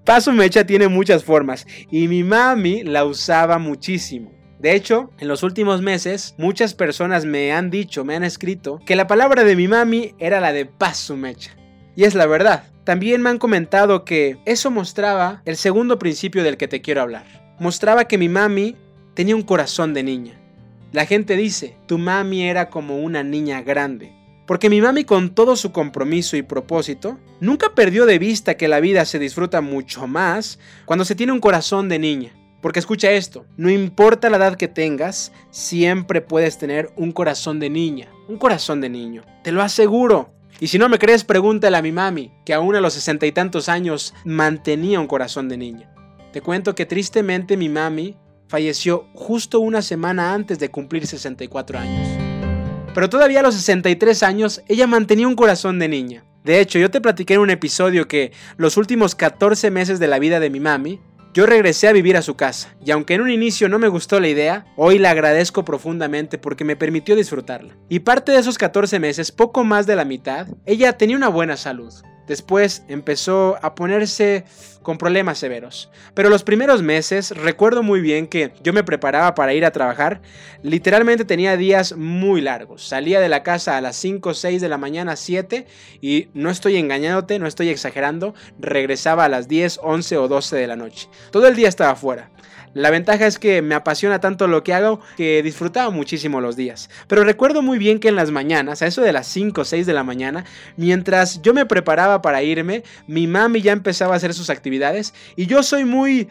Paso, 0.06 0.32
mecha 0.32 0.66
tiene 0.66 0.88
muchas 0.88 1.24
formas 1.24 1.68
y 1.92 2.08
mi 2.08 2.24
mami 2.24 2.82
la 2.82 3.06
usaba 3.06 3.60
muchísimo. 3.60 4.32
De 4.58 4.74
hecho, 4.74 5.12
en 5.20 5.28
los 5.28 5.44
últimos 5.44 5.84
meses, 5.84 6.34
muchas 6.40 6.74
personas 6.74 7.26
me 7.26 7.54
han 7.54 7.70
dicho, 7.70 8.04
me 8.04 8.16
han 8.16 8.24
escrito, 8.24 8.80
que 8.88 8.96
la 8.96 9.06
palabra 9.06 9.44
de 9.44 9.56
mi 9.56 9.68
mami 9.68 10.16
era 10.18 10.42
la 10.42 10.52
de 10.52 10.66
paso, 10.66 11.16
mecha. 11.16 11.56
Y 11.96 12.06
es 12.06 12.16
la 12.16 12.26
verdad. 12.26 12.72
También 12.86 13.22
me 13.22 13.30
han 13.30 13.38
comentado 13.38 14.04
que 14.04 14.40
eso 14.46 14.72
mostraba 14.72 15.44
el 15.46 15.58
segundo 15.58 16.00
principio 16.00 16.44
del 16.44 16.58
que 16.58 16.68
te 16.68 16.82
quiero 16.82 17.04
hablar. 17.04 17.56
Mostraba 17.60 18.06
que 18.06 18.18
mi 18.18 18.30
mami 18.30 18.76
tenía 19.14 19.36
un 19.36 19.44
corazón 19.44 19.94
de 19.94 20.04
niña. 20.04 20.40
La 20.92 21.06
gente 21.06 21.36
dice, 21.36 21.76
tu 21.88 21.98
mami 21.98 22.44
era 22.44 22.70
como 22.70 23.00
una 23.00 23.24
niña 23.24 23.62
grande. 23.62 24.14
Porque 24.46 24.70
mi 24.70 24.82
mami 24.82 25.06
con 25.06 25.34
todo 25.34 25.56
su 25.56 25.72
compromiso 25.72 26.36
y 26.36 26.42
propósito, 26.42 27.18
nunca 27.40 27.74
perdió 27.74 28.06
de 28.06 28.20
vista 28.20 28.58
que 28.58 28.68
la 28.68 28.80
vida 28.80 29.06
se 29.06 29.18
disfruta 29.18 29.62
mucho 29.62 30.06
más 30.06 30.60
cuando 30.86 31.06
se 31.06 31.16
tiene 31.16 31.32
un 31.32 31.40
corazón 31.40 31.88
de 31.90 31.98
niña. 31.98 32.34
Porque 32.62 32.80
escucha 32.80 33.12
esto, 33.12 33.46
no 33.58 33.70
importa 33.70 34.30
la 34.30 34.38
edad 34.38 34.56
que 34.56 34.68
tengas, 34.68 35.32
siempre 35.50 36.22
puedes 36.22 36.58
tener 36.58 36.92
un 36.96 37.12
corazón 37.12 37.60
de 37.60 37.70
niña, 37.70 38.10
un 38.28 38.38
corazón 38.38 38.80
de 38.80 38.90
niño. 38.90 39.24
Te 39.44 39.52
lo 39.52 39.62
aseguro. 39.62 40.34
Y 40.60 40.68
si 40.68 40.78
no 40.78 40.88
me 40.88 41.00
crees, 41.00 41.24
pregúntale 41.24 41.76
a 41.76 41.82
mi 41.82 41.92
mami, 41.92 42.32
que 42.46 42.54
aún 42.54 42.76
a 42.76 42.82
los 42.82 42.94
sesenta 42.94 43.26
y 43.26 43.32
tantos 43.32 43.68
años 43.68 44.14
mantenía 44.24 45.00
un 45.00 45.08
corazón 45.08 45.50
de 45.50 45.58
niña. 45.58 45.94
Te 46.32 46.42
cuento 46.42 46.74
que 46.74 46.86
tristemente 46.86 47.58
mi 47.58 47.68
mami 47.68 48.16
falleció 48.54 49.08
justo 49.16 49.62
una 49.62 49.82
semana 49.82 50.32
antes 50.32 50.60
de 50.60 50.70
cumplir 50.70 51.08
64 51.08 51.80
años. 51.80 52.08
Pero 52.94 53.10
todavía 53.10 53.40
a 53.40 53.42
los 53.42 53.56
63 53.56 54.22
años 54.22 54.62
ella 54.68 54.86
mantenía 54.86 55.28
un 55.28 55.36
corazón 55.36 55.80
de 55.80 55.88
niña. 55.88 56.24
De 56.44 56.60
hecho, 56.60 56.78
yo 56.78 56.92
te 56.92 57.02
platiqué 57.02 57.34
en 57.34 57.40
un 57.40 57.50
episodio 57.50 58.08
que 58.08 58.32
los 58.58 58.78
últimos 58.78 59.16
14 59.16 59.72
meses 59.72 59.98
de 60.00 60.08
la 60.08 60.20
vida 60.20 60.40
de 60.40 60.52
mi 60.52 60.60
mami, 60.60 61.00
yo 61.34 61.48
regresé 61.48 61.88
a 61.88 61.94
vivir 61.94 62.16
a 62.16 62.22
su 62.22 62.36
casa, 62.36 62.76
y 62.86 62.92
aunque 62.92 63.16
en 63.16 63.22
un 63.22 63.32
inicio 63.32 63.70
no 63.70 63.80
me 63.80 63.88
gustó 63.88 64.20
la 64.20 64.28
idea, 64.28 64.68
hoy 64.76 65.00
la 65.00 65.10
agradezco 65.10 65.66
profundamente 65.66 66.38
porque 66.38 66.64
me 66.64 66.76
permitió 66.76 67.16
disfrutarla. 67.16 67.76
Y 67.90 68.02
parte 68.02 68.34
de 68.34 68.38
esos 68.38 68.60
14 68.60 69.00
meses, 69.00 69.32
poco 69.32 69.64
más 69.64 69.88
de 69.88 69.96
la 69.96 70.06
mitad, 70.06 70.46
ella 70.68 70.96
tenía 70.96 71.18
una 71.18 71.30
buena 71.30 71.58
salud. 71.58 71.92
Después 72.28 72.84
empezó 72.88 73.58
a 73.64 73.74
ponerse 73.74 74.46
con 74.84 74.98
problemas 74.98 75.40
severos. 75.40 75.90
Pero 76.14 76.30
los 76.30 76.44
primeros 76.44 76.84
meses 76.84 77.32
recuerdo 77.32 77.82
muy 77.82 78.02
bien 78.02 78.28
que 78.28 78.54
yo 78.62 78.74
me 78.74 78.84
preparaba 78.84 79.34
para 79.34 79.54
ir 79.54 79.66
a 79.66 79.72
trabajar. 79.72 80.22
Literalmente 80.62 81.26
tenía 81.26 81.58
días 81.58 81.96
muy 81.98 82.42
largos. 82.42 82.88
Salía 82.88 83.20
de 83.20 83.30
la 83.30 83.44
casa 83.44 83.78
a 83.78 83.82
las 83.82 83.96
5 83.96 84.30
o 84.30 84.34
6 84.34 84.62
de 84.62 84.70
la 84.70 84.78
mañana, 84.78 85.16
7 85.16 85.66
y 86.02 86.28
no 86.34 86.50
estoy 86.50 86.78
engañándote, 86.78 87.40
no 87.40 87.48
estoy 87.48 87.70
exagerando. 87.70 88.36
Regresaba 88.60 89.26
a 89.26 89.30
las 89.30 89.48
10, 89.48 89.80
11 89.82 90.18
o 90.18 90.28
12 90.28 90.56
de 90.56 90.68
la 90.68 90.76
noche. 90.76 91.10
Todo 91.32 91.48
el 91.48 91.56
día 91.56 91.70
estaba 91.70 91.92
afuera. 91.92 92.30
La 92.74 92.90
ventaja 92.90 93.28
es 93.28 93.38
que 93.38 93.62
me 93.62 93.76
apasiona 93.76 94.20
tanto 94.20 94.48
lo 94.48 94.64
que 94.64 94.74
hago 94.74 95.00
que 95.16 95.44
disfrutaba 95.44 95.92
muchísimo 95.92 96.42
los 96.42 96.56
días. 96.56 96.90
Pero 97.08 97.24
recuerdo 97.24 97.62
muy 97.62 97.78
bien 97.78 98.00
que 98.00 98.08
en 98.08 98.16
las 98.16 98.32
mañanas, 98.32 98.82
a 98.82 98.88
eso 98.88 99.02
de 99.04 99.14
las 99.14 99.28
5 99.28 99.62
o 99.62 99.64
6 99.64 99.86
de 99.86 99.94
la 99.94 100.04
mañana, 100.04 100.44
mientras 100.76 101.40
yo 101.44 101.54
me 101.54 101.68
preparaba 101.68 102.24
para 102.24 102.42
irme, 102.42 102.84
mi 103.06 103.28
mami 103.28 103.62
ya 103.62 103.74
empezaba 103.74 104.16
a 104.16 104.18
hacer 104.18 104.34
sus 104.34 104.50
actividades 104.50 104.73
y 105.36 105.46
yo 105.46 105.64
soy 105.64 105.86
muy 105.86 106.28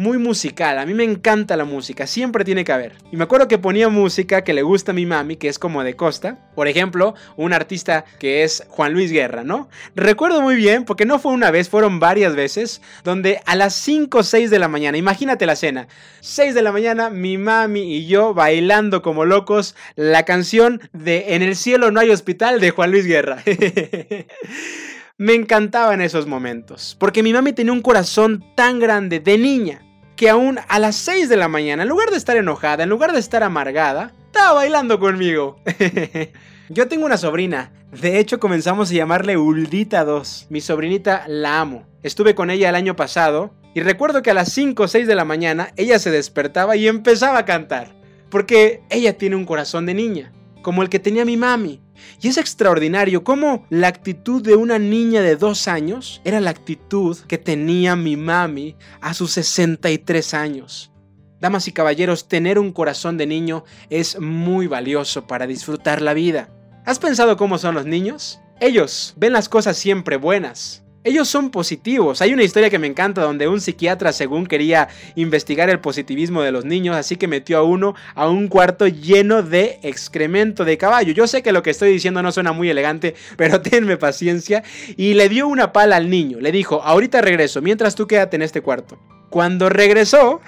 muy 0.00 0.16
musical. 0.16 0.78
A 0.78 0.86
mí 0.86 0.94
me 0.94 1.04
encanta 1.04 1.58
la 1.58 1.66
música, 1.66 2.06
siempre 2.06 2.42
tiene 2.42 2.64
que 2.64 2.72
haber. 2.72 2.94
Y 3.12 3.16
me 3.16 3.24
acuerdo 3.24 3.48
que 3.48 3.58
ponía 3.58 3.90
música 3.90 4.42
que 4.42 4.54
le 4.54 4.62
gusta 4.62 4.92
a 4.92 4.94
mi 4.94 5.04
mami, 5.04 5.36
que 5.36 5.48
es 5.48 5.58
como 5.58 5.84
de 5.84 5.94
costa. 5.94 6.38
Por 6.54 6.68
ejemplo, 6.68 7.14
un 7.36 7.52
artista 7.52 8.06
que 8.18 8.42
es 8.42 8.64
Juan 8.70 8.94
Luis 8.94 9.12
Guerra, 9.12 9.44
¿no? 9.44 9.68
Recuerdo 9.94 10.40
muy 10.40 10.56
bien, 10.56 10.86
porque 10.86 11.04
no 11.04 11.18
fue 11.18 11.32
una 11.32 11.50
vez, 11.50 11.68
fueron 11.68 12.00
varias 12.00 12.34
veces, 12.34 12.80
donde 13.04 13.40
a 13.44 13.54
las 13.56 13.74
5 13.74 14.18
o 14.18 14.22
6 14.22 14.50
de 14.50 14.58
la 14.58 14.68
mañana, 14.68 14.96
imagínate 14.96 15.44
la 15.44 15.54
cena, 15.54 15.86
6 16.20 16.54
de 16.54 16.62
la 16.62 16.72
mañana, 16.72 17.10
mi 17.10 17.36
mami 17.36 17.94
y 17.96 18.06
yo 18.06 18.32
bailando 18.32 19.02
como 19.02 19.26
locos 19.26 19.74
la 19.96 20.24
canción 20.24 20.80
de 20.94 21.34
En 21.34 21.42
el 21.42 21.56
cielo 21.56 21.90
no 21.90 22.00
hay 22.00 22.08
hospital 22.08 22.58
de 22.60 22.70
Juan 22.70 22.90
Luis 22.90 23.04
Guerra. 23.04 23.42
Me 25.20 25.34
encantaban 25.34 26.00
esos 26.00 26.26
momentos, 26.26 26.96
porque 26.98 27.22
mi 27.22 27.34
mami 27.34 27.52
tenía 27.52 27.74
un 27.74 27.82
corazón 27.82 28.42
tan 28.54 28.78
grande 28.78 29.20
de 29.20 29.36
niña, 29.36 29.82
que 30.16 30.30
aún 30.30 30.58
a 30.66 30.78
las 30.78 30.96
6 30.96 31.28
de 31.28 31.36
la 31.36 31.46
mañana, 31.46 31.82
en 31.82 31.90
lugar 31.90 32.08
de 32.10 32.16
estar 32.16 32.38
enojada, 32.38 32.84
en 32.84 32.88
lugar 32.88 33.12
de 33.12 33.18
estar 33.18 33.42
amargada, 33.42 34.14
estaba 34.24 34.54
bailando 34.54 34.98
conmigo. 34.98 35.60
Yo 36.70 36.88
tengo 36.88 37.04
una 37.04 37.18
sobrina, 37.18 37.70
de 37.92 38.18
hecho 38.18 38.40
comenzamos 38.40 38.90
a 38.90 38.94
llamarle 38.94 39.36
Uldita 39.36 40.06
2, 40.06 40.46
mi 40.48 40.62
sobrinita 40.62 41.24
la 41.28 41.60
amo. 41.60 41.86
Estuve 42.02 42.34
con 42.34 42.48
ella 42.48 42.70
el 42.70 42.74
año 42.74 42.96
pasado 42.96 43.50
y 43.74 43.80
recuerdo 43.80 44.22
que 44.22 44.30
a 44.30 44.34
las 44.34 44.50
5 44.50 44.84
o 44.84 44.88
6 44.88 45.06
de 45.06 45.14
la 45.16 45.26
mañana 45.26 45.74
ella 45.76 45.98
se 45.98 46.10
despertaba 46.10 46.76
y 46.76 46.88
empezaba 46.88 47.40
a 47.40 47.44
cantar, 47.44 47.94
porque 48.30 48.80
ella 48.88 49.18
tiene 49.18 49.36
un 49.36 49.44
corazón 49.44 49.84
de 49.84 49.92
niña, 49.92 50.32
como 50.62 50.80
el 50.80 50.88
que 50.88 50.98
tenía 50.98 51.26
mi 51.26 51.36
mami. 51.36 51.82
Y 52.20 52.28
es 52.28 52.36
extraordinario 52.36 53.24
cómo 53.24 53.66
la 53.70 53.88
actitud 53.88 54.42
de 54.42 54.56
una 54.56 54.78
niña 54.78 55.22
de 55.22 55.36
dos 55.36 55.68
años 55.68 56.20
era 56.24 56.40
la 56.40 56.50
actitud 56.50 57.16
que 57.26 57.38
tenía 57.38 57.96
mi 57.96 58.16
mami 58.16 58.76
a 59.00 59.14
sus 59.14 59.32
63 59.32 60.34
años. 60.34 60.92
Damas 61.40 61.66
y 61.68 61.72
caballeros, 61.72 62.28
tener 62.28 62.58
un 62.58 62.72
corazón 62.72 63.16
de 63.16 63.26
niño 63.26 63.64
es 63.88 64.20
muy 64.20 64.66
valioso 64.66 65.26
para 65.26 65.46
disfrutar 65.46 66.02
la 66.02 66.12
vida. 66.12 66.50
¿Has 66.84 66.98
pensado 66.98 67.36
cómo 67.36 67.56
son 67.56 67.74
los 67.74 67.86
niños? 67.86 68.40
Ellos 68.60 69.14
ven 69.16 69.32
las 69.32 69.48
cosas 69.48 69.78
siempre 69.78 70.16
buenas. 70.16 70.84
Ellos 71.02 71.28
son 71.28 71.48
positivos. 71.48 72.20
Hay 72.20 72.34
una 72.34 72.42
historia 72.42 72.68
que 72.68 72.78
me 72.78 72.86
encanta 72.86 73.22
donde 73.22 73.48
un 73.48 73.62
psiquiatra 73.62 74.12
según 74.12 74.46
quería 74.46 74.88
investigar 75.14 75.70
el 75.70 75.80
positivismo 75.80 76.42
de 76.42 76.52
los 76.52 76.66
niños, 76.66 76.94
así 76.94 77.16
que 77.16 77.26
metió 77.26 77.56
a 77.56 77.62
uno 77.62 77.94
a 78.14 78.28
un 78.28 78.48
cuarto 78.48 78.86
lleno 78.86 79.42
de 79.42 79.78
excremento 79.82 80.66
de 80.66 80.76
caballo. 80.76 81.14
Yo 81.14 81.26
sé 81.26 81.42
que 81.42 81.52
lo 81.52 81.62
que 81.62 81.70
estoy 81.70 81.90
diciendo 81.90 82.22
no 82.22 82.32
suena 82.32 82.52
muy 82.52 82.68
elegante, 82.68 83.14
pero 83.38 83.62
tenme 83.62 83.96
paciencia. 83.96 84.62
Y 84.94 85.14
le 85.14 85.30
dio 85.30 85.48
una 85.48 85.72
pala 85.72 85.96
al 85.96 86.10
niño. 86.10 86.38
Le 86.38 86.52
dijo, 86.52 86.82
ahorita 86.82 87.22
regreso, 87.22 87.62
mientras 87.62 87.94
tú 87.94 88.06
quédate 88.06 88.36
en 88.36 88.42
este 88.42 88.60
cuarto. 88.60 88.98
Cuando 89.30 89.70
regresó, 89.70 90.42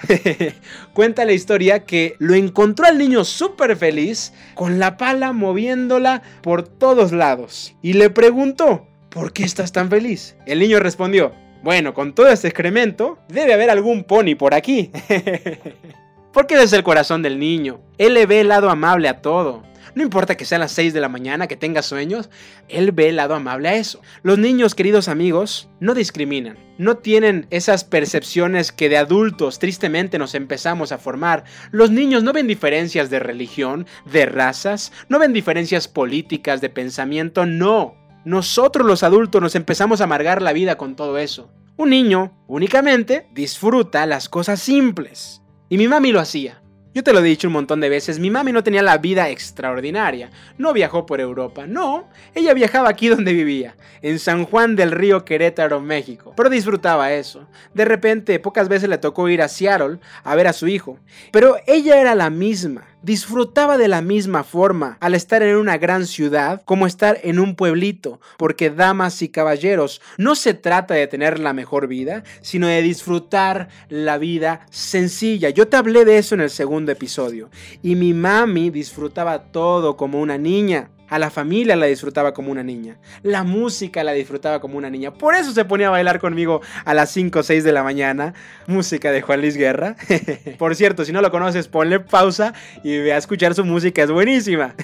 cuenta 0.93 1.25
la 1.25 1.33
historia 1.33 1.85
que 1.85 2.15
lo 2.19 2.35
encontró 2.35 2.85
al 2.85 2.99
niño 2.99 3.23
súper 3.23 3.75
feliz, 3.75 4.33
con 4.53 4.77
la 4.77 4.97
pala 4.97 5.33
moviéndola 5.33 6.21
por 6.43 6.67
todos 6.67 7.11
lados. 7.11 7.75
Y 7.81 7.93
le 7.93 8.11
preguntó, 8.11 8.85
¿por 9.13 9.31
qué 9.31 9.43
estás 9.43 9.71
tan 9.71 9.89
feliz? 9.89 10.35
El 10.45 10.59
niño 10.59 10.79
respondió, 10.79 11.33
bueno, 11.61 11.93
con 11.93 12.13
todo 12.15 12.27
este 12.29 12.47
excremento, 12.47 13.19
debe 13.29 13.53
haber 13.53 13.69
algún 13.69 14.03
pony 14.03 14.35
por 14.37 14.53
aquí. 14.53 14.91
Porque 16.33 16.55
es 16.55 16.73
el 16.73 16.83
corazón 16.83 17.21
del 17.21 17.39
niño. 17.39 17.79
Él 17.99 18.15
le 18.15 18.25
ve 18.25 18.41
el 18.41 18.47
lado 18.47 18.71
amable 18.71 19.07
a 19.07 19.21
todo. 19.21 19.61
No 19.93 20.01
importa 20.01 20.35
que 20.35 20.45
sean 20.45 20.61
las 20.61 20.71
6 20.71 20.91
de 20.93 21.01
la 21.01 21.09
mañana, 21.09 21.47
que 21.47 21.55
tengas 21.55 21.85
sueños, 21.85 22.31
Él 22.67 22.91
ve 22.91 23.09
el 23.09 23.17
lado 23.17 23.35
amable 23.35 23.69
a 23.69 23.75
eso. 23.75 24.01
Los 24.23 24.39
niños, 24.39 24.73
queridos 24.73 25.07
amigos, 25.07 25.69
no 25.79 25.93
discriminan, 25.93 26.57
no 26.79 26.97
tienen 26.97 27.45
esas 27.51 27.83
percepciones 27.83 28.71
que 28.71 28.89
de 28.89 28.97
adultos 28.97 29.59
tristemente 29.59 30.17
nos 30.17 30.33
empezamos 30.33 30.91
a 30.91 30.97
formar. 30.97 31.43
Los 31.69 31.91
niños 31.91 32.23
no 32.23 32.33
ven 32.33 32.47
diferencias 32.47 33.11
de 33.11 33.19
religión, 33.19 33.85
de 34.11 34.25
razas, 34.25 34.91
no 35.09 35.19
ven 35.19 35.33
diferencias 35.33 35.87
políticas, 35.87 36.59
de 36.59 36.69
pensamiento, 36.69 37.45
no. 37.45 38.02
Nosotros 38.25 38.87
los 38.87 39.03
adultos 39.03 39.41
nos 39.41 39.55
empezamos 39.55 39.99
a 39.99 40.05
amargar 40.05 40.41
la 40.41 40.53
vida 40.53 40.77
con 40.77 40.95
todo 40.95 41.17
eso. 41.17 41.49
Un 41.75 41.89
niño 41.89 42.31
únicamente 42.47 43.27
disfruta 43.33 44.05
las 44.05 44.29
cosas 44.29 44.61
simples. 44.61 45.41
Y 45.67 45.77
mi 45.77 45.87
mami 45.87 46.11
lo 46.11 46.19
hacía. 46.19 46.63
Yo 46.93 47.03
te 47.03 47.11
lo 47.11 47.19
he 47.19 47.23
dicho 47.23 47.47
un 47.47 47.53
montón 47.53 47.79
de 47.79 47.89
veces, 47.89 48.19
mi 48.19 48.29
mami 48.29 48.51
no 48.51 48.63
tenía 48.63 48.83
la 48.83 48.99
vida 48.99 49.29
extraordinaria, 49.29 50.29
no 50.59 50.73
viajó 50.73 51.07
por 51.07 51.19
Europa, 51.19 51.65
no, 51.65 52.07
ella 52.35 52.53
viajaba 52.53 52.87
aquí 52.87 53.07
donde 53.07 53.33
vivía, 53.33 53.75
en 54.03 54.19
San 54.19 54.45
Juan 54.45 54.75
del 54.75 54.91
Río 54.91 55.25
Querétaro, 55.25 55.81
México, 55.81 56.33
pero 56.37 56.51
disfrutaba 56.51 57.11
eso. 57.11 57.47
De 57.73 57.85
repente, 57.85 58.37
pocas 58.37 58.69
veces 58.69 58.89
le 58.89 58.99
tocó 58.99 59.27
ir 59.27 59.41
a 59.41 59.47
Seattle 59.47 59.97
a 60.23 60.35
ver 60.35 60.45
a 60.45 60.53
su 60.53 60.67
hijo, 60.67 60.99
pero 61.31 61.57
ella 61.65 61.99
era 61.99 62.13
la 62.13 62.29
misma, 62.29 62.85
disfrutaba 63.03 63.77
de 63.77 63.87
la 63.87 64.01
misma 64.01 64.43
forma 64.43 64.97
al 64.99 65.13
estar 65.13 65.43
en 65.43 65.57
una 65.57 65.77
gran 65.77 66.07
ciudad 66.07 66.61
como 66.65 66.87
estar 66.87 67.19
en 67.23 67.37
un 67.37 67.55
pueblito, 67.55 68.19
porque 68.37 68.69
damas 68.69 69.21
y 69.21 69.29
caballeros, 69.29 70.01
no 70.17 70.35
se 70.35 70.53
trata 70.53 70.93
de 70.95 71.07
tener 71.07 71.37
la 71.39 71.53
mejor 71.53 71.87
vida, 71.87 72.23
sino 72.41 72.67
de 72.67 72.81
disfrutar 72.81 73.67
la 73.89 74.17
vida 74.17 74.65
sencilla. 74.71 75.49
Yo 75.49 75.67
te 75.67 75.77
hablé 75.77 76.05
de 76.05 76.17
eso 76.17 76.33
en 76.33 76.41
el 76.41 76.49
segundo 76.49 76.91
episodio, 76.91 77.49
y 77.81 77.95
mi 77.95 78.13
mami 78.13 78.69
disfrutaba 78.69 79.43
todo 79.51 79.97
como 79.97 80.21
una 80.21 80.37
niña. 80.37 80.89
A 81.09 81.19
la 81.19 81.29
familia 81.29 81.75
la 81.75 81.85
disfrutaba 81.85 82.33
como 82.33 82.51
una 82.51 82.63
niña. 82.63 82.97
La 83.21 83.43
música 83.43 84.03
la 84.03 84.13
disfrutaba 84.13 84.59
como 84.59 84.77
una 84.77 84.89
niña. 84.89 85.13
Por 85.13 85.35
eso 85.35 85.51
se 85.51 85.65
ponía 85.65 85.87
a 85.87 85.91
bailar 85.91 86.19
conmigo 86.19 86.61
a 86.85 86.93
las 86.93 87.11
5 87.11 87.39
o 87.39 87.43
6 87.43 87.63
de 87.63 87.71
la 87.71 87.83
mañana. 87.83 88.33
Música 88.67 89.11
de 89.11 89.21
Juan 89.21 89.41
Luis 89.41 89.57
Guerra. 89.57 89.95
Por 90.57 90.75
cierto, 90.75 91.05
si 91.05 91.11
no 91.11 91.21
lo 91.21 91.29
conoces, 91.29 91.67
ponle 91.67 91.99
pausa 91.99 92.53
y 92.83 92.97
ve 92.97 93.13
a 93.13 93.17
escuchar 93.17 93.53
su 93.53 93.65
música. 93.65 94.03
Es 94.03 94.11
buenísima. 94.11 94.75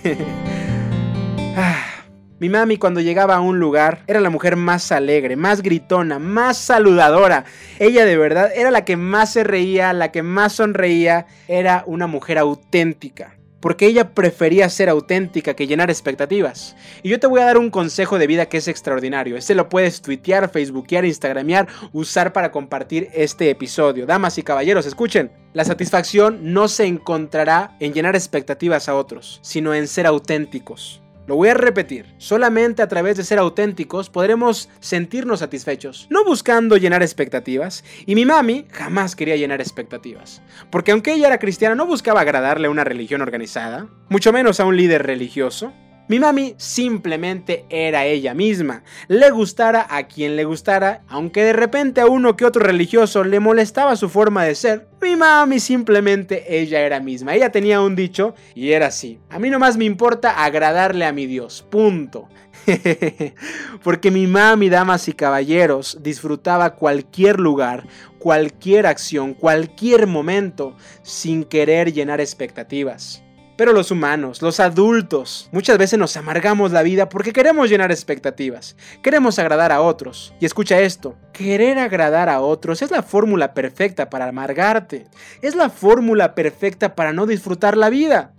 Ah, 1.61 2.05
mi 2.39 2.47
mami 2.47 2.77
cuando 2.77 3.01
llegaba 3.01 3.35
a 3.35 3.41
un 3.41 3.59
lugar 3.59 4.03
era 4.07 4.21
la 4.21 4.29
mujer 4.29 4.55
más 4.55 4.93
alegre, 4.93 5.35
más 5.35 5.61
gritona, 5.61 6.19
más 6.19 6.57
saludadora. 6.57 7.43
Ella 7.79 8.05
de 8.05 8.17
verdad 8.17 8.49
era 8.55 8.71
la 8.71 8.85
que 8.85 8.95
más 8.95 9.33
se 9.33 9.43
reía, 9.43 9.91
la 9.91 10.11
que 10.13 10.23
más 10.23 10.53
sonreía. 10.53 11.25
Era 11.49 11.83
una 11.85 12.07
mujer 12.07 12.37
auténtica 12.37 13.38
porque 13.59 13.85
ella 13.85 14.13
prefería 14.13 14.69
ser 14.69 14.89
auténtica 14.89 15.53
que 15.53 15.67
llenar 15.67 15.89
expectativas. 15.89 16.75
Y 17.03 17.09
yo 17.09 17.19
te 17.19 17.27
voy 17.27 17.41
a 17.41 17.45
dar 17.45 17.57
un 17.57 17.69
consejo 17.69 18.17
de 18.17 18.27
vida 18.27 18.47
que 18.47 18.57
es 18.57 18.67
extraordinario. 18.67 19.37
Este 19.37 19.55
lo 19.55 19.69
puedes 19.69 20.01
tuitear, 20.01 20.49
facebookear, 20.49 21.05
instagramear, 21.05 21.67
usar 21.93 22.33
para 22.33 22.51
compartir 22.51 23.09
este 23.13 23.49
episodio. 23.49 24.05
Damas 24.05 24.37
y 24.37 24.43
caballeros, 24.43 24.85
escuchen. 24.85 25.31
La 25.53 25.65
satisfacción 25.65 26.53
no 26.53 26.67
se 26.67 26.85
encontrará 26.85 27.75
en 27.79 27.93
llenar 27.93 28.15
expectativas 28.15 28.87
a 28.87 28.95
otros, 28.95 29.39
sino 29.41 29.73
en 29.73 29.87
ser 29.87 30.05
auténticos. 30.05 31.01
Lo 31.29 31.35
voy 31.35 31.49
a 31.49 31.53
repetir, 31.53 32.07
solamente 32.17 32.81
a 32.81 32.87
través 32.87 33.15
de 33.15 33.23
ser 33.23 33.37
auténticos 33.37 34.09
podremos 34.09 34.67
sentirnos 34.79 35.41
satisfechos, 35.41 36.07
no 36.09 36.25
buscando 36.25 36.75
llenar 36.75 37.03
expectativas, 37.03 37.83
y 38.07 38.15
mi 38.15 38.25
mami 38.25 38.65
jamás 38.71 39.15
quería 39.15 39.35
llenar 39.35 39.61
expectativas, 39.61 40.41
porque 40.71 40.91
aunque 40.91 41.13
ella 41.13 41.27
era 41.27 41.37
cristiana 41.37 41.75
no 41.75 41.85
buscaba 41.85 42.21
agradarle 42.21 42.65
a 42.65 42.71
una 42.71 42.83
religión 42.83 43.21
organizada, 43.21 43.87
mucho 44.09 44.33
menos 44.33 44.59
a 44.59 44.65
un 44.65 44.75
líder 44.75 45.05
religioso, 45.05 45.71
mi 46.09 46.17
mami 46.17 46.55
simplemente 46.57 47.65
era 47.69 48.03
ella 48.03 48.33
misma. 48.33 48.81
Le 49.07 49.29
gustara 49.29 49.85
a 49.87 50.07
quien 50.07 50.35
le 50.35 50.43
gustara, 50.43 51.03
aunque 51.07 51.43
de 51.43 51.53
repente 51.53 52.01
a 52.01 52.07
uno 52.07 52.35
que 52.35 52.45
otro 52.45 52.63
religioso 52.63 53.23
le 53.23 53.39
molestaba 53.39 53.95
su 53.95 54.09
forma 54.09 54.43
de 54.43 54.55
ser, 54.55 54.87
mi 55.03 55.15
mami 55.15 55.59
simplemente 55.59 56.59
ella 56.59 56.81
era 56.81 56.99
misma. 56.99 57.35
Ella 57.35 57.51
tenía 57.51 57.79
un 57.79 57.95
dicho 57.95 58.33
y 58.55 58.71
era 58.71 58.87
así. 58.87 59.19
A 59.29 59.37
mí 59.37 59.51
nomás 59.51 59.77
me 59.77 59.85
importa 59.85 60.43
agradarle 60.43 61.05
a 61.05 61.13
mi 61.13 61.27
Dios. 61.27 61.63
Punto. 61.69 62.27
Porque 63.83 64.09
mi 64.09 64.25
mami, 64.25 64.67
damas 64.67 65.07
y 65.09 65.13
caballeros, 65.13 65.99
disfrutaba 66.01 66.73
cualquier 66.73 67.39
lugar, 67.39 67.85
cualquier 68.17 68.87
acción, 68.87 69.35
cualquier 69.35 70.07
momento, 70.07 70.75
sin 71.03 71.43
querer 71.43 71.93
llenar 71.93 72.19
expectativas. 72.19 73.23
Pero 73.59 73.73
los 73.73 73.91
humanos, 73.91 74.41
los 74.41 74.61
adultos, 74.61 75.49
muchas 75.51 75.77
veces 75.77 75.99
nos 75.99 76.15
amargamos 76.15 76.71
la 76.71 76.81
vida 76.81 77.09
porque 77.09 77.33
queremos 77.33 77.69
llenar 77.69 77.91
expectativas, 77.91 78.77
queremos 79.03 79.37
agradar 79.37 79.73
a 79.73 79.81
otros. 79.81 80.33
Y 80.39 80.45
escucha 80.45 80.79
esto, 80.79 81.17
querer 81.33 81.77
agradar 81.77 82.29
a 82.29 82.39
otros 82.39 82.81
es 82.81 82.89
la 82.89 83.03
fórmula 83.03 83.53
perfecta 83.53 84.09
para 84.09 84.29
amargarte, 84.29 85.07
es 85.41 85.55
la 85.55 85.69
fórmula 85.69 86.35
perfecta 86.35 86.95
para 86.95 87.11
no 87.11 87.25
disfrutar 87.25 87.75
la 87.75 87.89
vida. 87.89 88.33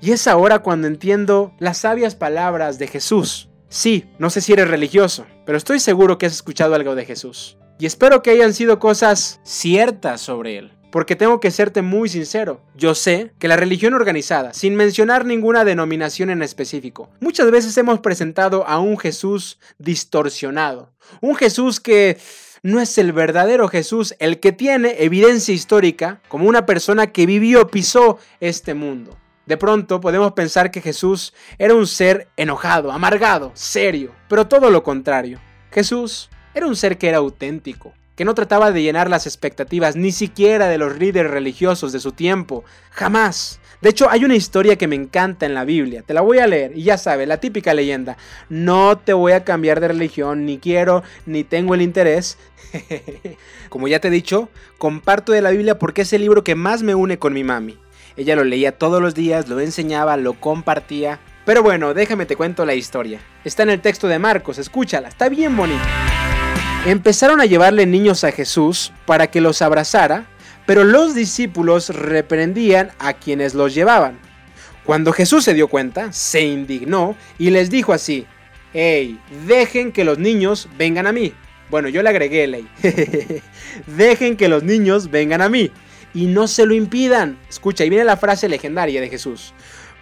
Y 0.00 0.10
es 0.10 0.26
ahora 0.26 0.58
cuando 0.58 0.88
entiendo 0.88 1.54
las 1.60 1.78
sabias 1.78 2.16
palabras 2.16 2.76
de 2.80 2.88
Jesús. 2.88 3.50
Sí, 3.68 4.06
no 4.18 4.28
sé 4.28 4.40
si 4.40 4.54
eres 4.54 4.66
religioso, 4.66 5.24
pero 5.46 5.56
estoy 5.56 5.78
seguro 5.78 6.18
que 6.18 6.26
has 6.26 6.32
escuchado 6.32 6.74
algo 6.74 6.96
de 6.96 7.04
Jesús. 7.04 7.58
Y 7.78 7.86
espero 7.86 8.22
que 8.22 8.30
hayan 8.30 8.52
sido 8.52 8.80
cosas 8.80 9.38
ciertas 9.44 10.20
sobre 10.20 10.58
él. 10.58 10.72
Porque 10.94 11.16
tengo 11.16 11.40
que 11.40 11.50
serte 11.50 11.82
muy 11.82 12.08
sincero, 12.08 12.60
yo 12.76 12.94
sé 12.94 13.32
que 13.40 13.48
la 13.48 13.56
religión 13.56 13.94
organizada, 13.94 14.54
sin 14.54 14.76
mencionar 14.76 15.24
ninguna 15.24 15.64
denominación 15.64 16.30
en 16.30 16.40
específico, 16.40 17.10
muchas 17.18 17.50
veces 17.50 17.76
hemos 17.78 17.98
presentado 17.98 18.64
a 18.68 18.78
un 18.78 18.96
Jesús 18.96 19.58
distorsionado, 19.78 20.92
un 21.20 21.34
Jesús 21.34 21.80
que 21.80 22.16
no 22.62 22.78
es 22.78 22.96
el 22.96 23.10
verdadero 23.10 23.66
Jesús, 23.66 24.14
el 24.20 24.38
que 24.38 24.52
tiene 24.52 25.02
evidencia 25.02 25.52
histórica 25.52 26.22
como 26.28 26.48
una 26.48 26.64
persona 26.64 27.08
que 27.08 27.26
vivió, 27.26 27.66
pisó 27.66 28.20
este 28.38 28.74
mundo. 28.74 29.18
De 29.46 29.56
pronto 29.56 30.00
podemos 30.00 30.34
pensar 30.34 30.70
que 30.70 30.80
Jesús 30.80 31.34
era 31.58 31.74
un 31.74 31.88
ser 31.88 32.28
enojado, 32.36 32.92
amargado, 32.92 33.50
serio, 33.54 34.12
pero 34.28 34.46
todo 34.46 34.70
lo 34.70 34.84
contrario. 34.84 35.40
Jesús 35.72 36.30
era 36.54 36.68
un 36.68 36.76
ser 36.76 36.98
que 36.98 37.08
era 37.08 37.18
auténtico, 37.18 37.94
que 38.16 38.24
no 38.24 38.34
trataba 38.34 38.72
de 38.72 38.82
llenar 38.82 39.10
las 39.10 39.26
expectativas 39.26 39.96
ni 39.96 40.12
siquiera 40.12 40.68
de 40.68 40.78
los 40.78 40.98
líderes 40.98 41.30
religiosos 41.30 41.92
de 41.92 42.00
su 42.00 42.12
tiempo, 42.12 42.64
jamás. 42.90 43.60
De 43.80 43.90
hecho, 43.90 44.08
hay 44.08 44.24
una 44.24 44.36
historia 44.36 44.76
que 44.76 44.88
me 44.88 44.96
encanta 44.96 45.46
en 45.46 45.54
la 45.54 45.64
Biblia, 45.64 46.02
te 46.02 46.14
la 46.14 46.20
voy 46.22 46.38
a 46.38 46.46
leer 46.46 46.72
y 46.76 46.84
ya 46.84 46.96
sabes, 46.96 47.28
la 47.28 47.38
típica 47.38 47.74
leyenda, 47.74 48.16
no 48.48 48.96
te 48.96 49.12
voy 49.12 49.32
a 49.32 49.44
cambiar 49.44 49.80
de 49.80 49.88
religión, 49.88 50.46
ni 50.46 50.58
quiero, 50.58 51.02
ni 51.26 51.44
tengo 51.44 51.74
el 51.74 51.82
interés. 51.82 52.38
Como 53.68 53.88
ya 53.88 54.00
te 54.00 54.08
he 54.08 54.10
dicho, 54.10 54.48
comparto 54.78 55.32
de 55.32 55.42
la 55.42 55.50
Biblia 55.50 55.78
porque 55.78 56.02
es 56.02 56.12
el 56.12 56.22
libro 56.22 56.44
que 56.44 56.54
más 56.54 56.82
me 56.82 56.94
une 56.94 57.18
con 57.18 57.32
mi 57.32 57.44
mami. 57.44 57.78
Ella 58.16 58.36
lo 58.36 58.44
leía 58.44 58.78
todos 58.78 59.02
los 59.02 59.14
días, 59.14 59.48
lo 59.48 59.58
enseñaba, 59.58 60.16
lo 60.16 60.34
compartía. 60.34 61.18
Pero 61.44 61.62
bueno, 61.62 61.92
déjame 61.92 62.26
te 62.26 62.36
cuento 62.36 62.64
la 62.64 62.74
historia. 62.74 63.20
Está 63.44 63.64
en 63.64 63.70
el 63.70 63.80
texto 63.80 64.08
de 64.08 64.18
Marcos, 64.18 64.58
escúchala, 64.58 65.08
está 65.08 65.28
bien 65.28 65.56
bonita. 65.56 66.23
Empezaron 66.86 67.40
a 67.40 67.46
llevarle 67.46 67.86
niños 67.86 68.24
a 68.24 68.32
Jesús 68.32 68.92
para 69.06 69.28
que 69.28 69.40
los 69.40 69.62
abrazara, 69.62 70.26
pero 70.66 70.84
los 70.84 71.14
discípulos 71.14 71.88
reprendían 71.88 72.90
a 72.98 73.14
quienes 73.14 73.54
los 73.54 73.74
llevaban. 73.74 74.18
Cuando 74.84 75.14
Jesús 75.14 75.44
se 75.44 75.54
dio 75.54 75.68
cuenta, 75.68 76.12
se 76.12 76.42
indignó 76.42 77.16
y 77.38 77.48
les 77.48 77.70
dijo 77.70 77.94
así, 77.94 78.26
hey, 78.74 79.18
dejen 79.46 79.92
que 79.92 80.04
los 80.04 80.18
niños 80.18 80.68
vengan 80.76 81.06
a 81.06 81.12
mí. 81.12 81.32
Bueno, 81.70 81.88
yo 81.88 82.02
le 82.02 82.10
agregué 82.10 82.46
ley. 82.46 82.68
dejen 83.86 84.36
que 84.36 84.48
los 84.48 84.62
niños 84.62 85.10
vengan 85.10 85.40
a 85.40 85.48
mí 85.48 85.70
y 86.12 86.26
no 86.26 86.46
se 86.48 86.66
lo 86.66 86.74
impidan. 86.74 87.38
Escucha, 87.48 87.86
y 87.86 87.88
viene 87.88 88.04
la 88.04 88.18
frase 88.18 88.46
legendaria 88.46 89.00
de 89.00 89.08
Jesús. 89.08 89.54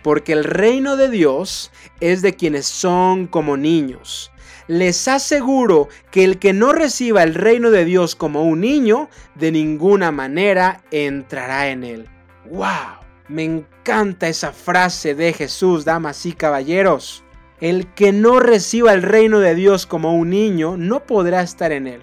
Porque 0.03 0.33
el 0.33 0.43
reino 0.43 0.97
de 0.97 1.09
Dios 1.11 1.71
es 2.01 2.23
de 2.23 2.35
quienes 2.35 2.67
son 2.67 3.29
como 3.29 3.57
niños 3.57 4.32
les 4.69 5.09
aseguro 5.09 5.89
que 6.11 6.25
el 6.25 6.39
que 6.39 6.53
no 6.53 6.73
reciba 6.73 7.23
el 7.23 7.35
reino 7.35 7.71
de 7.71 7.85
Dios 7.85 8.15
como 8.15 8.45
un 8.45 8.61
niño, 8.61 9.09
de 9.35 9.53
ninguna 9.53 10.13
manera 10.13 10.83
entrará 10.91 11.69
en 11.69 11.85
él. 11.85 12.09
¡Wow! 12.51 13.03
Me 13.29 13.45
encanta 13.45 14.29
esa 14.29 14.53
frase 14.53 15.15
de 15.15 15.33
Jesús, 15.33 15.85
damas 15.85 16.27
y 16.27 16.33
caballeros. 16.33 17.25
El 17.61 17.87
que 17.95 18.13
no 18.13 18.41
reciba 18.41 18.93
el 18.93 19.03
reino 19.03 19.39
de 19.39 19.55
Dios 19.55 19.87
como 19.87 20.15
un 20.15 20.31
niño, 20.31 20.77
no 20.77 21.05
podrá 21.07 21.43
estar 21.43 21.73
en 21.73 21.87
él. 21.87 22.03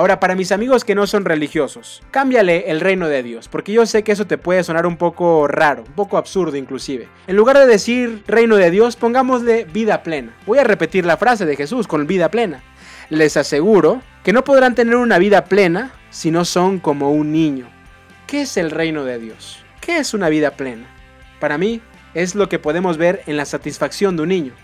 Ahora, 0.00 0.18
para 0.18 0.34
mis 0.34 0.50
amigos 0.50 0.82
que 0.82 0.94
no 0.94 1.06
son 1.06 1.26
religiosos, 1.26 2.02
cámbiale 2.10 2.70
el 2.70 2.80
reino 2.80 3.06
de 3.06 3.22
Dios, 3.22 3.48
porque 3.48 3.72
yo 3.74 3.84
sé 3.84 4.02
que 4.02 4.12
eso 4.12 4.26
te 4.26 4.38
puede 4.38 4.64
sonar 4.64 4.86
un 4.86 4.96
poco 4.96 5.46
raro, 5.46 5.84
un 5.86 5.92
poco 5.92 6.16
absurdo 6.16 6.56
inclusive. 6.56 7.06
En 7.26 7.36
lugar 7.36 7.58
de 7.58 7.66
decir 7.66 8.24
reino 8.26 8.56
de 8.56 8.70
Dios, 8.70 8.96
pongámosle 8.96 9.64
vida 9.64 10.02
plena. 10.02 10.34
Voy 10.46 10.56
a 10.56 10.64
repetir 10.64 11.04
la 11.04 11.18
frase 11.18 11.44
de 11.44 11.54
Jesús 11.54 11.86
con 11.86 12.06
vida 12.06 12.30
plena. 12.30 12.62
Les 13.10 13.36
aseguro 13.36 14.00
que 14.24 14.32
no 14.32 14.42
podrán 14.42 14.74
tener 14.74 14.96
una 14.96 15.18
vida 15.18 15.44
plena 15.44 15.92
si 16.08 16.30
no 16.30 16.46
son 16.46 16.78
como 16.78 17.12
un 17.12 17.30
niño. 17.30 17.68
¿Qué 18.26 18.40
es 18.40 18.56
el 18.56 18.70
reino 18.70 19.04
de 19.04 19.18
Dios? 19.18 19.62
¿Qué 19.82 19.98
es 19.98 20.14
una 20.14 20.30
vida 20.30 20.52
plena? 20.52 20.86
Para 21.40 21.58
mí, 21.58 21.82
es 22.14 22.34
lo 22.34 22.48
que 22.48 22.58
podemos 22.58 22.96
ver 22.96 23.20
en 23.26 23.36
la 23.36 23.44
satisfacción 23.44 24.16
de 24.16 24.22
un 24.22 24.30
niño. 24.30 24.54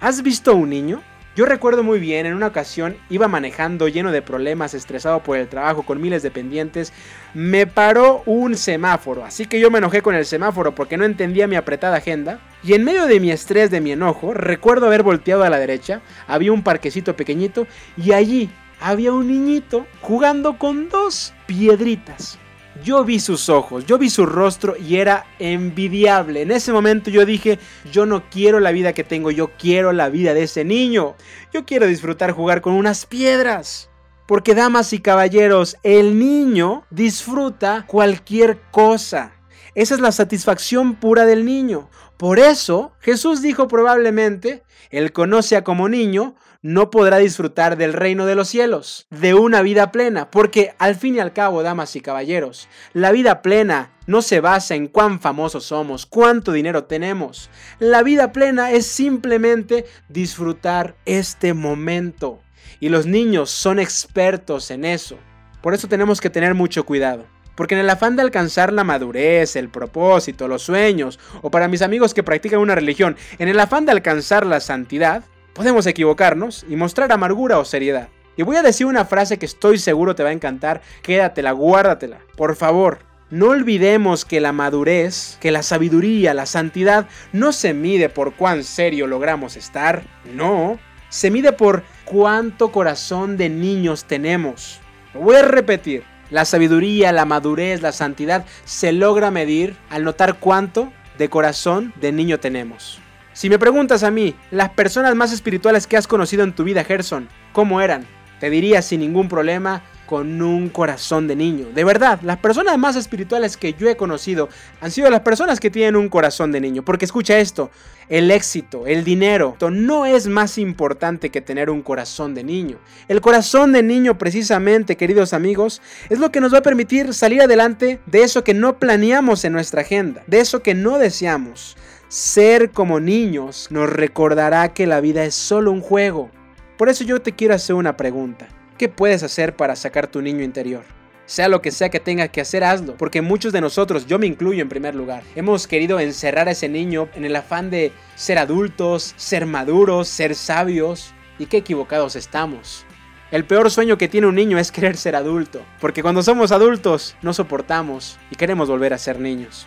¿Has 0.00 0.22
visto 0.22 0.54
un 0.54 0.70
niño? 0.70 1.02
Yo 1.36 1.44
recuerdo 1.44 1.82
muy 1.82 1.98
bien, 1.98 2.24
en 2.24 2.32
una 2.32 2.46
ocasión 2.46 2.96
iba 3.10 3.28
manejando 3.28 3.88
lleno 3.88 4.10
de 4.10 4.22
problemas, 4.22 4.72
estresado 4.72 5.22
por 5.22 5.36
el 5.36 5.48
trabajo, 5.48 5.82
con 5.82 6.00
miles 6.00 6.22
de 6.22 6.30
pendientes, 6.30 6.94
me 7.34 7.66
paró 7.66 8.22
un 8.24 8.56
semáforo, 8.56 9.22
así 9.22 9.44
que 9.44 9.60
yo 9.60 9.70
me 9.70 9.76
enojé 9.76 10.00
con 10.00 10.14
el 10.14 10.24
semáforo 10.24 10.74
porque 10.74 10.96
no 10.96 11.04
entendía 11.04 11.46
mi 11.46 11.56
apretada 11.56 11.98
agenda, 11.98 12.40
y 12.62 12.72
en 12.72 12.84
medio 12.84 13.06
de 13.06 13.20
mi 13.20 13.30
estrés, 13.30 13.70
de 13.70 13.82
mi 13.82 13.92
enojo, 13.92 14.32
recuerdo 14.32 14.86
haber 14.86 15.02
volteado 15.02 15.44
a 15.44 15.50
la 15.50 15.58
derecha, 15.58 16.00
había 16.26 16.52
un 16.52 16.62
parquecito 16.62 17.14
pequeñito, 17.16 17.66
y 17.98 18.12
allí 18.12 18.48
había 18.80 19.12
un 19.12 19.28
niñito 19.28 19.86
jugando 20.00 20.56
con 20.56 20.88
dos 20.88 21.34
piedritas. 21.44 22.38
Yo 22.82 23.04
vi 23.04 23.20
sus 23.20 23.48
ojos, 23.48 23.86
yo 23.86 23.98
vi 23.98 24.10
su 24.10 24.26
rostro 24.26 24.76
y 24.76 24.96
era 24.96 25.26
envidiable. 25.38 26.42
En 26.42 26.50
ese 26.50 26.72
momento 26.72 27.10
yo 27.10 27.24
dije, 27.24 27.58
yo 27.90 28.06
no 28.06 28.28
quiero 28.28 28.60
la 28.60 28.72
vida 28.72 28.92
que 28.92 29.04
tengo, 29.04 29.30
yo 29.30 29.50
quiero 29.58 29.92
la 29.92 30.08
vida 30.08 30.34
de 30.34 30.42
ese 30.42 30.64
niño. 30.64 31.16
Yo 31.52 31.64
quiero 31.64 31.86
disfrutar 31.86 32.32
jugar 32.32 32.60
con 32.60 32.74
unas 32.74 33.06
piedras. 33.06 33.90
Porque 34.26 34.54
damas 34.54 34.92
y 34.92 34.98
caballeros, 34.98 35.76
el 35.82 36.18
niño 36.18 36.84
disfruta 36.90 37.84
cualquier 37.86 38.60
cosa. 38.72 39.32
Esa 39.74 39.94
es 39.94 40.00
la 40.00 40.10
satisfacción 40.10 40.96
pura 40.96 41.24
del 41.24 41.44
niño. 41.44 41.88
Por 42.16 42.38
eso 42.38 42.92
Jesús 43.00 43.42
dijo 43.42 43.68
probablemente, 43.68 44.64
Él 44.90 45.12
conoce 45.12 45.54
a 45.54 45.64
como 45.64 45.88
niño, 45.88 46.34
no 46.66 46.90
podrá 46.90 47.18
disfrutar 47.18 47.76
del 47.76 47.92
reino 47.92 48.26
de 48.26 48.34
los 48.34 48.48
cielos, 48.48 49.06
de 49.10 49.34
una 49.34 49.62
vida 49.62 49.92
plena, 49.92 50.32
porque 50.32 50.74
al 50.78 50.96
fin 50.96 51.14
y 51.14 51.20
al 51.20 51.32
cabo, 51.32 51.62
damas 51.62 51.94
y 51.94 52.00
caballeros, 52.00 52.68
la 52.92 53.12
vida 53.12 53.40
plena 53.40 53.92
no 54.08 54.20
se 54.20 54.40
basa 54.40 54.74
en 54.74 54.88
cuán 54.88 55.20
famosos 55.20 55.62
somos, 55.62 56.06
cuánto 56.06 56.50
dinero 56.50 56.82
tenemos. 56.82 57.50
La 57.78 58.02
vida 58.02 58.32
plena 58.32 58.72
es 58.72 58.84
simplemente 58.84 59.84
disfrutar 60.08 60.96
este 61.04 61.54
momento. 61.54 62.40
Y 62.80 62.88
los 62.88 63.06
niños 63.06 63.48
son 63.50 63.78
expertos 63.78 64.72
en 64.72 64.84
eso. 64.84 65.18
Por 65.62 65.72
eso 65.72 65.86
tenemos 65.86 66.20
que 66.20 66.30
tener 66.30 66.54
mucho 66.54 66.84
cuidado. 66.84 67.26
Porque 67.54 67.74
en 67.74 67.80
el 67.80 67.90
afán 67.90 68.16
de 68.16 68.22
alcanzar 68.22 68.72
la 68.72 68.82
madurez, 68.82 69.54
el 69.54 69.68
propósito, 69.68 70.48
los 70.48 70.62
sueños, 70.62 71.20
o 71.42 71.50
para 71.50 71.68
mis 71.68 71.82
amigos 71.82 72.12
que 72.12 72.24
practican 72.24 72.58
una 72.58 72.74
religión, 72.74 73.16
en 73.38 73.48
el 73.48 73.60
afán 73.60 73.86
de 73.86 73.92
alcanzar 73.92 74.44
la 74.44 74.58
santidad, 74.58 75.22
Podemos 75.56 75.86
equivocarnos 75.86 76.66
y 76.68 76.76
mostrar 76.76 77.10
amargura 77.10 77.58
o 77.58 77.64
seriedad. 77.64 78.10
Y 78.36 78.42
voy 78.42 78.56
a 78.56 78.62
decir 78.62 78.86
una 78.86 79.06
frase 79.06 79.38
que 79.38 79.46
estoy 79.46 79.78
seguro 79.78 80.14
te 80.14 80.22
va 80.22 80.28
a 80.28 80.34
encantar, 80.34 80.82
quédatela, 81.02 81.52
guárdatela. 81.52 82.18
Por 82.36 82.56
favor, 82.56 82.98
no 83.30 83.46
olvidemos 83.46 84.26
que 84.26 84.38
la 84.38 84.52
madurez, 84.52 85.38
que 85.40 85.50
la 85.50 85.62
sabiduría, 85.62 86.34
la 86.34 86.44
santidad 86.44 87.08
no 87.32 87.52
se 87.52 87.72
mide 87.72 88.10
por 88.10 88.34
cuán 88.34 88.64
serio 88.64 89.06
logramos 89.06 89.56
estar, 89.56 90.02
no, 90.34 90.78
se 91.08 91.30
mide 91.30 91.52
por 91.52 91.84
cuánto 92.04 92.70
corazón 92.70 93.38
de 93.38 93.48
niños 93.48 94.04
tenemos. 94.04 94.80
Lo 95.14 95.20
voy 95.20 95.36
a 95.36 95.42
repetir, 95.42 96.04
la 96.30 96.44
sabiduría, 96.44 97.12
la 97.12 97.24
madurez, 97.24 97.80
la 97.80 97.92
santidad 97.92 98.44
se 98.66 98.92
logra 98.92 99.30
medir 99.30 99.74
al 99.88 100.04
notar 100.04 100.38
cuánto 100.38 100.92
de 101.16 101.30
corazón 101.30 101.94
de 101.98 102.12
niño 102.12 102.38
tenemos. 102.40 103.00
Si 103.36 103.50
me 103.50 103.58
preguntas 103.58 104.02
a 104.02 104.10
mí, 104.10 104.34
las 104.50 104.70
personas 104.70 105.14
más 105.14 105.30
espirituales 105.30 105.86
que 105.86 105.98
has 105.98 106.08
conocido 106.08 106.42
en 106.42 106.54
tu 106.54 106.64
vida, 106.64 106.84
Gerson, 106.84 107.28
¿cómo 107.52 107.82
eran? 107.82 108.06
Te 108.40 108.48
diría 108.48 108.80
sin 108.80 109.00
ningún 109.00 109.28
problema, 109.28 109.82
con 110.06 110.40
un 110.40 110.70
corazón 110.70 111.28
de 111.28 111.36
niño. 111.36 111.66
De 111.74 111.84
verdad, 111.84 112.18
las 112.22 112.38
personas 112.38 112.78
más 112.78 112.96
espirituales 112.96 113.58
que 113.58 113.74
yo 113.74 113.90
he 113.90 113.96
conocido 113.96 114.48
han 114.80 114.90
sido 114.90 115.10
las 115.10 115.20
personas 115.20 115.60
que 115.60 115.70
tienen 115.70 115.96
un 115.96 116.08
corazón 116.08 116.50
de 116.50 116.62
niño. 116.62 116.82
Porque 116.82 117.04
escucha 117.04 117.38
esto, 117.38 117.70
el 118.08 118.30
éxito, 118.30 118.86
el 118.86 119.04
dinero, 119.04 119.54
no 119.70 120.06
es 120.06 120.28
más 120.28 120.56
importante 120.56 121.28
que 121.28 121.42
tener 121.42 121.68
un 121.68 121.82
corazón 121.82 122.34
de 122.34 122.42
niño. 122.42 122.78
El 123.06 123.20
corazón 123.20 123.72
de 123.72 123.82
niño 123.82 124.16
precisamente, 124.16 124.96
queridos 124.96 125.34
amigos, 125.34 125.82
es 126.08 126.20
lo 126.20 126.32
que 126.32 126.40
nos 126.40 126.54
va 126.54 126.58
a 126.58 126.62
permitir 126.62 127.12
salir 127.12 127.42
adelante 127.42 128.00
de 128.06 128.22
eso 128.22 128.44
que 128.44 128.54
no 128.54 128.78
planeamos 128.78 129.44
en 129.44 129.52
nuestra 129.52 129.82
agenda, 129.82 130.22
de 130.26 130.40
eso 130.40 130.62
que 130.62 130.74
no 130.74 130.98
deseamos. 130.98 131.76
Ser 132.08 132.70
como 132.70 133.00
niños 133.00 133.66
nos 133.70 133.90
recordará 133.90 134.72
que 134.72 134.86
la 134.86 135.00
vida 135.00 135.24
es 135.24 135.34
solo 135.34 135.72
un 135.72 135.80
juego. 135.80 136.30
Por 136.78 136.88
eso 136.88 137.02
yo 137.02 137.20
te 137.20 137.32
quiero 137.32 137.52
hacer 137.52 137.74
una 137.74 137.96
pregunta. 137.96 138.46
¿Qué 138.78 138.88
puedes 138.88 139.24
hacer 139.24 139.56
para 139.56 139.74
sacar 139.74 140.06
tu 140.06 140.22
niño 140.22 140.44
interior? 140.44 140.84
Sea 141.24 141.48
lo 141.48 141.60
que 141.60 141.72
sea 141.72 141.88
que 141.88 141.98
tengas 141.98 142.28
que 142.28 142.40
hacer, 142.40 142.62
hazlo. 142.62 142.96
Porque 142.96 143.22
muchos 143.22 143.52
de 143.52 143.60
nosotros, 143.60 144.06
yo 144.06 144.20
me 144.20 144.28
incluyo 144.28 144.62
en 144.62 144.68
primer 144.68 144.94
lugar, 144.94 145.24
hemos 145.34 145.66
querido 145.66 145.98
encerrar 145.98 146.46
a 146.46 146.52
ese 146.52 146.68
niño 146.68 147.08
en 147.16 147.24
el 147.24 147.34
afán 147.34 147.70
de 147.70 147.90
ser 148.14 148.38
adultos, 148.38 149.12
ser 149.16 149.44
maduros, 149.44 150.06
ser 150.06 150.36
sabios. 150.36 151.12
Y 151.40 151.46
qué 151.46 151.56
equivocados 151.56 152.14
estamos. 152.14 152.86
El 153.32 153.44
peor 153.44 153.68
sueño 153.68 153.98
que 153.98 154.06
tiene 154.06 154.28
un 154.28 154.36
niño 154.36 154.58
es 154.58 154.70
querer 154.70 154.96
ser 154.96 155.16
adulto. 155.16 155.60
Porque 155.80 156.02
cuando 156.02 156.22
somos 156.22 156.52
adultos 156.52 157.16
no 157.20 157.34
soportamos 157.34 158.16
y 158.30 158.36
queremos 158.36 158.68
volver 158.68 158.94
a 158.94 158.98
ser 158.98 159.18
niños. 159.18 159.66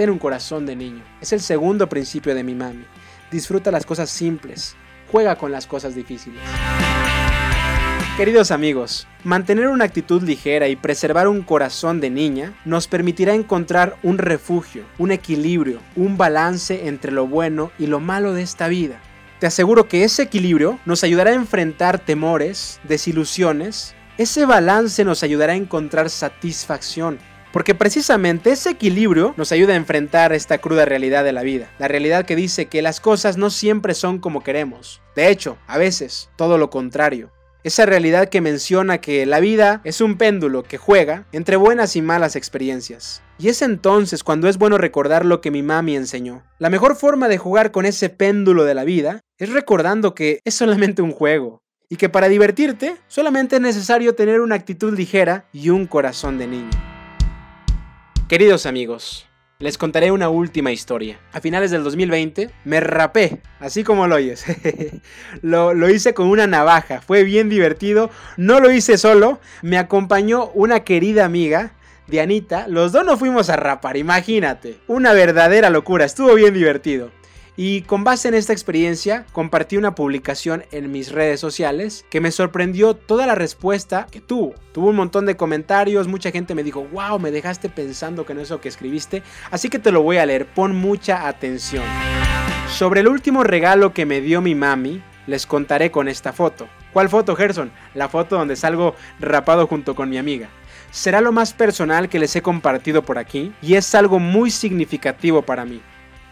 Ten 0.00 0.08
un 0.08 0.18
corazón 0.18 0.64
de 0.64 0.74
niño. 0.74 1.02
Es 1.20 1.34
el 1.34 1.42
segundo 1.42 1.86
principio 1.86 2.34
de 2.34 2.42
mi 2.42 2.54
mami. 2.54 2.86
Disfruta 3.30 3.70
las 3.70 3.84
cosas 3.84 4.08
simples. 4.08 4.74
Juega 5.12 5.36
con 5.36 5.52
las 5.52 5.66
cosas 5.66 5.94
difíciles. 5.94 6.40
Queridos 8.16 8.50
amigos, 8.50 9.06
mantener 9.24 9.68
una 9.68 9.84
actitud 9.84 10.22
ligera 10.22 10.68
y 10.68 10.76
preservar 10.76 11.28
un 11.28 11.42
corazón 11.42 12.00
de 12.00 12.08
niña 12.08 12.54
nos 12.64 12.88
permitirá 12.88 13.34
encontrar 13.34 13.98
un 14.02 14.16
refugio, 14.16 14.84
un 14.96 15.10
equilibrio, 15.10 15.80
un 15.96 16.16
balance 16.16 16.88
entre 16.88 17.12
lo 17.12 17.26
bueno 17.26 17.70
y 17.78 17.86
lo 17.86 18.00
malo 18.00 18.32
de 18.32 18.40
esta 18.40 18.68
vida. 18.68 19.02
Te 19.38 19.48
aseguro 19.48 19.86
que 19.86 20.04
ese 20.04 20.22
equilibrio 20.22 20.78
nos 20.86 21.04
ayudará 21.04 21.32
a 21.32 21.34
enfrentar 21.34 21.98
temores, 21.98 22.80
desilusiones. 22.84 23.94
Ese 24.16 24.46
balance 24.46 25.04
nos 25.04 25.22
ayudará 25.22 25.52
a 25.52 25.56
encontrar 25.56 26.08
satisfacción, 26.08 27.18
porque 27.52 27.74
precisamente 27.74 28.52
ese 28.52 28.70
equilibrio 28.70 29.34
nos 29.36 29.52
ayuda 29.52 29.74
a 29.74 29.76
enfrentar 29.76 30.32
esta 30.32 30.58
cruda 30.58 30.84
realidad 30.84 31.24
de 31.24 31.32
la 31.32 31.42
vida. 31.42 31.70
La 31.78 31.88
realidad 31.88 32.24
que 32.24 32.36
dice 32.36 32.66
que 32.66 32.82
las 32.82 33.00
cosas 33.00 33.36
no 33.36 33.50
siempre 33.50 33.94
son 33.94 34.18
como 34.18 34.42
queremos. 34.42 35.00
De 35.16 35.28
hecho, 35.28 35.58
a 35.66 35.78
veces, 35.78 36.30
todo 36.36 36.58
lo 36.58 36.70
contrario. 36.70 37.30
Esa 37.62 37.84
realidad 37.84 38.30
que 38.30 38.40
menciona 38.40 39.02
que 39.02 39.26
la 39.26 39.38
vida 39.38 39.82
es 39.84 40.00
un 40.00 40.16
péndulo 40.16 40.62
que 40.62 40.78
juega 40.78 41.26
entre 41.32 41.56
buenas 41.56 41.94
y 41.94 42.00
malas 42.00 42.34
experiencias. 42.34 43.22
Y 43.38 43.48
es 43.48 43.60
entonces 43.60 44.24
cuando 44.24 44.48
es 44.48 44.56
bueno 44.56 44.78
recordar 44.78 45.26
lo 45.26 45.42
que 45.42 45.50
mi 45.50 45.62
mami 45.62 45.94
enseñó. 45.94 46.42
La 46.58 46.70
mejor 46.70 46.96
forma 46.96 47.28
de 47.28 47.36
jugar 47.36 47.70
con 47.70 47.84
ese 47.84 48.08
péndulo 48.08 48.64
de 48.64 48.74
la 48.74 48.84
vida 48.84 49.20
es 49.38 49.50
recordando 49.50 50.14
que 50.14 50.40
es 50.44 50.54
solamente 50.54 51.02
un 51.02 51.12
juego. 51.12 51.62
Y 51.90 51.96
que 51.96 52.08
para 52.08 52.28
divertirte 52.28 52.96
solamente 53.08 53.56
es 53.56 53.62
necesario 53.62 54.14
tener 54.14 54.40
una 54.40 54.54
actitud 54.54 54.96
ligera 54.96 55.46
y 55.52 55.68
un 55.70 55.86
corazón 55.86 56.38
de 56.38 56.46
niño. 56.46 56.99
Queridos 58.30 58.64
amigos, 58.64 59.26
les 59.58 59.76
contaré 59.76 60.12
una 60.12 60.28
última 60.28 60.70
historia. 60.70 61.18
A 61.32 61.40
finales 61.40 61.72
del 61.72 61.82
2020 61.82 62.48
me 62.64 62.78
rapé, 62.78 63.42
así 63.58 63.82
como 63.82 64.06
lo 64.06 64.14
oyes. 64.14 64.44
lo, 65.42 65.74
lo, 65.74 65.90
hice 65.90 66.14
con 66.14 66.28
una 66.28 66.46
navaja, 66.46 67.00
fue 67.00 67.24
bien 67.24 67.48
divertido. 67.48 68.08
No 68.36 68.60
lo 68.60 68.70
hice 68.70 68.98
solo, 68.98 69.40
me 69.62 69.78
acompañó 69.78 70.52
una 70.54 70.84
querida 70.84 71.24
amiga, 71.24 71.72
Dianita. 72.06 72.68
Los 72.68 72.92
dos 72.92 73.04
nos 73.04 73.18
fuimos 73.18 73.50
a 73.50 73.56
rapar, 73.56 73.96
imagínate. 73.96 74.78
Una 74.86 75.12
verdadera 75.12 75.68
locura, 75.68 76.04
estuvo 76.04 76.32
bien 76.36 76.54
divertido. 76.54 77.10
Y 77.62 77.82
con 77.82 78.04
base 78.04 78.26
en 78.26 78.32
esta 78.32 78.54
experiencia, 78.54 79.26
compartí 79.32 79.76
una 79.76 79.94
publicación 79.94 80.64
en 80.72 80.90
mis 80.90 81.12
redes 81.12 81.40
sociales 81.40 82.06
que 82.08 82.22
me 82.22 82.30
sorprendió 82.30 82.94
toda 82.94 83.26
la 83.26 83.34
respuesta 83.34 84.06
que 84.10 84.22
tuvo. 84.22 84.54
Tuvo 84.72 84.88
un 84.88 84.96
montón 84.96 85.26
de 85.26 85.36
comentarios, 85.36 86.08
mucha 86.08 86.30
gente 86.30 86.54
me 86.54 86.62
dijo, 86.62 86.86
wow, 86.90 87.18
me 87.18 87.30
dejaste 87.30 87.68
pensando 87.68 88.24
que 88.24 88.32
no 88.32 88.40
es 88.40 88.48
lo 88.48 88.62
que 88.62 88.70
escribiste, 88.70 89.22
así 89.50 89.68
que 89.68 89.78
te 89.78 89.92
lo 89.92 90.00
voy 90.00 90.16
a 90.16 90.24
leer, 90.24 90.46
pon 90.46 90.74
mucha 90.74 91.28
atención. 91.28 91.84
Sobre 92.70 93.00
el 93.00 93.08
último 93.08 93.44
regalo 93.44 93.92
que 93.92 94.06
me 94.06 94.22
dio 94.22 94.40
mi 94.40 94.54
mami, 94.54 95.02
les 95.26 95.44
contaré 95.44 95.90
con 95.90 96.08
esta 96.08 96.32
foto. 96.32 96.66
¿Cuál 96.94 97.10
foto, 97.10 97.36
Gerson? 97.36 97.70
La 97.92 98.08
foto 98.08 98.38
donde 98.38 98.56
salgo 98.56 98.94
rapado 99.18 99.66
junto 99.66 99.94
con 99.94 100.08
mi 100.08 100.16
amiga 100.16 100.48
será 100.90 101.20
lo 101.20 101.30
más 101.30 101.52
personal 101.52 102.08
que 102.08 102.18
les 102.18 102.34
he 102.36 102.42
compartido 102.42 103.02
por 103.02 103.18
aquí 103.18 103.52
y 103.62 103.74
es 103.74 103.94
algo 103.94 104.18
muy 104.18 104.50
significativo 104.50 105.42
para 105.42 105.64
mí. 105.64 105.80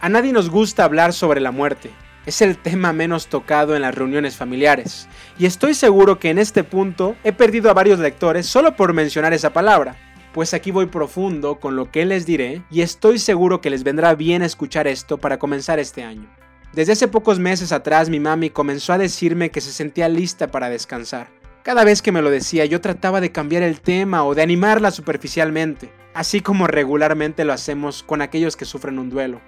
A 0.01 0.09
nadie 0.09 0.32
nos 0.32 0.49
gusta 0.49 0.84
hablar 0.84 1.12
sobre 1.12 1.40
la 1.40 1.51
muerte. 1.51 1.90
Es 2.24 2.40
el 2.40 2.57
tema 2.57 2.92
menos 2.92 3.26
tocado 3.26 3.74
en 3.74 3.82
las 3.82 3.92
reuniones 3.92 4.36
familiares. 4.36 5.09
Y 5.40 5.46
estoy 5.46 5.74
seguro 5.74 6.20
que 6.20 6.30
en 6.30 6.38
este 6.38 6.62
punto 6.62 7.16
he 7.24 7.32
perdido 7.32 7.68
a 7.68 7.74
varios 7.74 7.99
lectores 7.99 8.46
solo 8.46 8.76
por 8.76 8.92
mencionar 8.92 9.32
esa 9.32 9.53
palabra. 9.53 9.96
Pues 10.32 10.55
aquí 10.55 10.70
voy 10.70 10.86
profundo 10.86 11.59
con 11.59 11.74
lo 11.74 11.90
que 11.90 12.05
les 12.05 12.26
diré 12.26 12.62
y 12.70 12.82
estoy 12.82 13.18
seguro 13.18 13.61
que 13.61 13.70
les 13.70 13.82
vendrá 13.82 14.14
bien 14.14 14.42
escuchar 14.42 14.86
esto 14.86 15.18
para 15.18 15.40
comenzar 15.40 15.80
este 15.80 16.05
año. 16.05 16.32
Desde 16.72 16.92
hace 16.92 17.09
pocos 17.09 17.40
meses 17.40 17.72
atrás 17.72 18.09
mi 18.09 18.20
mami 18.20 18.51
comenzó 18.51 18.92
a 18.92 18.99
decirme 18.99 19.51
que 19.51 19.61
se 19.61 19.72
sentía 19.72 20.09
lista 20.09 20.46
para 20.46 20.70
descansar. 20.70 21.26
Cada 21.64 21.82
vez 21.82 22.03
que 22.03 22.12
me 22.12 22.22
lo 22.22 22.30
decía 22.30 22.66
yo 22.66 22.80
trataba 22.80 23.20
de 23.20 23.32
cambiar 23.32 23.64
el 23.64 23.80
tema 23.80 24.22
o 24.24 24.36
de 24.36 24.42
animarla 24.42 24.92
superficialmente, 24.92 25.90
así 26.14 26.40
como 26.40 26.68
regularmente 26.68 27.44
lo 27.44 27.53
hacemos 27.53 28.05
con 28.05 28.22
aquellos 28.22 28.57
que 28.57 28.64
sufren 28.64 29.01
un 29.01 29.11
duelo. 29.11 29.40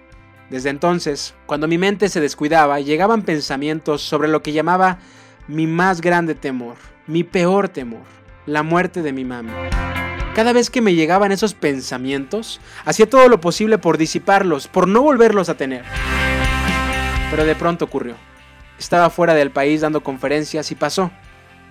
Desde 0.50 0.68
entonces, 0.68 1.34
cuando 1.46 1.68
mi 1.68 1.78
mente 1.78 2.08
se 2.08 2.20
descuidaba, 2.20 2.80
llegaban 2.80 3.22
pensamientos 3.22 4.02
sobre 4.02 4.28
lo 4.28 4.42
que 4.42 4.52
llamaba 4.52 4.98
mi 5.46 5.68
más 5.68 6.00
grande 6.00 6.34
temor, 6.34 6.76
mi 7.06 7.22
peor 7.22 7.68
temor, 7.68 8.02
la 8.46 8.64
muerte 8.64 9.02
de 9.02 9.12
mi 9.12 9.24
mami. 9.24 9.52
Cada 10.34 10.52
vez 10.52 10.68
que 10.68 10.80
me 10.80 10.94
llegaban 10.94 11.30
esos 11.30 11.54
pensamientos, 11.54 12.60
hacía 12.84 13.08
todo 13.08 13.28
lo 13.28 13.40
posible 13.40 13.78
por 13.78 13.96
disiparlos, 13.96 14.66
por 14.66 14.88
no 14.88 15.02
volverlos 15.02 15.48
a 15.48 15.56
tener. 15.56 15.84
Pero 17.30 17.44
de 17.44 17.54
pronto 17.54 17.84
ocurrió. 17.84 18.16
Estaba 18.76 19.08
fuera 19.10 19.34
del 19.34 19.52
país 19.52 19.82
dando 19.82 20.02
conferencias 20.02 20.72
y 20.72 20.74
pasó. 20.74 21.12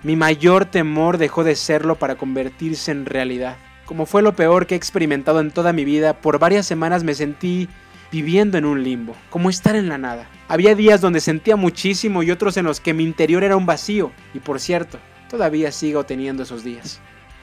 Mi 0.02 0.16
mayor 0.16 0.64
temor 0.64 1.18
dejó 1.18 1.44
de 1.44 1.54
serlo 1.54 1.96
para 1.96 2.16
convertirse 2.16 2.92
en 2.92 3.04
realidad. 3.04 3.56
Como 3.84 4.06
fue 4.06 4.22
lo 4.22 4.34
peor 4.34 4.66
que 4.66 4.74
he 4.74 4.78
experimentado 4.78 5.40
en 5.40 5.50
toda 5.50 5.74
mi 5.74 5.84
vida, 5.84 6.14
por 6.14 6.38
varias 6.38 6.64
semanas 6.64 7.04
me 7.04 7.14
sentí 7.14 7.68
viviendo 8.10 8.58
en 8.58 8.64
un 8.64 8.82
limbo, 8.82 9.16
como 9.30 9.50
estar 9.50 9.76
en 9.76 9.88
la 9.88 9.98
nada. 9.98 10.28
Había 10.48 10.74
días 10.74 11.00
donde 11.00 11.20
sentía 11.20 11.56
muchísimo 11.56 12.22
y 12.22 12.30
otros 12.30 12.56
en 12.56 12.64
los 12.64 12.80
que 12.80 12.94
mi 12.94 13.04
interior 13.04 13.44
era 13.44 13.56
un 13.56 13.66
vacío. 13.66 14.12
Y 14.34 14.40
por 14.40 14.60
cierto, 14.60 14.98
todavía 15.28 15.72
sigo 15.72 16.04
teniendo 16.04 16.42
esos 16.42 16.64
días. 16.64 17.00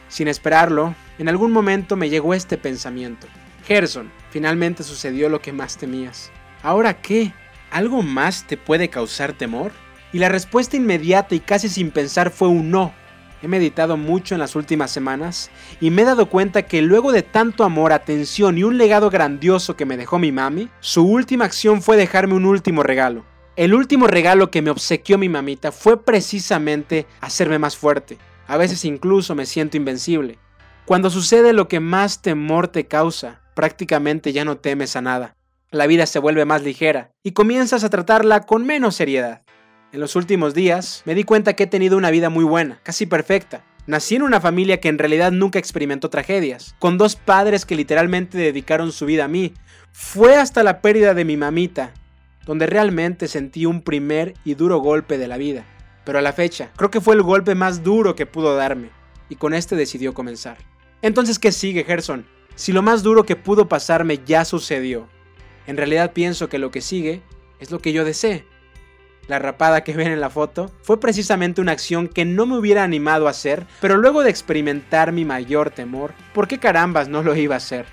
Sin 0.09 0.27
esperarlo, 0.27 0.95
en 1.17 1.29
algún 1.29 1.51
momento 1.51 1.95
me 1.95 2.09
llegó 2.09 2.33
este 2.33 2.57
pensamiento. 2.57 3.27
Gerson, 3.65 4.11
finalmente 4.29 4.83
sucedió 4.83 5.29
lo 5.29 5.41
que 5.41 5.51
más 5.51 5.77
temías. 5.77 6.31
¿Ahora 6.63 7.01
qué? 7.01 7.33
¿Algo 7.71 8.01
más 8.01 8.45
te 8.47 8.57
puede 8.57 8.89
causar 8.89 9.33
temor? 9.33 9.71
Y 10.13 10.19
la 10.19 10.29
respuesta 10.29 10.77
inmediata 10.77 11.35
y 11.35 11.39
casi 11.41 11.67
sin 11.67 11.91
pensar 11.91 12.31
fue 12.31 12.47
un 12.47 12.71
no. 12.71 12.93
He 13.47 13.49
meditado 13.49 13.95
mucho 13.95 14.35
en 14.35 14.39
las 14.39 14.57
últimas 14.57 14.91
semanas 14.91 15.49
y 15.79 15.89
me 15.89 16.01
he 16.01 16.05
dado 16.05 16.29
cuenta 16.29 16.63
que 16.63 16.81
luego 16.81 17.13
de 17.13 17.23
tanto 17.23 17.63
amor, 17.63 17.93
atención 17.93 18.57
y 18.57 18.65
un 18.65 18.77
legado 18.77 19.09
grandioso 19.09 19.77
que 19.77 19.85
me 19.85 19.95
dejó 19.95 20.19
mi 20.19 20.33
mami, 20.33 20.67
su 20.81 21.05
última 21.05 21.45
acción 21.45 21.81
fue 21.81 21.95
dejarme 21.95 22.33
un 22.33 22.43
último 22.43 22.83
regalo. 22.83 23.23
El 23.55 23.73
último 23.73 24.05
regalo 24.05 24.51
que 24.51 24.61
me 24.61 24.69
obsequió 24.69 25.17
mi 25.17 25.29
mamita 25.29 25.71
fue 25.71 26.03
precisamente 26.03 27.05
hacerme 27.21 27.57
más 27.57 27.77
fuerte. 27.77 28.17
A 28.47 28.57
veces 28.57 28.83
incluso 28.83 29.33
me 29.33 29.45
siento 29.45 29.77
invencible. 29.77 30.39
Cuando 30.83 31.09
sucede 31.09 31.53
lo 31.53 31.69
que 31.69 31.79
más 31.79 32.21
temor 32.21 32.67
te 32.67 32.85
causa, 32.87 33.39
prácticamente 33.55 34.33
ya 34.33 34.43
no 34.43 34.57
temes 34.57 34.97
a 34.97 35.01
nada 35.01 35.37
la 35.71 35.87
vida 35.87 36.05
se 36.05 36.19
vuelve 36.19 36.45
más 36.45 36.63
ligera 36.63 37.11
y 37.23 37.31
comienzas 37.31 37.83
a 37.83 37.89
tratarla 37.89 38.41
con 38.41 38.65
menos 38.65 38.95
seriedad. 38.95 39.41
En 39.93 40.01
los 40.01 40.17
últimos 40.17 40.53
días 40.53 41.01
me 41.05 41.15
di 41.15 41.23
cuenta 41.23 41.53
que 41.53 41.63
he 41.63 41.67
tenido 41.67 41.95
una 41.95 42.11
vida 42.11 42.29
muy 42.29 42.43
buena, 42.43 42.81
casi 42.83 43.05
perfecta. 43.05 43.63
Nací 43.85 44.15
en 44.15 44.23
una 44.23 44.41
familia 44.41 44.81
que 44.81 44.89
en 44.89 44.97
realidad 44.97 45.31
nunca 45.31 45.59
experimentó 45.59 46.09
tragedias, 46.09 46.75
con 46.77 46.97
dos 46.97 47.15
padres 47.15 47.65
que 47.65 47.77
literalmente 47.77 48.37
dedicaron 48.37 48.91
su 48.91 49.05
vida 49.05 49.23
a 49.23 49.29
mí. 49.29 49.53
Fue 49.93 50.35
hasta 50.35 50.61
la 50.61 50.81
pérdida 50.81 51.13
de 51.13 51.23
mi 51.23 51.37
mamita, 51.37 51.93
donde 52.45 52.67
realmente 52.67 53.29
sentí 53.29 53.65
un 53.65 53.81
primer 53.81 54.33
y 54.43 54.55
duro 54.55 54.79
golpe 54.79 55.17
de 55.17 55.29
la 55.29 55.37
vida. 55.37 55.65
Pero 56.03 56.19
a 56.19 56.21
la 56.21 56.33
fecha, 56.33 56.69
creo 56.75 56.91
que 56.91 56.99
fue 56.99 57.15
el 57.15 57.21
golpe 57.21 57.55
más 57.55 57.81
duro 57.81 58.13
que 58.13 58.25
pudo 58.25 58.57
darme, 58.57 58.89
y 59.29 59.35
con 59.35 59.53
este 59.53 59.77
decidió 59.77 60.13
comenzar. 60.13 60.57
Entonces, 61.01 61.39
¿qué 61.39 61.53
sigue, 61.53 61.85
Gerson? 61.85 62.25
Si 62.55 62.73
lo 62.73 62.81
más 62.81 63.03
duro 63.03 63.23
que 63.23 63.37
pudo 63.37 63.69
pasarme 63.69 64.19
ya 64.25 64.43
sucedió, 64.43 65.07
en 65.65 65.77
realidad 65.77 66.11
pienso 66.11 66.49
que 66.49 66.59
lo 66.59 66.71
que 66.71 66.81
sigue 66.81 67.21
es 67.61 67.71
lo 67.71 67.79
que 67.79 67.93
yo 67.93 68.03
desee. 68.03 68.45
La 69.27 69.39
rapada 69.39 69.81
que 69.83 69.93
ven 69.93 70.07
en 70.07 70.21
la 70.21 70.29
foto 70.29 70.71
fue 70.81 70.99
precisamente 70.99 71.59
una 71.59 71.73
acción 71.73 72.07
que 72.07 72.23
no 72.23 72.45
me 72.45 72.57
hubiera 72.57 72.83
animado 72.83 73.27
a 73.27 73.31
hacer, 73.31 73.65
pero 73.81 73.97
luego 73.97 74.23
de 74.23 74.29
experimentar 74.29 75.11
mi 75.11 75.25
mayor 75.25 75.69
temor, 75.69 76.13
¿por 76.33 76.47
qué 76.47 76.59
carambas 76.59 77.09
no 77.09 77.23
lo 77.23 77.35
iba 77.35 77.55
a 77.55 77.57
hacer? 77.57 77.85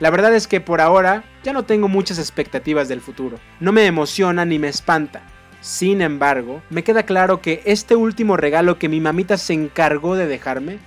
La 0.00 0.10
verdad 0.10 0.34
es 0.34 0.46
que 0.46 0.60
por 0.60 0.80
ahora 0.80 1.24
ya 1.44 1.52
no 1.52 1.64
tengo 1.64 1.88
muchas 1.88 2.18
expectativas 2.18 2.88
del 2.88 3.00
futuro. 3.00 3.38
No 3.60 3.72
me 3.72 3.86
emociona 3.86 4.44
ni 4.44 4.58
me 4.58 4.68
espanta. 4.68 5.22
Sin 5.62 6.02
embargo, 6.02 6.60
me 6.70 6.82
queda 6.82 7.04
claro 7.04 7.40
que 7.40 7.62
este 7.64 7.94
último 7.94 8.36
regalo 8.36 8.78
que 8.78 8.88
mi 8.88 9.00
mamita 9.00 9.38
se 9.38 9.54
encargó 9.54 10.16
de 10.16 10.26
dejarme 10.26 10.78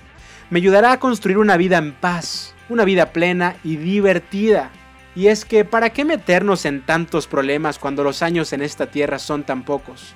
me 0.50 0.58
ayudará 0.58 0.92
a 0.92 1.00
construir 1.00 1.38
una 1.38 1.56
vida 1.56 1.78
en 1.78 1.92
paz, 1.92 2.54
una 2.68 2.84
vida 2.84 3.12
plena 3.12 3.56
y 3.64 3.76
divertida. 3.76 4.70
Y 5.16 5.28
es 5.28 5.46
que, 5.46 5.64
¿para 5.64 5.90
qué 5.90 6.04
meternos 6.04 6.66
en 6.66 6.84
tantos 6.84 7.26
problemas 7.26 7.78
cuando 7.78 8.04
los 8.04 8.22
años 8.22 8.52
en 8.52 8.60
esta 8.60 8.90
tierra 8.90 9.18
son 9.18 9.44
tan 9.44 9.64
pocos? 9.64 10.14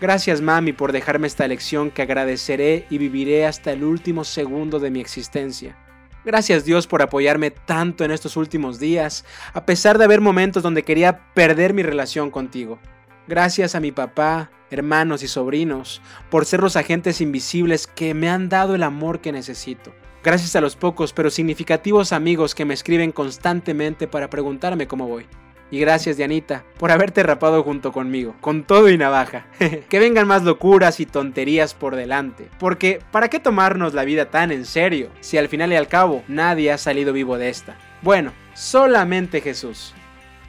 Gracias 0.00 0.40
mami 0.40 0.72
por 0.72 0.92
dejarme 0.92 1.26
esta 1.26 1.48
lección 1.48 1.90
que 1.90 2.02
agradeceré 2.02 2.86
y 2.90 2.98
viviré 2.98 3.44
hasta 3.44 3.72
el 3.72 3.82
último 3.82 4.22
segundo 4.22 4.78
de 4.78 4.90
mi 4.92 5.00
existencia. 5.00 5.76
Gracias 6.24 6.64
Dios 6.64 6.86
por 6.86 7.02
apoyarme 7.02 7.50
tanto 7.50 8.04
en 8.04 8.12
estos 8.12 8.36
últimos 8.36 8.78
días, 8.78 9.24
a 9.52 9.66
pesar 9.66 9.98
de 9.98 10.04
haber 10.04 10.20
momentos 10.20 10.62
donde 10.62 10.84
quería 10.84 11.32
perder 11.34 11.74
mi 11.74 11.82
relación 11.82 12.30
contigo. 12.30 12.78
Gracias 13.26 13.74
a 13.74 13.80
mi 13.80 13.90
papá, 13.90 14.52
hermanos 14.70 15.24
y 15.24 15.28
sobrinos, 15.28 16.00
por 16.30 16.46
ser 16.46 16.60
los 16.60 16.76
agentes 16.76 17.20
invisibles 17.20 17.88
que 17.88 18.14
me 18.14 18.30
han 18.30 18.48
dado 18.48 18.76
el 18.76 18.84
amor 18.84 19.20
que 19.20 19.32
necesito. 19.32 19.92
Gracias 20.22 20.54
a 20.54 20.60
los 20.60 20.76
pocos 20.76 21.12
pero 21.12 21.30
significativos 21.30 22.12
amigos 22.12 22.54
que 22.54 22.64
me 22.64 22.74
escriben 22.74 23.10
constantemente 23.10 24.06
para 24.06 24.28
preguntarme 24.28 24.86
cómo 24.86 25.08
voy. 25.08 25.26
Y 25.70 25.78
gracias 25.78 26.16
Dianita 26.16 26.64
por 26.78 26.90
haberte 26.90 27.22
rapado 27.22 27.62
junto 27.62 27.92
conmigo, 27.92 28.34
con 28.40 28.64
todo 28.64 28.88
y 28.90 28.98
navaja. 28.98 29.46
que 29.88 29.98
vengan 29.98 30.26
más 30.26 30.42
locuras 30.42 31.00
y 31.00 31.06
tonterías 31.06 31.74
por 31.74 31.96
delante. 31.96 32.48
Porque, 32.58 33.00
¿para 33.12 33.28
qué 33.28 33.38
tomarnos 33.38 33.94
la 33.94 34.04
vida 34.04 34.30
tan 34.30 34.50
en 34.50 34.66
serio 34.66 35.08
si 35.20 35.38
al 35.38 35.48
final 35.48 35.72
y 35.72 35.76
al 35.76 35.88
cabo 35.88 36.22
nadie 36.28 36.72
ha 36.72 36.78
salido 36.78 37.12
vivo 37.12 37.38
de 37.38 37.48
esta? 37.48 37.78
Bueno, 38.02 38.32
solamente 38.54 39.40
Jesús. 39.40 39.94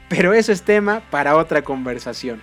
Pero 0.08 0.34
eso 0.34 0.52
es 0.52 0.62
tema 0.62 1.02
para 1.10 1.36
otra 1.36 1.62
conversación. 1.62 2.42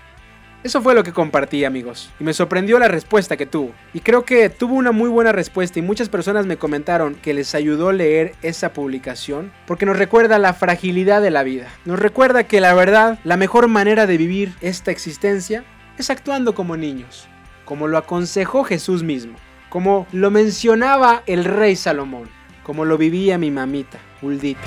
Eso 0.62 0.82
fue 0.82 0.94
lo 0.94 1.06
que 1.06 1.14
compartí 1.14 1.64
amigos, 1.64 2.10
y 2.20 2.26
me 2.26 2.34
sorprendió 2.34 2.80
la 2.80 2.90
respuesta 2.90 3.38
que 3.38 3.46
tuvo. 3.46 3.72
Y 3.94 4.02
creo 4.02 4.26
que 4.26 4.50
tuvo 4.50 4.76
una 4.76 4.92
muy 4.92 5.08
buena 5.08 5.32
respuesta 5.32 5.80
y 5.80 5.82
muchas 5.82 6.10
personas 6.10 6.46
me 6.46 6.58
comentaron 6.58 7.16
que 7.16 7.34
les 7.34 7.56
ayudó 7.56 7.94
leer 7.94 8.34
esa 8.42 8.74
publicación 8.74 9.54
porque 9.66 9.86
nos 9.86 9.98
recuerda 9.98 10.38
la 10.38 10.54
fragilidad 10.54 11.22
de 11.22 11.32
la 11.32 11.44
vida. 11.44 11.68
Nos 11.86 11.98
recuerda 11.98 12.44
que 12.44 12.60
la 12.60 12.74
verdad, 12.74 13.20
la 13.24 13.38
mejor 13.38 13.70
manera 13.70 14.06
de 14.06 14.18
vivir 14.18 14.54
esta 14.60 14.92
existencia 14.92 15.64
es 15.98 16.10
actuando 16.10 16.54
como 16.54 16.76
niños, 16.76 17.30
como 17.64 17.88
lo 17.88 17.98
aconsejó 17.98 18.66
Jesús 18.66 19.02
mismo, 19.02 19.36
como 19.70 20.08
lo 20.12 20.30
mencionaba 20.30 21.24
el 21.26 21.46
rey 21.46 21.78
Salomón, 21.78 22.28
como 22.64 22.84
lo 22.84 22.98
vivía 22.98 23.38
mi 23.38 23.50
mamita, 23.50 24.00
Uldita. 24.22 24.60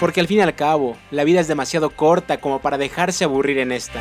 Porque 0.00 0.20
al 0.20 0.26
fin 0.26 0.38
y 0.38 0.42
al 0.42 0.54
cabo, 0.54 0.96
la 1.10 1.24
vida 1.24 1.40
es 1.40 1.48
demasiado 1.48 1.90
corta 1.90 2.38
como 2.38 2.60
para 2.60 2.78
dejarse 2.78 3.24
aburrir 3.24 3.58
en 3.58 3.72
esta. 3.72 4.00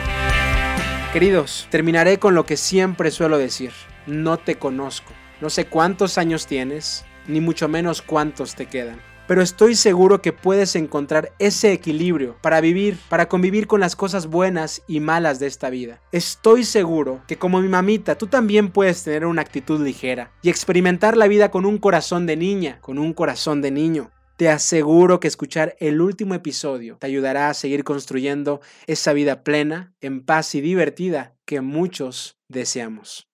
Queridos, 1.16 1.66
terminaré 1.72 2.20
con 2.20 2.36
lo 2.36 2.46
que 2.46 2.58
siempre 2.58 3.10
suelo 3.10 3.38
decir. 3.38 3.72
No 4.06 4.36
te 4.36 4.56
conozco. 4.56 5.14
No 5.40 5.50
sé 5.50 5.66
cuántos 5.66 6.18
años 6.18 6.46
tienes, 6.46 7.06
ni 7.26 7.40
mucho 7.40 7.70
menos 7.70 8.02
cuántos 8.02 8.54
te 8.56 8.66
quedan. 8.66 9.00
Pero 9.26 9.42
estoy 9.42 9.76
seguro 9.76 10.22
que 10.22 10.34
puedes 10.34 10.76
encontrar 10.76 11.32
ese 11.40 11.72
equilibrio 11.72 12.36
para 12.42 12.60
vivir, 12.60 12.98
para 13.08 13.30
convivir 13.30 13.66
con 13.66 13.80
las 13.80 13.96
cosas 13.96 14.28
buenas 14.28 14.82
y 14.90 15.00
malas 15.00 15.40
de 15.40 15.48
esta 15.48 15.70
vida. 15.70 16.02
Estoy 16.12 16.66
seguro 16.66 17.22
que 17.28 17.38
como 17.38 17.62
mi 17.62 17.70
mamita, 17.70 18.16
tú 18.16 18.28
también 18.28 18.70
puedes 18.70 19.02
tener 19.02 19.26
una 19.26 19.42
actitud 19.42 19.80
ligera 19.80 20.32
y 20.42 20.50
experimentar 20.50 21.16
la 21.16 21.30
vida 21.30 21.50
con 21.50 21.66
un 21.66 21.78
corazón 21.78 22.26
de 22.26 22.36
niña, 22.36 22.80
con 22.82 23.00
un 23.00 23.14
corazón 23.14 23.62
de 23.62 23.72
niño. 23.72 24.12
Te 24.38 24.50
aseguro 24.50 25.22
que 25.22 25.30
escuchar 25.30 25.78
el 25.80 26.02
último 26.02 26.34
episodio 26.34 26.98
te 26.98 27.08
ayudará 27.08 27.50
a 27.50 27.54
seguir 27.54 27.86
construyendo 27.86 28.60
esa 28.86 29.14
vida 29.14 29.46
plena, 29.46 29.94
en 30.02 30.26
paz 30.26 30.56
y 30.56 30.62
divertida 30.62 31.38
que 31.46 31.62
muchos 31.62 32.38
deseamos. 32.50 33.30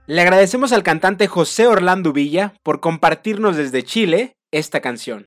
Le 0.07 0.21
agradecemos 0.21 0.71
al 0.71 0.83
cantante 0.83 1.27
José 1.27 1.65
Orlando 1.65 2.13
Villa 2.13 2.53
por 2.61 2.79
compartirnos 2.79 3.57
desde 3.57 3.83
Chile 3.83 4.35
esta 4.51 4.79
canción. 4.79 5.25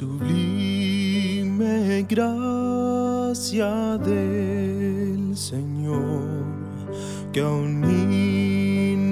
Sublime 0.00 1.68
gracia 2.08 3.98
del 3.98 5.36
Señor, 5.36 6.46
que 7.34 7.40
a 7.40 7.48
un 7.50 7.84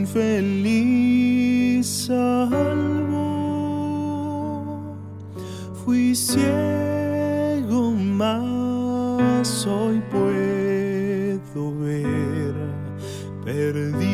infeliz 0.00 1.86
salvó. 2.06 3.36
Fui 5.84 6.14
ciego, 6.14 7.92
mas 7.92 9.66
hoy 9.66 10.00
puedo 10.10 11.78
ver, 11.80 12.54
perdido 13.44 14.07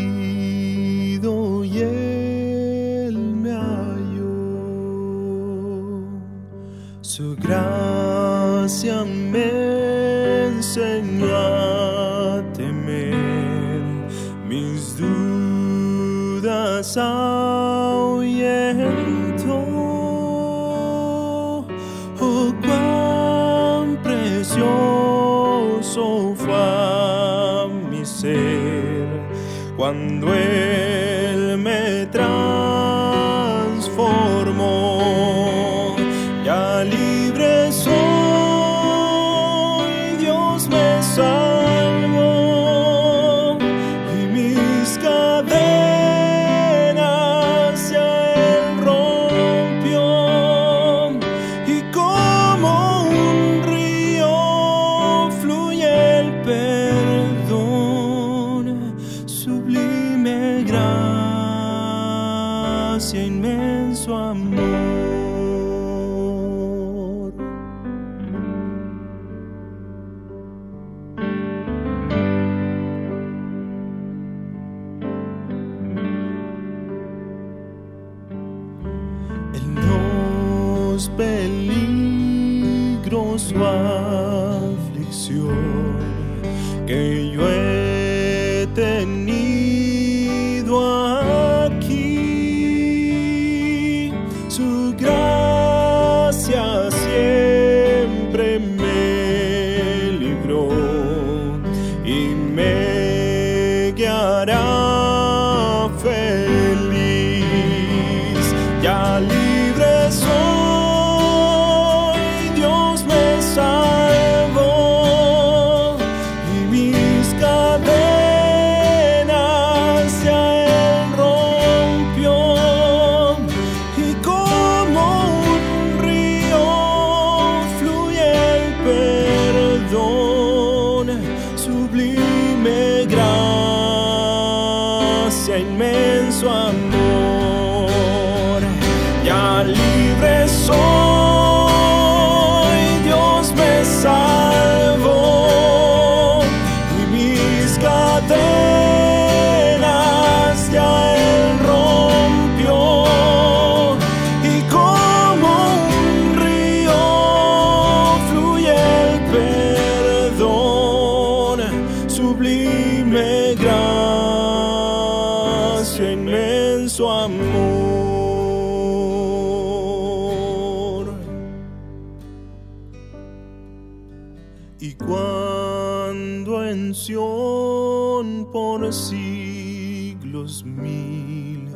por 178.55 178.93
siglos 178.93 180.64
mil 180.64 181.68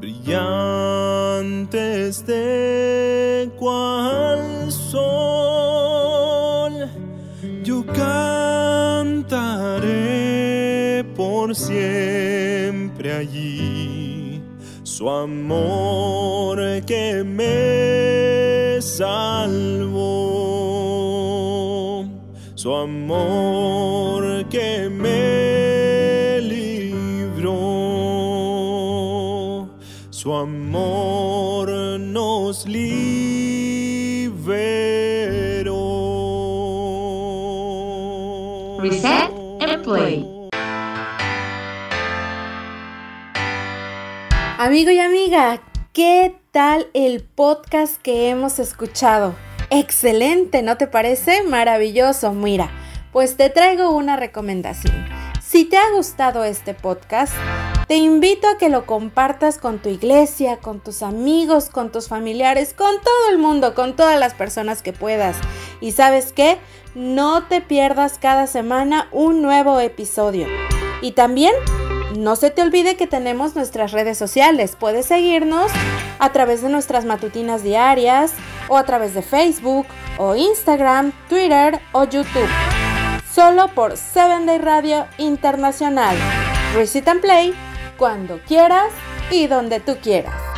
brillantes 0.00 0.94
de 2.26 3.50
cual 3.58 4.70
sol 4.70 5.14
yo 7.64 7.84
cantaré 7.86 9.24
por 11.16 11.56
siempre 11.56 13.12
allí. 13.12 14.40
Su 14.82 15.10
amor 15.10 16.58
que 16.86 17.24
me 17.24 18.80
salvó, 18.80 20.04
su 22.54 22.72
amor 22.72 24.13
su 30.24 30.34
amor 30.34 31.68
nos 32.00 32.66
liberó. 32.66 33.28
Reset 38.80 39.30
and 39.60 39.84
play. 39.84 40.26
Amigo 44.56 44.90
y 44.90 44.98
amiga, 44.98 45.60
¿qué 45.92 46.34
tal 46.52 46.86
el 46.94 47.22
podcast 47.22 48.00
que 48.00 48.30
hemos 48.30 48.58
escuchado? 48.58 49.34
Excelente, 49.68 50.62
¿no 50.62 50.78
te 50.78 50.86
parece? 50.86 51.42
Maravilloso, 51.42 52.32
mira, 52.32 52.70
pues 53.12 53.36
te 53.36 53.50
traigo 53.50 53.90
una 53.90 54.16
recomendación. 54.16 55.04
Si 55.42 55.66
te 55.66 55.76
ha 55.76 55.90
gustado 55.94 56.44
este 56.44 56.72
podcast, 56.72 57.34
te 57.86 57.96
invito 57.96 58.48
a 58.48 58.56
que 58.56 58.68
lo 58.68 58.86
compartas 58.86 59.58
con 59.58 59.78
tu 59.78 59.88
iglesia, 59.88 60.58
con 60.58 60.80
tus 60.80 61.02
amigos, 61.02 61.68
con 61.68 61.92
tus 61.92 62.08
familiares, 62.08 62.72
con 62.72 62.94
todo 63.00 63.30
el 63.30 63.38
mundo, 63.38 63.74
con 63.74 63.94
todas 63.94 64.18
las 64.18 64.34
personas 64.34 64.82
que 64.82 64.92
puedas. 64.92 65.36
Y 65.80 65.92
sabes 65.92 66.32
qué? 66.32 66.58
No 66.94 67.44
te 67.44 67.60
pierdas 67.60 68.18
cada 68.18 68.46
semana 68.46 69.08
un 69.12 69.42
nuevo 69.42 69.80
episodio. 69.80 70.46
Y 71.02 71.12
también 71.12 71.52
no 72.16 72.36
se 72.36 72.50
te 72.50 72.62
olvide 72.62 72.96
que 72.96 73.06
tenemos 73.06 73.54
nuestras 73.54 73.92
redes 73.92 74.16
sociales. 74.16 74.76
Puedes 74.78 75.06
seguirnos 75.06 75.70
a 76.18 76.32
través 76.32 76.62
de 76.62 76.70
nuestras 76.70 77.04
matutinas 77.04 77.62
diarias 77.62 78.32
o 78.68 78.78
a 78.78 78.84
través 78.84 79.12
de 79.12 79.22
Facebook 79.22 79.86
o 80.16 80.34
Instagram, 80.34 81.12
Twitter 81.28 81.80
o 81.92 82.04
YouTube. 82.04 82.48
Solo 83.30 83.68
por 83.74 83.96
7 83.96 84.46
Day 84.46 84.58
Radio 84.58 85.06
Internacional. 85.18 86.16
Recite 86.74 87.10
and 87.10 87.20
Play 87.20 87.54
cuando 87.96 88.40
quieras 88.46 88.92
y 89.30 89.46
donde 89.46 89.80
tú 89.80 89.96
quieras. 90.02 90.53